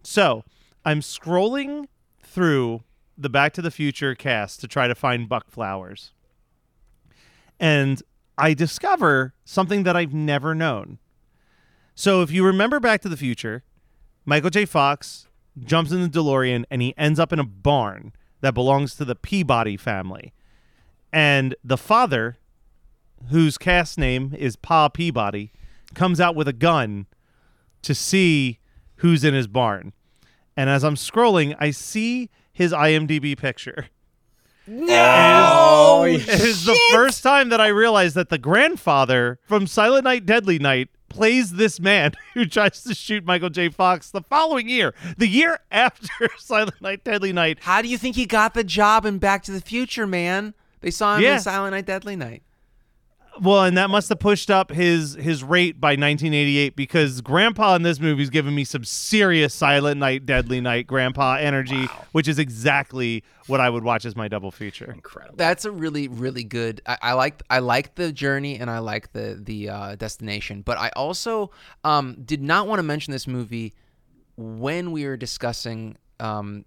So 0.03 0.44
I'm 0.85 1.00
scrolling 1.00 1.87
through 2.22 2.83
the 3.16 3.31
Back 3.31 3.55
to 3.55 3.62
the 3.62 3.70
Future 3.70 4.14
cast 4.14 4.61
to 4.61 4.68
try 4.68 4.86
to 4.86 4.95
find 4.95 5.28
Buck 5.28 5.51
Flowers. 5.51 6.12
And 7.59 8.03
I 8.36 8.53
discover 8.55 9.34
something 9.45 9.84
that 9.84 9.97
I've 9.97 10.12
never 10.12 10.55
known. 10.55 10.99
So 11.95 12.20
if 12.22 12.30
you 12.30 12.45
remember 12.45 12.80
Back 12.80 13.01
to 13.03 13.09
the 13.09 13.16
Future, 13.16 13.62
Michael 14.24 14.51
J. 14.51 14.64
Fox 14.64 15.26
jumps 15.59 15.93
in 15.93 16.03
the 16.03 16.09
DeLorean 16.09 16.64
and 16.70 16.82
he 16.82 16.93
ends 16.99 17.18
up 17.20 17.32
in 17.32 17.38
a 17.38 17.45
barn 17.45 18.12
that 18.41 18.53
belongs 18.55 18.97
to 18.97 19.05
the 19.05 19.14
Peabody 19.14 19.76
family. 19.76 20.32
And 21.12 21.55
the 21.62 21.76
father, 21.78 22.36
whose 23.30 23.57
cast 23.57 23.97
name 23.97 24.34
is 24.36 24.57
Pa 24.57 24.88
Peabody, 24.88 25.53
comes 25.95 26.20
out 26.20 26.34
with 26.34 26.49
a 26.49 26.53
gun 26.53 27.07
to 27.85 27.95
see 27.95 28.59
who's 28.97 29.24
in 29.24 29.35
his 29.35 29.47
barn. 29.47 29.93
And 30.57 30.68
as 30.70 30.85
I'm 30.85 30.95
scrolling, 30.97 31.57
I 31.59 31.70
see 31.70 32.30
his 32.53 32.72
IMDb 32.72 33.37
picture. 33.37 33.87
Oh, 34.68 36.05
It 36.07 36.28
is 36.28 36.64
the 36.64 36.78
first 36.93 37.22
time 37.22 37.49
that 37.51 37.61
I 37.61 37.68
realized 37.68 38.14
that 38.14 38.28
the 38.30 38.39
grandfather 38.39 39.39
from 39.45 39.66
Silent 39.66 40.05
Night, 40.05 40.24
Deadly 40.26 40.59
Night 40.59 40.89
plays 41.09 41.53
this 41.53 41.78
man 41.78 42.12
who 42.35 42.45
tries 42.47 42.82
to 42.85 42.95
shoot 42.95 43.24
Michael 43.24 43.51
J. 43.51 43.68
Fox 43.68 44.11
the 44.11 44.22
following 44.22 44.68
year, 44.68 44.95
the 45.16 45.28
year 45.28 45.59
after 45.70 46.28
Silent 46.39 46.80
Night, 46.80 47.05
Deadly 47.05 47.32
Night. 47.32 47.59
How 47.62 47.82
do 47.82 47.89
you 47.89 47.99
think 47.99 48.16
he 48.16 48.26
got 48.26 48.55
the 48.55 48.64
job 48.64 49.05
in 49.05 49.18
Back 49.18 49.43
to 49.45 49.53
the 49.53 49.61
Future, 49.61 50.07
man? 50.07 50.55
They 50.80 50.91
saw 50.91 51.16
him 51.16 51.22
Yeah. 51.22 51.35
in 51.35 51.41
Silent 51.41 51.72
Night, 51.74 51.87
Deadly 51.87 52.16
Night. 52.16 52.43
Well, 53.41 53.64
and 53.64 53.76
that 53.76 53.91
must 53.91 54.09
have 54.09 54.18
pushed 54.18 54.51
up 54.51 54.70
his 54.70 55.14
his 55.14 55.43
rate 55.43 55.80
by 55.80 55.91
1988 55.91 56.76
because 56.76 57.20
Grandpa 57.20 57.74
in 57.74 57.82
this 57.82 57.99
movie 57.99 58.22
is 58.22 58.30
giving 58.30 58.55
me 58.55 58.64
some 58.64 58.85
serious 58.85 59.53
Silent 59.55 59.99
Night, 59.99 60.24
Deadly 60.26 60.61
Night 60.61 60.87
Grandpa 60.87 61.37
energy, 61.37 61.87
which 62.12 62.28
is 62.28 62.39
exactly 62.39 63.24
what 63.47 63.61
I 63.61 63.68
would 63.68 63.85
watch 63.85 64.05
as 64.05 64.16
my 64.16 64.28
double 64.28 64.51
feature. 64.51 64.91
incredible. 64.91 65.37
That's 65.37 65.64
a 65.64 65.70
really, 65.70 66.09
really 66.09 66.45
good. 66.45 66.80
I, 66.87 66.99
I 67.03 67.12
like 67.14 67.43
I 67.51 67.59
like 67.59 67.97
the 67.97 68.12
journey 68.12 68.59
and 68.59 68.70
I 68.70 68.78
like 68.78 69.12
the 69.12 69.41
the 69.43 69.68
uh, 69.68 69.97
destination, 69.97 70.62
but 70.62 70.78
I 70.78 70.91
also 70.91 71.51
um, 71.82 72.16
did 72.24 72.43
not 72.43 72.68
want 72.68 72.78
to 72.78 72.85
mention 72.85 73.12
this 73.12 73.26
movie 73.26 73.74
when 74.37 74.93
we 74.93 75.07
were 75.07 75.16
discussing 75.16 75.97
um, 76.20 76.64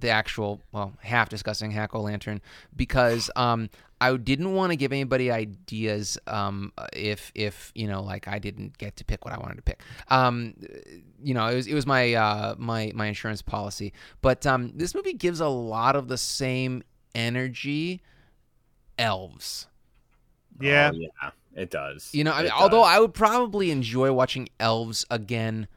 the 0.00 0.08
actual 0.10 0.60
well 0.72 0.92
half 1.00 1.28
discussing 1.28 1.70
Hack 1.70 1.94
O 1.94 2.00
Lantern 2.00 2.40
because 2.74 3.30
um, 3.36 3.70
I 4.00 4.16
didn't 4.16 4.54
want 4.54 4.72
to 4.72 4.76
give 4.76 4.92
anybody 4.92 5.30
ideas 5.30 6.18
um, 6.26 6.72
if 6.94 7.30
if 7.34 7.70
you 7.74 7.86
know 7.86 8.02
like 8.02 8.28
I 8.28 8.38
didn't 8.38 8.78
get 8.78 8.96
to 8.96 9.04
pick 9.04 9.24
what 9.24 9.34
I 9.34 9.38
wanted 9.38 9.56
to 9.56 9.62
pick. 9.62 9.82
Um, 10.08 10.54
you 11.22 11.34
know, 11.34 11.46
it 11.48 11.54
was 11.54 11.66
it 11.66 11.74
was 11.74 11.86
my 11.86 12.14
uh, 12.14 12.54
my 12.58 12.92
my 12.94 13.06
insurance 13.06 13.42
policy, 13.42 13.92
but 14.22 14.46
um, 14.46 14.72
this 14.74 14.94
movie 14.94 15.12
gives 15.14 15.40
a 15.40 15.48
lot 15.48 15.96
of 15.96 16.08
the 16.08 16.18
same 16.18 16.82
energy. 17.14 18.02
Elves. 18.98 19.66
Yeah. 20.60 20.90
Oh, 20.92 20.96
yeah, 20.98 21.30
it 21.54 21.70
does. 21.70 22.10
You 22.12 22.24
know, 22.24 22.32
I 22.32 22.40
It 22.40 22.42
mean, 22.44 22.52
although. 22.52 22.82
I 22.82 23.00
would 23.00 23.14
probably 23.14 23.70
enjoy 23.70 24.12
watching 24.12 24.48
Elves 24.58 25.06
again. 25.10 25.68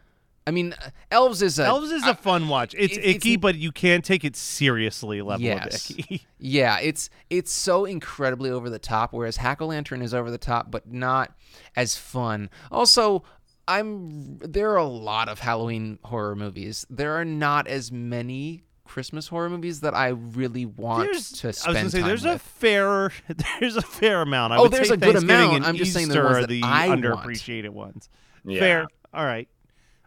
I 0.46 0.52
mean, 0.52 0.76
Elves 1.10 1.42
is 1.42 1.58
a 1.60 1.66
Elves 1.66 1.92
is 1.92 2.04
a 2.06 2.14
fun 2.16 2.48
watch. 2.50 2.76
It's 2.78 2.98
it- 2.98 3.00
it's- 3.00 3.16
icky, 3.16 3.36
but 3.38 3.56
you 3.56 3.72
can't 3.72 4.04
take 4.04 4.24
it 4.26 4.36
seriously. 4.36 5.22
Level 5.22 5.42
Yes. 5.46 5.90
of 5.90 6.00
icky. 6.00 6.26
Yeah, 6.38 6.80
it's 6.80 7.10
it's 7.30 7.54
so 7.54 7.86
incredibly 7.86 8.50
over 8.50 8.70
the 8.70 8.80
top. 8.80 9.14
Whereas 9.14 9.38
Hack 9.38 9.62
O 9.62 9.68
Lantern 9.68 10.02
is 10.02 10.14
over 10.14 10.30
the 10.30 10.38
top, 10.38 10.70
but 10.72 10.92
not 10.92 11.32
as 11.78 11.96
fun. 11.96 12.50
Also, 12.70 13.24
I'm 13.68 14.40
there 14.40 14.72
are 14.72 14.76
a 14.78 14.84
lot 14.86 15.30
of 15.30 15.40
Halloween 15.40 16.00
horror 16.04 16.36
movies. 16.36 16.86
There 16.90 17.14
are 17.14 17.24
not 17.24 17.68
as 17.68 17.94
many 17.94 18.64
Christmas 18.84 19.30
horror 19.30 19.50
movies 19.50 19.80
that 19.80 19.96
I 19.96 20.10
really 20.10 20.66
want 20.66 21.10
There's, 21.14 21.32
to 21.32 21.48
I 21.48 21.50
was 21.50 21.64
gonna 21.64 21.90
say 21.90 22.00
time 22.00 22.08
there's 22.10 22.26
a 22.26 22.34
with. 22.34 22.42
fair 22.42 23.12
there's 23.62 23.78
a 23.78 23.82
fair 23.82 24.22
amount. 24.22 24.52
I 24.52 24.58
Oh, 24.58 24.64
would 24.64 24.72
there's 24.74 24.90
say 24.90 24.96
a 24.96 24.98
good 24.98 25.16
amount. 25.16 25.66
I'm 25.66 25.78
just 25.78 25.94
saying 25.94 26.10
the 26.10 26.16
Easter 26.16 26.24
ones 26.26 26.38
are 26.38 26.42
that 26.42 26.48
the 26.50 26.62
I 26.64 26.90
want. 26.90 27.02
underappreciated 27.02 27.70
ones. 27.70 28.10
Yeah. 28.44 28.60
Fair. 28.60 28.88
All 29.14 29.26
right. 29.26 29.48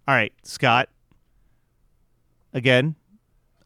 All 0.08 0.14
right, 0.14 0.32
Scott. 0.42 0.88
Again, 2.52 2.94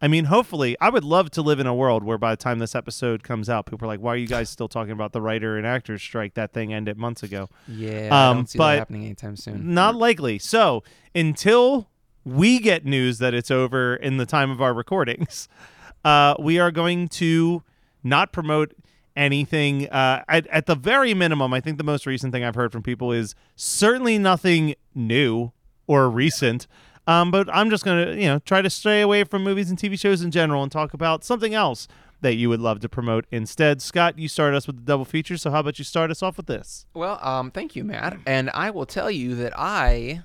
I 0.03 0.09
mean, 0.09 0.25
hopefully, 0.25 0.77
I 0.81 0.89
would 0.89 1.05
love 1.05 1.31
to 1.33 1.43
live 1.43 1.61
in 1.61 1.67
a 1.67 1.75
world 1.75 2.03
where 2.03 2.17
by 2.19 2.33
the 2.33 2.37
time 2.39 2.59
this 2.59 2.75
episode 2.75 3.23
comes 3.23 3.49
out, 3.51 3.67
people 3.67 3.85
are 3.85 3.89
like, 3.89 4.01
"Why 4.01 4.15
are 4.15 4.17
you 4.17 4.27
guys 4.27 4.49
still 4.49 4.69
talking 4.69 4.93
about 4.93 5.13
the 5.13 5.21
writer 5.21 5.59
and 5.59 5.67
actors 5.67 6.01
strike? 6.03 6.35
That 6.35 6.53
thing 6.53 6.73
ended 6.73 6.97
months 6.97 7.23
ago." 7.23 7.49
Yeah, 7.69 8.09
I 8.11 8.29
Um, 8.31 8.37
don't 8.39 8.47
see 8.51 8.59
but- 8.59 8.73
that 8.73 8.79
happening 8.79 9.05
anytime 9.05 9.37
soon. 9.37 9.75
Not 9.75 9.95
likely. 9.95 10.39
So 10.39 10.83
until 11.15 11.89
we 12.25 12.59
get 12.59 12.85
news 12.87 13.19
that 13.19 13.35
it's 13.35 13.51
over 13.51 13.95
in 13.95 14.17
the 14.17 14.27
time 14.27 14.51
of 14.51 14.61
our 14.63 14.73
recordings, 14.75 15.47
uh, 16.05 16.35
we 16.39 16.59
are 16.59 16.71
going 16.71 17.09
to 17.09 17.63
not 18.03 18.33
promote 18.33 18.73
anything. 19.15 19.87
Uh, 19.91 20.25
at, 20.29 20.47
at 20.47 20.65
the 20.67 20.75
very 20.75 21.13
minimum, 21.13 21.53
I 21.53 21.61
think 21.61 21.77
the 21.77 21.85
most 21.85 22.07
recent 22.07 22.33
thing 22.33 22.43
I've 22.43 22.55
heard 22.55 22.73
from 22.73 22.83
people 22.83 23.13
is 23.13 23.35
certainly 23.55 24.17
nothing 24.19 24.75
new 24.95 25.53
or 25.91 26.09
recent. 26.09 26.69
Um, 27.09 27.33
but 27.33 27.53
I'm 27.53 27.69
just 27.69 27.85
gonna, 27.85 28.13
you 28.13 28.29
know, 28.29 28.39
try 28.39 28.63
to 28.63 28.71
stray 28.71 29.01
away 29.01 29.25
from 29.25 29.43
movies 29.43 29.71
and 29.71 29.77
TV 29.77 29.99
shows 29.99 30.23
in 30.23 30.31
general 30.31 30.63
and 30.63 30.71
talk 30.71 30.95
about 30.95 31.25
something 31.25 31.53
else 31.53 31.89
that 32.21 32.35
you 32.35 32.49
would 32.49 32.61
love 32.61 32.79
to 32.81 32.89
promote 32.89 33.27
instead. 33.33 33.83
Scott, 33.83 34.17
you 34.17 34.29
started 34.29 34.57
us 34.57 34.69
with 34.69 34.77
the 34.77 34.83
double 34.83 35.05
feature, 35.05 35.37
so 35.37 35.51
how 35.51 35.59
about 35.61 35.81
you 35.81 35.85
start 35.85 36.13
us 36.13 36.23
off 36.23 36.37
with 36.37 36.47
this? 36.47 36.87
Well, 36.95 37.19
um, 37.23 37.51
thank 37.51 37.75
you, 37.75 37.83
Matt. 37.83 38.19
And 38.25 38.51
I 38.51 38.71
will 38.71 38.87
tell 38.87 39.11
you 39.11 39.35
that 39.37 39.53
I 39.59 40.23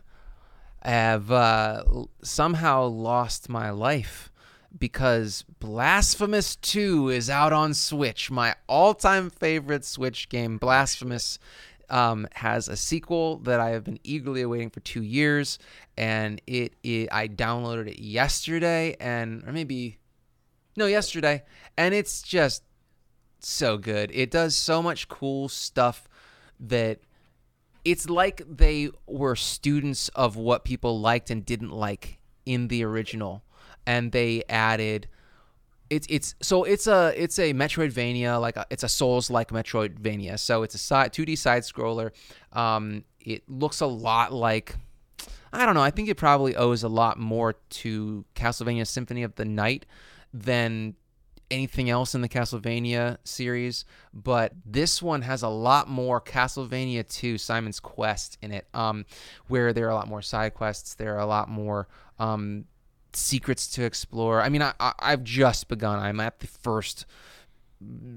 have 0.83 1.31
uh, 1.31 1.83
somehow 2.21 2.83
lost 2.83 3.49
my 3.49 3.71
life 3.71 4.29
because 4.77 5.45
Blasphemous 5.59 6.57
2 6.57 7.09
is 7.09 7.27
out 7.27 7.53
on 7.53 7.73
Switch, 7.73 8.29
my 8.29 8.53
all 8.67 8.93
time 8.93 9.31
favorite 9.31 9.85
Switch 9.85 10.29
game. 10.29 10.57
Blasphemous 10.57 11.39
um, 11.89 12.27
has 12.33 12.67
a 12.67 12.75
sequel 12.75 13.37
that 13.39 13.59
I 13.59 13.69
have 13.69 13.83
been 13.83 13.99
eagerly 14.03 14.41
awaiting 14.41 14.69
for 14.69 14.79
two 14.81 15.03
years, 15.03 15.59
and 15.97 16.41
it, 16.47 16.73
it 16.83 17.09
I 17.11 17.27
downloaded 17.27 17.87
it 17.87 17.99
yesterday, 17.99 18.95
and 18.99 19.43
or 19.47 19.51
maybe 19.51 19.99
no, 20.75 20.85
yesterday, 20.85 21.43
and 21.77 21.93
it's 21.93 22.21
just 22.21 22.63
so 23.39 23.77
good. 23.77 24.11
It 24.13 24.31
does 24.31 24.55
so 24.55 24.81
much 24.81 25.07
cool 25.07 25.47
stuff 25.49 26.07
that 26.59 26.99
it's 27.83 28.09
like 28.09 28.41
they 28.49 28.89
were 29.07 29.35
students 29.35 30.09
of 30.09 30.35
what 30.35 30.65
people 30.65 30.99
liked 30.99 31.29
and 31.29 31.45
didn't 31.45 31.71
like 31.71 32.19
in 32.45 32.67
the 32.67 32.83
original 32.83 33.43
and 33.85 34.11
they 34.11 34.43
added 34.49 35.07
it's 35.89 36.07
it's 36.09 36.35
so 36.41 36.63
it's 36.63 36.87
a 36.87 37.13
it's 37.15 37.37
a 37.39 37.53
Metroidvania 37.53 38.39
like 38.39 38.57
a, 38.57 38.65
it's 38.69 38.83
a 38.83 38.89
Souls 38.89 39.29
like 39.29 39.49
Metroidvania. 39.49 40.39
So 40.39 40.63
it's 40.63 40.75
a 40.75 40.79
side 40.79 41.13
2D 41.13 41.37
side 41.37 41.63
scroller. 41.63 42.11
Um, 42.53 43.03
it 43.19 43.43
looks 43.49 43.81
a 43.81 43.85
lot 43.85 44.33
like 44.33 44.75
I 45.53 45.65
don't 45.65 45.75
know. 45.75 45.81
I 45.81 45.91
think 45.91 46.09
it 46.09 46.15
probably 46.15 46.55
owes 46.55 46.83
a 46.83 46.89
lot 46.89 47.17
more 47.17 47.53
to 47.53 48.25
Castlevania 48.35 48.85
Symphony 48.85 49.23
of 49.23 49.35
the 49.35 49.45
Night 49.45 49.85
than 50.33 50.95
anything 51.51 51.89
else 51.89 52.15
in 52.15 52.21
the 52.21 52.29
Castlevania 52.29 53.17
series, 53.23 53.85
but 54.13 54.53
this 54.65 55.01
one 55.01 55.21
has 55.21 55.43
a 55.43 55.47
lot 55.47 55.87
more 55.87 56.19
Castlevania 56.19 57.07
2 57.07 57.37
Simon's 57.37 57.79
Quest 57.79 58.37
in 58.41 58.51
it, 58.51 58.67
um, 58.73 59.05
where 59.47 59.71
there 59.71 59.85
are 59.85 59.91
a 59.91 59.95
lot 59.95 60.07
more 60.07 60.23
side 60.23 60.55
quests, 60.55 60.95
there 60.95 61.15
are 61.15 61.19
a 61.19 61.25
lot 61.25 61.47
more 61.47 61.87
um, 62.19 62.65
secrets 63.15 63.67
to 63.67 63.83
explore. 63.83 64.41
I 64.41 64.49
mean, 64.49 64.61
I, 64.61 64.73
I, 64.79 64.93
I've 64.99 65.23
just 65.23 65.67
begun. 65.67 65.99
I'm 65.99 66.19
at 66.19 66.39
the 66.39 66.47
first 66.47 67.05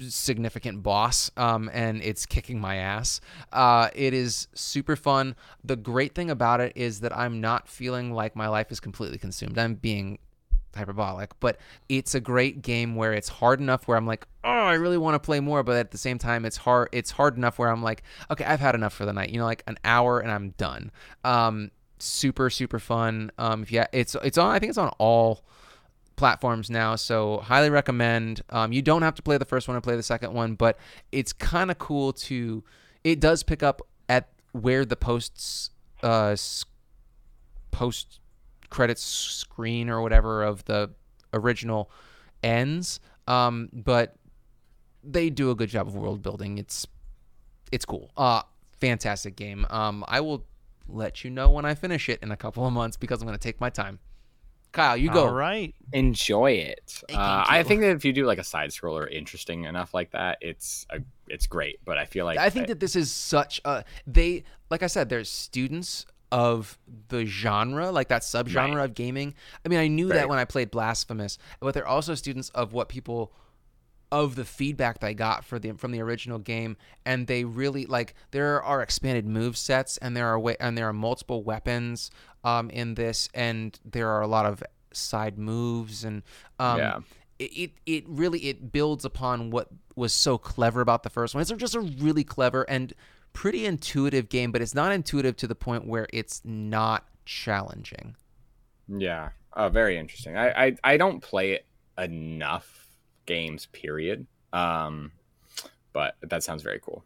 significant 0.00 0.82
boss 0.82 1.30
um, 1.36 1.68
and 1.72 2.00
it's 2.02 2.26
kicking 2.26 2.60
my 2.60 2.76
ass 2.76 3.20
uh, 3.52 3.88
it 3.94 4.14
is 4.14 4.46
super 4.54 4.96
fun 4.96 5.34
the 5.64 5.76
great 5.76 6.14
thing 6.14 6.30
about 6.30 6.60
it 6.60 6.72
is 6.76 7.00
that 7.00 7.14
i'm 7.16 7.40
not 7.40 7.68
feeling 7.68 8.12
like 8.12 8.36
my 8.36 8.48
life 8.48 8.70
is 8.70 8.78
completely 8.78 9.18
consumed 9.18 9.58
i'm 9.58 9.74
being 9.74 10.18
hyperbolic 10.74 11.30
but 11.40 11.58
it's 11.88 12.14
a 12.14 12.20
great 12.20 12.62
game 12.62 12.94
where 12.94 13.12
it's 13.12 13.28
hard 13.28 13.58
enough 13.58 13.88
where 13.88 13.96
i'm 13.96 14.06
like 14.06 14.26
oh 14.44 14.48
i 14.48 14.74
really 14.74 14.98
want 14.98 15.14
to 15.14 15.18
play 15.18 15.40
more 15.40 15.62
but 15.64 15.76
at 15.76 15.90
the 15.90 15.98
same 15.98 16.18
time 16.18 16.44
it's 16.44 16.56
hard 16.56 16.88
it's 16.92 17.10
hard 17.10 17.36
enough 17.36 17.58
where 17.58 17.68
i'm 17.68 17.82
like 17.82 18.04
okay 18.30 18.44
i've 18.44 18.60
had 18.60 18.76
enough 18.76 18.92
for 18.92 19.04
the 19.04 19.12
night 19.12 19.30
you 19.30 19.38
know 19.38 19.44
like 19.44 19.64
an 19.66 19.76
hour 19.84 20.20
and 20.20 20.30
i'm 20.30 20.50
done 20.50 20.90
um, 21.24 21.70
super 22.02 22.50
super 22.50 22.78
fun 22.78 23.30
um, 23.38 23.62
if 23.62 23.72
you 23.72 23.78
yeah 23.78 23.86
it's 23.92 24.14
it's 24.22 24.38
on 24.38 24.50
i 24.50 24.58
think 24.58 24.70
it's 24.70 24.78
on 24.78 24.88
all 24.98 25.44
platforms 26.18 26.68
now, 26.68 26.96
so 26.96 27.38
highly 27.38 27.70
recommend. 27.70 28.42
Um, 28.50 28.72
you 28.72 28.82
don't 28.82 29.00
have 29.00 29.14
to 29.14 29.22
play 29.22 29.38
the 29.38 29.46
first 29.46 29.68
one 29.68 29.76
to 29.76 29.80
play 29.80 29.96
the 29.96 30.02
second 30.02 30.34
one, 30.34 30.54
but 30.54 30.76
it's 31.12 31.32
kind 31.32 31.70
of 31.70 31.78
cool 31.78 32.12
to. 32.14 32.62
It 33.04 33.20
does 33.20 33.42
pick 33.42 33.62
up 33.62 33.80
at 34.10 34.28
where 34.52 34.84
the 34.84 34.96
posts, 34.96 35.70
uh, 36.02 36.36
post 37.70 38.20
credits 38.68 39.02
screen 39.02 39.88
or 39.88 40.02
whatever 40.02 40.42
of 40.42 40.64
the 40.66 40.90
original 41.32 41.90
ends. 42.42 43.00
Um, 43.26 43.70
but 43.72 44.16
they 45.02 45.30
do 45.30 45.50
a 45.50 45.54
good 45.54 45.70
job 45.70 45.86
of 45.86 45.94
world 45.94 46.22
building. 46.22 46.58
It's 46.58 46.86
it's 47.72 47.84
cool. 47.86 48.10
Uh, 48.16 48.42
fantastic 48.80 49.36
game. 49.36 49.64
Um, 49.70 50.04
I 50.08 50.20
will 50.20 50.44
let 50.88 51.24
you 51.24 51.30
know 51.30 51.50
when 51.50 51.64
I 51.64 51.74
finish 51.74 52.08
it 52.08 52.20
in 52.22 52.30
a 52.30 52.36
couple 52.36 52.66
of 52.66 52.72
months 52.72 52.96
because 52.96 53.20
I'm 53.20 53.26
going 53.28 53.38
to 53.38 53.42
take 53.42 53.60
my 53.60 53.70
time. 53.70 53.98
Kyle, 54.72 54.96
you 54.96 55.10
go. 55.10 55.26
All 55.26 55.32
right. 55.32 55.74
enjoy 55.92 56.52
it. 56.52 57.02
Uh. 57.12 57.44
I 57.48 57.62
think 57.62 57.80
that 57.80 57.90
if 57.96 58.04
you 58.04 58.12
do 58.12 58.26
like 58.26 58.38
a 58.38 58.44
side 58.44 58.68
scroller 58.70 59.10
interesting 59.10 59.64
enough 59.64 59.94
like 59.94 60.10
that, 60.10 60.38
it's 60.42 60.86
a, 60.90 61.00
it's 61.26 61.46
great. 61.46 61.80
But 61.84 61.96
I 61.96 62.04
feel 62.04 62.26
like 62.26 62.38
I 62.38 62.50
think 62.50 62.66
that 62.68 62.78
this 62.78 62.94
is 62.94 63.10
such 63.10 63.60
a 63.64 63.84
they 64.06 64.44
like 64.70 64.82
I 64.82 64.86
said, 64.86 65.08
there's 65.08 65.30
students 65.30 66.04
of 66.30 66.78
the 67.08 67.24
genre, 67.24 67.90
like 67.90 68.08
that 68.08 68.20
subgenre 68.20 68.74
Right. 68.76 68.84
of 68.84 68.94
gaming. 68.94 69.34
I 69.64 69.68
mean, 69.70 69.78
I 69.78 69.88
knew 69.88 70.08
Very 70.08 70.20
that 70.20 70.28
when 70.28 70.38
I 70.38 70.44
played 70.44 70.70
Blasphemous, 70.70 71.38
but 71.60 71.72
they're 71.72 71.88
also 71.88 72.14
students 72.14 72.50
of 72.50 72.74
what 72.74 72.90
people 72.90 73.32
of 74.10 74.34
the 74.36 74.44
feedback 74.44 75.00
they 75.00 75.14
got 75.14 75.44
for 75.44 75.58
the 75.58 75.72
from 75.72 75.92
the 75.92 76.00
original 76.00 76.38
game 76.38 76.76
and 77.04 77.26
they 77.26 77.44
really 77.44 77.84
like 77.86 78.14
there 78.30 78.62
are 78.62 78.80
expanded 78.82 79.26
move 79.26 79.56
sets 79.56 79.96
and 79.98 80.16
there 80.16 80.26
are 80.26 80.38
wa- 80.38 80.54
and 80.60 80.78
there 80.78 80.88
are 80.88 80.92
multiple 80.94 81.42
weapons 81.42 82.10
um 82.44 82.70
in 82.70 82.94
this 82.94 83.28
and 83.34 83.78
there 83.84 84.08
are 84.08 84.22
a 84.22 84.26
lot 84.26 84.46
of 84.46 84.62
side 84.92 85.38
moves 85.38 86.04
and 86.04 86.22
um 86.58 86.78
Yeah. 86.78 87.00
it, 87.38 87.50
it 87.52 87.70
it 87.86 88.04
really 88.08 88.40
it 88.48 88.72
builds 88.72 89.04
upon 89.04 89.50
what 89.50 89.68
was 89.94 90.12
so 90.12 90.38
clever 90.38 90.80
about 90.80 91.02
the 91.02 91.10
first 91.10 91.34
one. 91.34 91.42
It's 91.42 91.50
just 91.52 91.74
a 91.74 91.80
really 91.80 92.24
clever 92.24 92.62
and 92.68 92.94
pretty 93.32 93.66
intuitive 93.66 94.28
game, 94.28 94.52
but 94.52 94.62
it's 94.62 94.74
not 94.74 94.92
intuitive 94.92 95.36
to 95.36 95.46
the 95.46 95.54
point 95.54 95.86
where 95.86 96.06
it's 96.12 96.40
not 96.44 97.04
challenging. 97.24 98.14
Yeah. 98.88 99.30
Oh, 99.54 99.68
very 99.68 99.98
interesting. 99.98 100.36
I, 100.36 100.66
I 100.66 100.76
I 100.84 100.96
don't 100.96 101.20
play 101.20 101.52
it 101.52 101.66
enough 101.98 102.87
games, 103.28 103.66
period. 103.66 104.26
Um, 104.52 105.12
but 105.92 106.16
that 106.22 106.42
sounds 106.42 106.62
very 106.64 106.80
cool. 106.82 107.04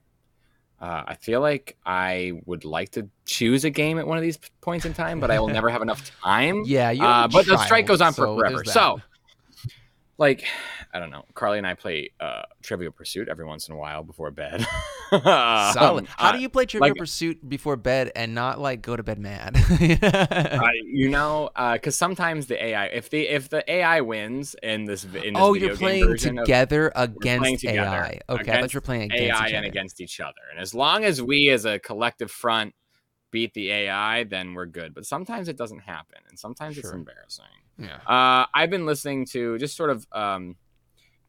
Uh, 0.81 1.03
I 1.07 1.15
feel 1.15 1.41
like 1.41 1.77
I 1.85 2.33
would 2.47 2.65
like 2.65 2.91
to 2.93 3.09
choose 3.25 3.65
a 3.65 3.71
game 3.71 3.99
at 3.99 4.07
one 4.07 4.17
of 4.17 4.23
these 4.23 4.39
points 4.61 4.85
in 4.87 4.95
time, 4.95 5.21
but 5.21 5.31
I 5.31 5.39
will 5.39 5.49
never 5.49 5.69
have 5.69 5.83
enough 5.83 6.11
time. 6.23 6.65
Yeah, 6.67 6.91
you 6.91 7.05
Uh, 7.05 7.29
but 7.29 7.47
the 7.47 7.59
strike 7.59 7.87
goes 7.87 8.01
on 8.01 8.13
so 8.15 8.37
for 8.37 8.41
forever. 8.41 8.65
So, 8.65 9.01
like, 10.19 10.45
I 10.95 10.99
don't 10.99 11.11
know. 11.11 11.25
Carly 11.35 11.59
and 11.59 11.67
I 11.67 11.75
play 11.75 12.11
uh, 12.21 12.43
Trivial 12.63 12.93
Pursuit 12.93 13.29
every 13.29 13.47
once 13.47 13.69
in 13.69 13.75
a 13.75 13.79
while 13.79 14.03
before 14.03 14.31
bed. 14.31 14.67
Solid. 15.11 16.05
Um, 16.05 16.07
How 16.17 16.29
uh, 16.29 16.33
do 16.33 16.39
you 16.39 16.49
play 16.49 16.67
Trivial 16.67 16.91
like- 16.91 16.99
Pursuit 16.99 17.49
before 17.49 17.77
bed 17.77 18.13
and 18.15 18.35
not 18.35 18.61
like 18.61 18.83
go 18.83 18.95
to 18.95 19.03
bed 19.03 19.19
mad? 19.19 19.57
uh, 19.57 20.69
you 20.85 21.09
know, 21.09 21.51
because 21.73 21.97
sometimes 21.97 22.47
the 22.47 22.63
AI, 22.63 22.87
if 22.87 23.09
the 23.09 23.23
if 23.23 23.49
the 23.49 23.71
AI 23.71 24.03
wins 24.03 24.55
in 24.63 24.85
this, 24.85 25.05
in 25.05 25.13
this 25.13 25.33
oh, 25.37 25.55
you're 25.55 25.77
playing 25.77 26.13
of- 26.13 26.19
together 26.19 26.93
we're 26.95 27.03
against 27.05 27.43
playing 27.43 27.59
together 27.59 27.81
AI. 27.81 28.21
Okay, 28.29 28.53
I 28.53 28.61
thought 28.61 28.75
you 28.75 28.77
were 28.77 28.83
playing 28.83 29.13
against 29.13 29.43
AI 29.43 29.49
and 29.49 29.65
against 29.65 30.01
each 30.01 30.21
other. 30.21 30.33
And 30.51 30.61
as 30.61 30.75
long 30.75 31.05
as 31.05 31.23
we 31.23 31.49
as 31.49 31.65
a 31.65 31.79
collective 31.79 32.31
front 32.31 32.75
beat 33.31 33.55
the 33.55 33.71
AI, 33.71 34.25
then 34.25 34.53
we're 34.53 34.67
good. 34.67 34.95
But 34.95 35.07
sometimes 35.07 35.49
it 35.49 35.57
doesn't 35.57 35.81
happen, 35.81 36.19
and 36.29 36.39
sometimes 36.39 36.77
it's 36.77 36.91
embarrassing. 36.91 37.47
Yeah. 37.83 37.97
Uh, 38.07 38.47
I've 38.55 38.71
been 38.71 38.87
listening 38.87 39.27
to 39.27 39.59
just 39.59 39.77
sort 39.77 39.91
of 39.91 40.07
um, 40.13 40.57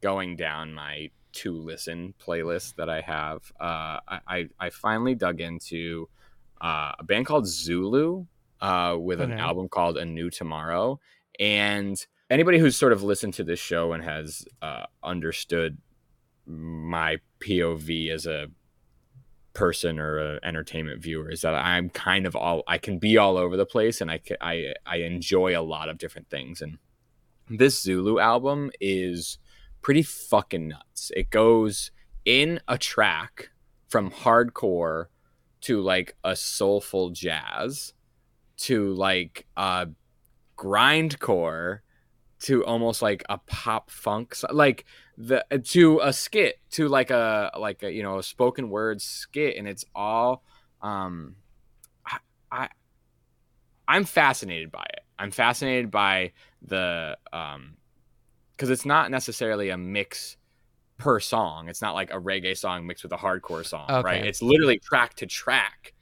going 0.02 0.36
down 0.36 0.74
my 0.74 1.10
to 1.34 1.52
listen 1.52 2.14
playlist 2.24 2.76
that 2.76 2.90
I 2.90 3.02
have. 3.02 3.52
Uh, 3.60 4.00
I, 4.08 4.20
I 4.28 4.50
I 4.60 4.70
finally 4.70 5.16
dug 5.16 5.42
into 5.42 6.08
uh, 6.62 6.92
a 7.00 7.04
band 7.04 7.26
called 7.26 7.48
Zulu 7.48 8.26
uh, 8.62 8.96
with 9.00 9.20
an 9.20 9.34
album 9.34 9.68
called 9.68 9.98
A 9.98 10.06
New 10.06 10.30
Tomorrow, 10.30 11.00
and 11.40 11.98
anybody 12.30 12.60
who's 12.60 12.76
sort 12.76 12.94
of 12.94 13.04
listened 13.04 13.34
to 13.36 13.44
this 13.44 13.60
show 13.60 13.94
and 13.94 14.04
has 14.04 14.46
uh, 14.62 14.86
understood 15.04 15.78
my 16.46 17.18
POV 17.40 18.10
as 18.12 18.26
a 18.26 18.48
person 19.54 20.00
or 20.00 20.18
a 20.18 20.40
entertainment 20.44 21.02
viewer 21.02 21.30
is 21.30 21.42
that 21.42 21.54
I'm 21.54 21.90
kind 21.90 22.26
of 22.26 22.36
all 22.36 22.64
I 22.68 22.78
can 22.78 22.98
be 22.98 23.18
all 23.18 23.38
over 23.38 23.56
the 23.56 23.66
place 23.66 24.02
and 24.02 24.12
I 24.12 24.20
I 24.42 24.74
I 24.86 24.98
enjoy 24.98 25.58
a 25.58 25.62
lot 25.62 25.90
of 25.90 25.98
different 25.98 26.30
things 26.30 26.62
and 26.62 26.78
this 27.50 27.82
Zulu 27.82 28.20
album 28.20 28.72
is 28.80 29.38
pretty 29.82 30.02
fucking 30.02 30.70
nuts. 30.70 31.12
It 31.16 31.30
goes 31.30 31.92
in 32.26 32.62
a 32.68 32.78
track 32.78 33.50
from 33.90 34.10
hardcore 34.10 35.08
to 35.62 35.82
like 35.82 36.16
a 36.24 36.36
soulful 36.36 37.12
jazz 37.12 37.94
to 38.58 38.94
like 38.94 39.46
uh 39.56 39.86
grindcore 40.58 41.80
to 42.44 42.64
almost 42.66 43.02
like 43.02 43.24
a 43.30 43.38
pop 43.38 43.90
funk 43.90 44.36
like 44.52 44.86
the 45.18 45.44
to 45.64 46.00
a 46.04 46.12
skit 46.12 46.60
to 46.70 46.88
like 46.88 47.10
a 47.10 47.52
like 47.58 47.84
a 47.84 47.92
you 47.92 48.04
know 48.04 48.20
a 48.20 48.24
spoken 48.24 48.70
word 48.70 49.02
skit 49.02 49.56
and 49.58 49.68
it's 49.68 49.86
all 49.96 50.44
um 50.82 51.36
I, 52.06 52.18
I 52.52 52.70
I'm 53.88 54.06
fascinated 54.06 54.72
by 54.72 54.86
it. 54.90 55.02
I'm 55.20 55.32
fascinated 55.32 55.92
by 55.92 56.32
the 56.62 57.18
um 57.32 57.76
because 58.52 58.70
it's 58.70 58.86
not 58.86 59.10
necessarily 59.10 59.70
a 59.70 59.78
mix 59.78 60.38
per 60.98 61.20
song. 61.20 61.70
It's 61.70 61.82
not 61.82 61.96
like 61.96 62.12
a 62.12 62.20
reggae 62.20 62.58
song 62.58 62.86
mixed 62.86 63.04
with 63.04 63.12
a 63.14 63.18
hardcore 63.18 63.66
song, 63.66 63.88
right? 64.04 64.26
It's 64.26 64.42
literally 64.42 64.80
track 64.80 65.16
to 65.16 65.26
track 65.26 65.94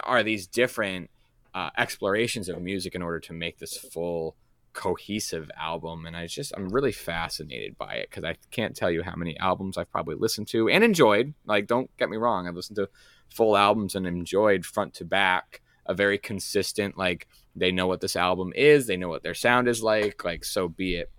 are 0.00 0.22
these 0.22 0.46
different 0.46 1.10
uh, 1.54 1.70
explorations 1.76 2.48
of 2.48 2.62
music 2.62 2.94
in 2.94 3.02
order 3.02 3.18
to 3.20 3.32
make 3.32 3.58
this 3.58 3.76
full 3.76 4.36
cohesive 4.72 5.50
album 5.58 6.06
and 6.06 6.16
i 6.16 6.26
just 6.26 6.52
i'm 6.56 6.68
really 6.68 6.92
fascinated 6.92 7.76
by 7.78 7.94
it 7.94 8.08
because 8.10 8.24
i 8.24 8.34
can't 8.50 8.76
tell 8.76 8.90
you 8.90 9.02
how 9.02 9.14
many 9.16 9.36
albums 9.38 9.76
i've 9.76 9.90
probably 9.90 10.14
listened 10.14 10.46
to 10.46 10.68
and 10.68 10.84
enjoyed. 10.84 11.34
Like 11.46 11.66
don't 11.66 11.90
get 11.96 12.10
me 12.10 12.16
wrong 12.16 12.46
i've 12.46 12.54
listened 12.54 12.76
to 12.76 12.88
full 13.28 13.56
albums 13.56 13.94
and 13.94 14.06
enjoyed 14.06 14.64
front 14.64 14.94
to 14.94 15.04
back 15.04 15.60
a 15.86 15.94
very 15.94 16.18
consistent 16.18 16.96
like 16.96 17.26
they 17.56 17.72
know 17.72 17.86
what 17.86 18.00
this 18.00 18.14
album 18.14 18.52
is 18.54 18.86
they 18.86 18.96
know 18.96 19.08
what 19.08 19.22
their 19.22 19.34
sound 19.34 19.68
is 19.68 19.82
like 19.82 20.24
like 20.24 20.44
so 20.44 20.68
be 20.68 20.96
it. 20.96 21.10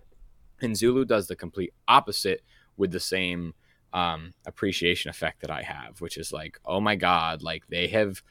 And 0.62 0.76
zulu 0.76 1.04
does 1.04 1.26
the 1.26 1.36
complete 1.36 1.72
opposite 1.88 2.42
with 2.76 2.92
the 2.92 3.00
same 3.00 3.54
um, 3.92 4.34
appreciation 4.46 5.10
effect 5.10 5.40
that 5.40 5.50
i 5.50 5.62
have 5.62 6.00
which 6.00 6.16
is 6.16 6.32
like 6.32 6.60
oh 6.64 6.80
my 6.80 6.94
god 6.94 7.42
like 7.42 7.66
they 7.68 7.88
have 7.88 8.22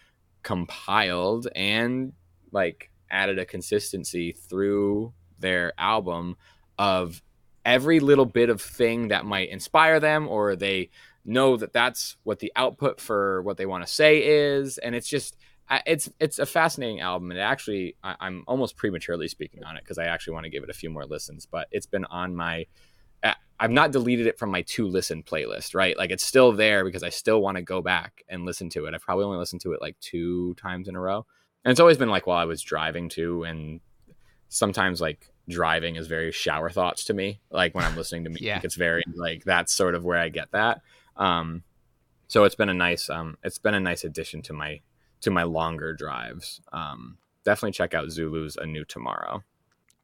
compiled 0.44 1.48
and 1.56 2.14
like 2.52 2.89
added 3.12 3.40
a 3.40 3.46
consistency 3.46 4.32
through 4.32 5.14
their 5.40 5.74
album 5.78 6.36
of 6.78 7.22
every 7.66 8.00
little 8.00 8.26
bit 8.26 8.50
of 8.50 8.62
thing 8.62 9.10
that 9.10 9.26
might 9.26 9.50
inspire 9.50 10.00
them 10.00 10.28
or 10.28 10.56
they 10.56 10.90
know 11.26 11.58
that 11.58 11.74
that's 11.74 12.16
what 12.24 12.40
the 12.40 12.52
output 12.56 13.00
for 13.00 13.42
what 13.44 13.58
they 13.58 13.66
want 13.66 13.86
to 13.86 13.92
say 13.92 14.24
is. 14.24 14.78
And 14.78 14.96
it's 14.96 15.08
just 15.08 15.38
it's 15.86 16.10
it's 16.20 16.40
a 16.40 16.46
fascinating 16.46 17.00
album. 17.02 17.32
And 17.32 17.40
actually 17.40 17.96
I, 18.04 18.16
i'm 18.20 18.44
almost 18.48 18.76
prematurely 18.76 19.28
speaking 19.28 19.64
on 19.64 19.78
it 19.78 19.84
because 19.84 20.00
i 20.00 20.06
actually 20.06 20.34
want 20.34 20.46
to 20.46 20.50
give 20.50 20.64
it 20.64 20.70
a 20.70 20.74
few 20.74 20.90
more 20.90 21.06
listens 21.06 21.46
but 21.46 21.68
it's 21.72 21.86
been 21.86 22.06
on 22.06 22.36
my 22.36 22.66
i've 23.60 23.72
not 23.72 23.92
deleted 23.92 24.26
it 24.26 24.40
from 24.40 24.50
my 24.50 24.62
to 24.64 24.88
listen 24.88 25.22
playlist 25.22 25.76
right? 25.76 25.98
Like 25.98 26.12
it's 26.12 26.26
still 26.26 26.54
there 26.54 26.84
because 26.84 27.04
i 27.04 27.10
still 27.10 27.42
want 27.42 27.58
to 27.58 27.62
go 27.62 27.82
back 27.82 28.24
and 28.30 28.46
listen 28.46 28.70
to 28.72 28.86
it. 28.86 28.94
I've 28.94 29.02
probably 29.02 29.26
only 29.26 29.38
listened 29.38 29.62
to 29.62 29.74
it 29.74 29.82
like 29.82 30.00
two 30.00 30.54
times 30.56 30.88
in 30.88 30.96
a 30.96 31.00
row 31.00 31.26
and 31.66 31.72
it's 31.72 31.80
always 31.80 31.98
been 31.98 32.10
like 32.10 32.26
while 32.28 32.38
i 32.38 32.46
was 32.46 32.62
driving 32.62 33.10
too 33.10 33.44
and 33.44 33.80
sometimes 34.48 35.00
like 35.02 35.28
driving 35.48 35.96
is 35.96 36.08
very 36.08 36.32
shower 36.32 36.70
thoughts 36.70 37.06
to 37.06 37.14
me 37.14 37.40
like 37.52 37.74
when 37.76 37.84
i'm 37.86 37.96
listening 37.96 38.24
to 38.24 38.30
music 38.30 38.46
Yeah. 38.46 38.62
it's 38.64 38.76
very 38.76 39.04
like 39.16 39.44
that's 39.44 39.74
sort 39.74 39.96
of 39.96 40.04
where 40.04 40.20
i 40.20 40.30
get 40.30 40.52
that 40.52 40.82
um 41.18 41.64
so 42.28 42.44
it's 42.44 42.56
been 42.56 42.70
a 42.70 42.74
nice 42.74 43.10
um 43.10 43.38
it's 43.44 43.58
been 43.58 43.74
a 43.74 43.80
nice 43.80 44.04
addition 44.04 44.42
to 44.44 44.54
my 44.54 44.82
to 45.22 45.32
my 45.32 45.44
longer 45.44 45.94
drives 45.94 46.62
um 46.72 47.18
definitely 47.44 47.72
check 47.72 47.94
out 47.94 48.10
zulu's 48.10 48.56
a 48.58 48.66
new 48.66 48.86
tomorrow 48.86 49.44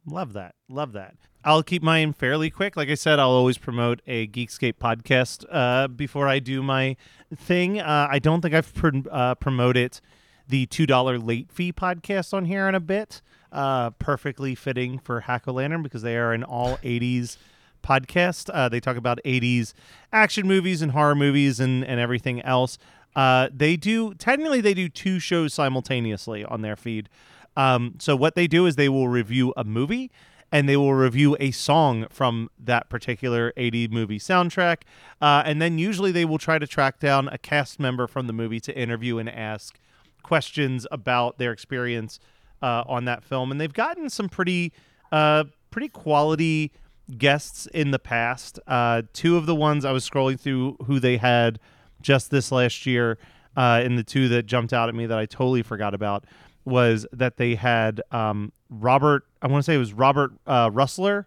Love 0.08 0.34
that. 0.34 0.53
Love 0.70 0.91
that. 0.93 1.16
I'll 1.43 1.64
keep 1.64 1.82
mine 1.82 2.14
fairly 2.14 2.51
quick. 2.51 2.78
Like 2.78 2.89
I 2.89 2.93
said, 2.93 3.18
I'll 3.18 3.32
always 3.32 3.58
promote 3.58 4.03
a 4.06 4.28
Geekscape 4.28 4.76
podcast 4.76 5.45
uh, 5.51 5.88
before 5.88 6.28
I 6.28 6.38
do 6.38 6.62
my 6.62 6.95
thing. 7.36 7.82
Uh, 7.82 8.08
I 8.12 8.20
don't 8.20 8.39
think 8.41 8.53
I've 8.53 8.72
pr- 8.72 8.89
uh, 9.10 9.34
promoted 9.34 9.99
the 10.48 10.68
$2 10.68 11.26
late 11.26 11.52
fee 11.52 11.74
podcast 11.74 12.34
on 12.34 12.46
here 12.46 12.68
in 12.68 12.76
a 12.76 12.80
bit. 12.80 13.22
Uh, 13.52 13.91
perfectly 13.91 14.54
fitting 14.54 15.00
for 15.00 15.22
Hack 15.22 15.48
Lantern 15.48 15.82
because 15.82 16.02
they 16.02 16.18
are 16.18 16.34
an 16.34 16.43
all 16.43 16.78
80s 16.84 17.38
podcast. 17.84 18.50
Uh, 18.54 18.68
they 18.68 18.80
talk 18.80 18.98
about 18.98 19.20
80s 19.24 19.74
action 20.12 20.48
movies 20.48 20.82
and 20.82 20.91
horror 20.91 21.16
movies 21.16 21.60
and, 21.60 21.84
and 21.84 22.00
everything 22.00 22.41
else. 22.41 22.78
Uh, 23.16 23.48
they 23.54 23.78
do, 23.78 24.14
technically, 24.16 24.60
they 24.60 24.74
do 24.74 24.89
two 24.89 25.20
shows 25.20 25.54
simultaneously 25.54 26.43
on 26.43 26.62
their 26.62 26.76
feed. 26.76 27.08
Um, 27.56 27.96
so 28.00 28.16
what 28.16 28.36
they 28.36 28.48
do 28.48 28.66
is 28.66 28.76
they 28.76 28.89
will 28.89 29.08
review 29.08 29.54
a 29.56 29.64
movie 29.64 30.12
and 30.52 30.68
they 30.68 30.78
will 30.78 30.93
review 30.93 31.38
a 31.39 31.52
song 31.52 32.08
from 32.10 32.50
that 32.60 32.89
particular 32.89 33.54
80 33.56 33.88
movie 33.89 34.20
soundtrack. 34.20 34.84
Uh, 35.22 35.43
and 35.46 35.62
then 35.62 35.78
usually 35.78 36.12
they 36.12 36.26
will 36.26 36.38
try 36.38 36.60
to 36.60 36.68
track 36.68 37.00
down 37.00 37.30
a 37.30 37.38
cast 37.38 37.80
member 37.80 38.08
from 38.08 38.28
the 38.28 38.34
movie 38.34 38.60
to 38.60 38.78
interview 38.78 39.18
and 39.18 39.30
ask 39.30 39.80
questions 40.26 40.88
about 40.89 41.38
their 41.38 41.51
experience 41.51 42.19
uh, 42.61 42.84
on 42.88 43.05
that 43.05 43.23
film. 43.23 43.51
And 43.51 43.61
they've 43.61 43.71
gotten 43.71 44.09
some 44.09 44.28
pretty, 44.28 44.73
uh, 45.11 45.45
pretty 45.69 45.88
quality 45.89 46.71
guests 47.17 47.67
in 47.67 47.91
the 47.91 47.99
past. 47.99 48.59
Uh, 48.65 49.03
two 49.13 49.38
of 49.38 49.45
the 49.45 49.55
ones 49.55 49.86
I 49.86 49.91
was 49.91 50.09
scrolling 50.09 50.39
through 50.39 50.78
who 50.86 50.99
they 50.99 51.17
had 51.17 51.59
just 52.01 52.32
this 52.32 52.51
last 52.51 52.86
year, 52.86 53.17
uh, 53.55 53.82
and 53.84 53.97
the 53.97 54.03
two 54.03 54.28
that 54.30 54.47
jumped 54.47 54.73
out 54.73 54.89
at 54.89 54.95
me 54.95 55.05
that 55.05 55.17
I 55.17 55.26
totally 55.26 55.61
forgot 55.61 55.93
about 55.93 56.26
was 56.65 57.05
that 57.13 57.38
they 57.38 57.55
had 57.55 58.01
um, 58.11 58.51
Robert. 58.69 59.26
I 59.41 59.47
want 59.47 59.63
to 59.63 59.63
say 59.63 59.76
it 59.76 59.80
was 59.80 59.93
Robert 59.93 60.32
uh, 60.47 60.71
Rusler, 60.71 61.26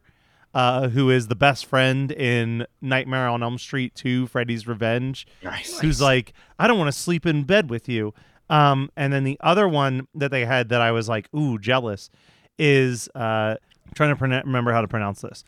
uh, 0.55 0.89
who 0.89 1.11
is 1.11 1.29
the 1.29 1.37
best 1.37 1.67
friend 1.67 2.11
in 2.11 2.67
Nightmare 2.81 3.29
on 3.29 3.43
Elm 3.43 3.59
Street 3.59 3.95
2, 3.95 4.27
Freddy's 4.27 4.67
Revenge 4.67 5.27
nice 5.43 5.79
who's 5.79 6.01
like, 6.01 6.33
I 6.59 6.67
don't 6.67 6.79
want 6.79 6.93
to 6.93 6.99
sleep 6.99 7.27
in 7.27 7.45
bed 7.45 7.71
with 7.71 7.89
you. 7.89 8.15
Um, 8.51 8.91
and 8.97 9.13
then 9.13 9.25
the 9.25 9.37
other 9.41 9.69
one 9.69 10.09
that 10.15 10.31
they 10.31 10.45
had 10.45 10.69
that 10.71 10.81
I 10.81 10.91
was 10.93 11.09
like, 11.09 11.29
ooh, 11.35 11.59
jealous, 11.59 12.11
is 12.59 13.09
uh, 13.15 13.57
I'm 13.87 13.95
trying 13.95 14.11
to 14.11 14.17
pronoun 14.17 14.43
remember 14.47 14.73
how 14.73 14.81
to 14.81 14.89
pronounce 14.89 15.21
this. 15.21 15.45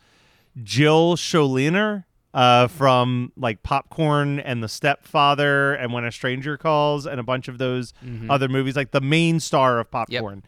Jill 0.63 1.15
Schoelen 1.15 2.03
uh, 2.33 2.67
from 2.67 3.31
like 3.35 3.63
Popcorn 3.63 4.39
and 4.39 4.63
The 4.63 4.69
Stepfather 4.69 5.73
and 5.73 5.91
When 5.93 6.05
a 6.05 6.11
Stranger 6.11 6.57
Calls 6.57 7.05
and 7.05 7.19
a 7.19 7.23
bunch 7.23 7.47
of 7.47 7.57
those 7.57 7.93
other 8.29 8.47
movies, 8.47 8.75
like 8.75 8.91
the 8.91 9.01
main 9.01 9.39
star 9.39 9.79
of 9.79 9.89
Popcorn. 9.91 10.43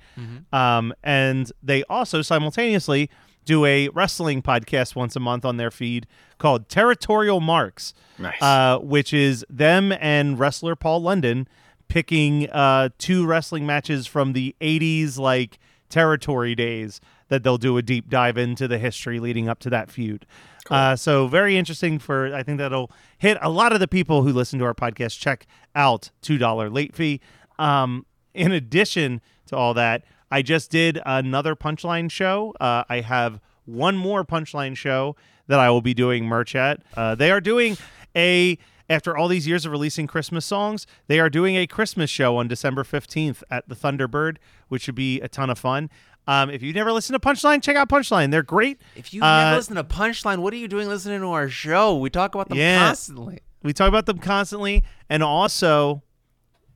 Um, 0.52 0.94
and 1.04 1.52
they 1.62 1.84
also 1.86 2.22
simultaneously 2.22 3.10
do 3.46 3.66
a 3.66 3.90
wrestling 3.90 4.42
podcast 4.42 4.96
once 4.96 5.16
a 5.18 5.20
month 5.20 5.44
on 5.44 5.58
their 5.58 5.72
feed 5.72 6.08
called 6.38 6.70
Territorial 6.70 7.42
Marks, 7.42 7.94
Nice. 8.18 8.42
uh, 8.42 8.80
which 8.80 9.14
is 9.14 9.46
them 9.50 9.92
and 10.00 10.40
wrestler 10.40 10.78
Paul 10.78 11.02
London 11.02 11.48
picking 11.94 12.50
uh, 12.50 12.90
two 12.98 13.24
wrestling 13.24 13.68
matches 13.68 14.08
from 14.08 14.34
the 14.34 14.56
80s, 14.60 15.20
like 15.20 15.60
territory 15.90 16.56
days 16.56 17.00
that 17.28 17.44
they'll 17.44 17.60
do 17.60 17.78
a 17.78 17.84
deep 17.84 18.10
dive 18.10 18.36
into 18.36 18.68
the 18.68 18.80
history 18.80 19.20
leading 19.20 19.48
up 19.48 19.60
to 19.60 19.70
that 19.70 19.92
feud. 19.92 20.26
Uh, 20.72 20.96
so 20.96 21.28
very 21.28 21.56
interesting 21.56 22.00
for 22.00 22.34
I 22.34 22.42
think 22.42 22.58
that'll 22.58 22.90
hit 23.20 23.38
a 23.44 23.50
lot 23.52 23.74
of 23.74 23.80
the 23.80 23.88
people 23.88 24.24
who 24.24 24.34
listen 24.34 24.58
to 24.58 24.66
our 24.66 24.74
podcast. 24.74 25.20
Check 25.20 25.46
out 25.76 26.10
two 26.24 26.40
dollar 26.40 26.68
late 26.68 26.96
fee. 26.96 27.22
Um, 27.60 28.08
in 28.34 28.52
addition 28.52 29.22
to 29.46 29.56
all 29.56 29.76
that, 29.76 30.04
I 30.32 30.42
just 30.42 30.72
did 30.72 31.00
another 31.06 31.56
punchline 31.56 32.10
show. 32.10 32.56
Uh, 32.60 32.86
I 32.90 33.02
have 33.02 33.40
one 33.66 33.98
more 33.98 34.26
punchline 34.26 34.76
show 34.76 35.16
that 35.46 35.60
I 35.60 35.70
will 35.70 35.82
be 35.82 35.94
doing 35.94 36.26
merch 36.26 36.56
at. 36.56 36.82
Uh, 36.98 37.14
they 37.14 37.30
are 37.30 37.42
doing 37.42 37.78
a 38.16 38.58
after 38.90 39.16
all 39.16 39.28
these 39.28 39.48
years 39.48 39.66
of 39.66 39.72
releasing 39.72 40.08
Christmas 40.08 40.46
songs, 40.46 40.86
they 41.08 41.20
are 41.20 41.30
doing 41.30 41.56
a 41.56 41.66
Christmas 41.68 42.10
show 42.10 42.38
on 42.38 42.48
December 42.48 42.84
15th 42.84 43.42
at 43.50 43.68
the 43.70 43.76
Thunderbird, 43.76 44.38
which 44.68 44.84
should 44.84 44.96
be 44.96 45.22
a 45.22 45.28
ton 45.28 45.50
of 45.50 45.58
fun. 45.58 45.90
Um, 46.28 46.50
if 46.50 46.62
you've 46.62 46.76
never 46.76 46.92
listened 46.92 47.22
to 47.22 47.28
Punchline, 47.28 47.62
check 47.62 47.76
out 47.76 47.90
Punchline. 47.90 48.32
They're 48.32 48.44
great. 48.44 48.80
If 48.96 49.14
you 49.14 49.22
Uh, 49.24 49.44
never 49.46 49.56
listen 49.58 49.76
to 49.76 49.84
Punchline, 49.84 50.40
what 50.40 50.54
are 50.54 50.58
you 50.58 50.68
doing 50.68 50.88
listening 50.88 51.20
to 51.22 51.28
our 51.28 51.50
show? 51.50 51.98
We 51.98 52.10
talk 52.10 52.34
about 52.36 52.50
them 52.50 52.58
Yeah. 52.58 52.88
constantly. 52.88 53.40
We 53.62 53.74
talk 53.74 53.88
about 53.90 54.06
them 54.06 54.20
constantly, 54.20 54.84
and 55.10 55.22
also, 55.24 56.04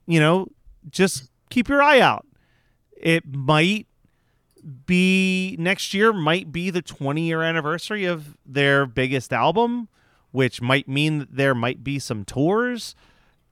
you 0.06 0.20
know, 0.20 0.48
just 0.90 1.30
keep 1.50 1.68
your 1.70 1.82
eye 1.82 2.00
out. 2.02 2.26
It 3.00 3.24
might 3.26 3.88
be 4.86 5.56
next 5.60 5.94
year 5.94 6.12
might 6.12 6.52
be 6.52 6.70
the 6.70 6.82
20 6.82 7.22
year 7.28 7.42
anniversary 7.42 8.06
of 8.06 8.36
their 8.46 8.86
biggest 8.86 9.32
album, 9.32 9.88
which 10.38 10.62
might 10.62 10.88
mean 10.88 11.18
that 11.18 11.36
there 11.36 11.56
might 11.56 11.84
be 11.84 11.98
some 11.98 12.24
tours 12.24 12.94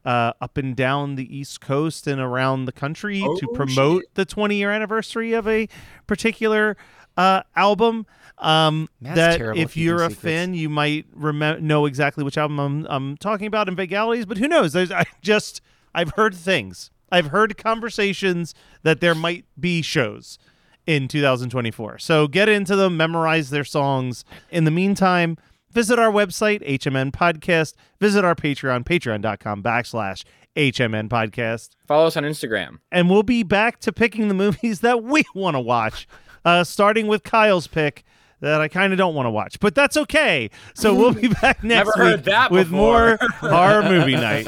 uh, 0.05 0.33
up 0.39 0.55
and 0.55 0.75
down 0.75 1.15
the 1.15 1.35
East 1.35 1.59
Coast 1.59 2.05
and 2.05 2.21
around 2.21 2.65
the 2.65 2.71
country 2.71 3.21
to 3.21 3.47
Oh, 3.49 3.53
promote 3.55 4.03
the 4.13 4.23
20 4.23 4.55
year 4.55 4.69
anniversary 4.69 5.33
of 5.33 5.47
a 5.47 5.67
particular 6.05 6.77
uh, 7.17 7.41
album. 7.55 8.05
Um, 8.37 8.87
that 9.01 9.41
if 9.57 9.75
you're 9.75 10.03
a 10.03 10.09
secrets. 10.11 10.21
fan, 10.21 10.53
you 10.53 10.69
might 10.69 11.07
know 11.17 11.87
exactly 11.87 12.23
which 12.23 12.37
album 12.37 12.59
I'm, 12.59 12.85
I'm 12.87 13.17
talking 13.17 13.47
about 13.47 13.67
in 13.67 13.75
Vegalities, 13.75 14.27
but 14.27 14.37
who 14.37 14.47
knows? 14.47 14.73
There's 14.73 14.91
I 14.91 15.05
just 15.23 15.61
I've 15.95 16.11
heard 16.11 16.35
things. 16.35 16.91
I've 17.11 17.27
heard 17.27 17.57
conversations 17.57 18.53
that 18.83 18.99
there 19.01 19.15
might 19.15 19.45
be 19.59 19.81
shows 19.81 20.37
in 20.85 21.07
2024. 21.07 21.97
So 21.97 22.27
get 22.27 22.47
into 22.47 22.75
them, 22.75 22.95
memorize 22.95 23.49
their 23.49 23.63
songs. 23.63 24.23
In 24.51 24.65
the 24.65 24.71
meantime, 24.71 25.37
visit 25.75 25.99
our 25.99 26.11
website, 26.11 26.67
HMN 26.67 27.11
Podcast. 27.11 27.75
Visit 27.99 28.25
our 28.25 28.33
Patreon, 28.33 28.83
patreon.com 28.83 29.61
backslash 29.61 30.23
HMN 30.55 31.09
Podcast. 31.09 31.75
Follow 31.85 32.07
us 32.07 32.17
on 32.17 32.23
Instagram. 32.23 32.79
And 32.91 33.09
we'll 33.09 33.23
be 33.23 33.43
back 33.43 33.79
to 33.81 33.93
picking 33.93 34.29
the 34.29 34.33
movies 34.45 34.79
that 34.79 35.03
we 35.03 35.23
want 35.35 35.55
to 35.55 35.59
watch, 35.59 36.07
uh, 36.43 36.63
starting 36.63 37.05
with 37.05 37.23
Kyle's 37.23 37.67
pick 37.67 38.03
that 38.41 38.61
I 38.61 38.67
kind 38.67 38.93
of 38.93 38.97
don't 38.97 39.15
want 39.15 39.27
to 39.27 39.31
watch, 39.31 39.59
but 39.59 39.75
that's 39.75 39.97
okay. 39.97 40.49
So 40.73 40.93
we'll 40.93 41.13
be 41.13 41.27
back 41.41 41.63
next 41.63 41.95
Never 41.97 42.15
week 42.17 42.49
with 42.49 42.71
more 42.71 43.17
horror 43.39 43.83
movie 43.83 44.15
night. 44.15 44.47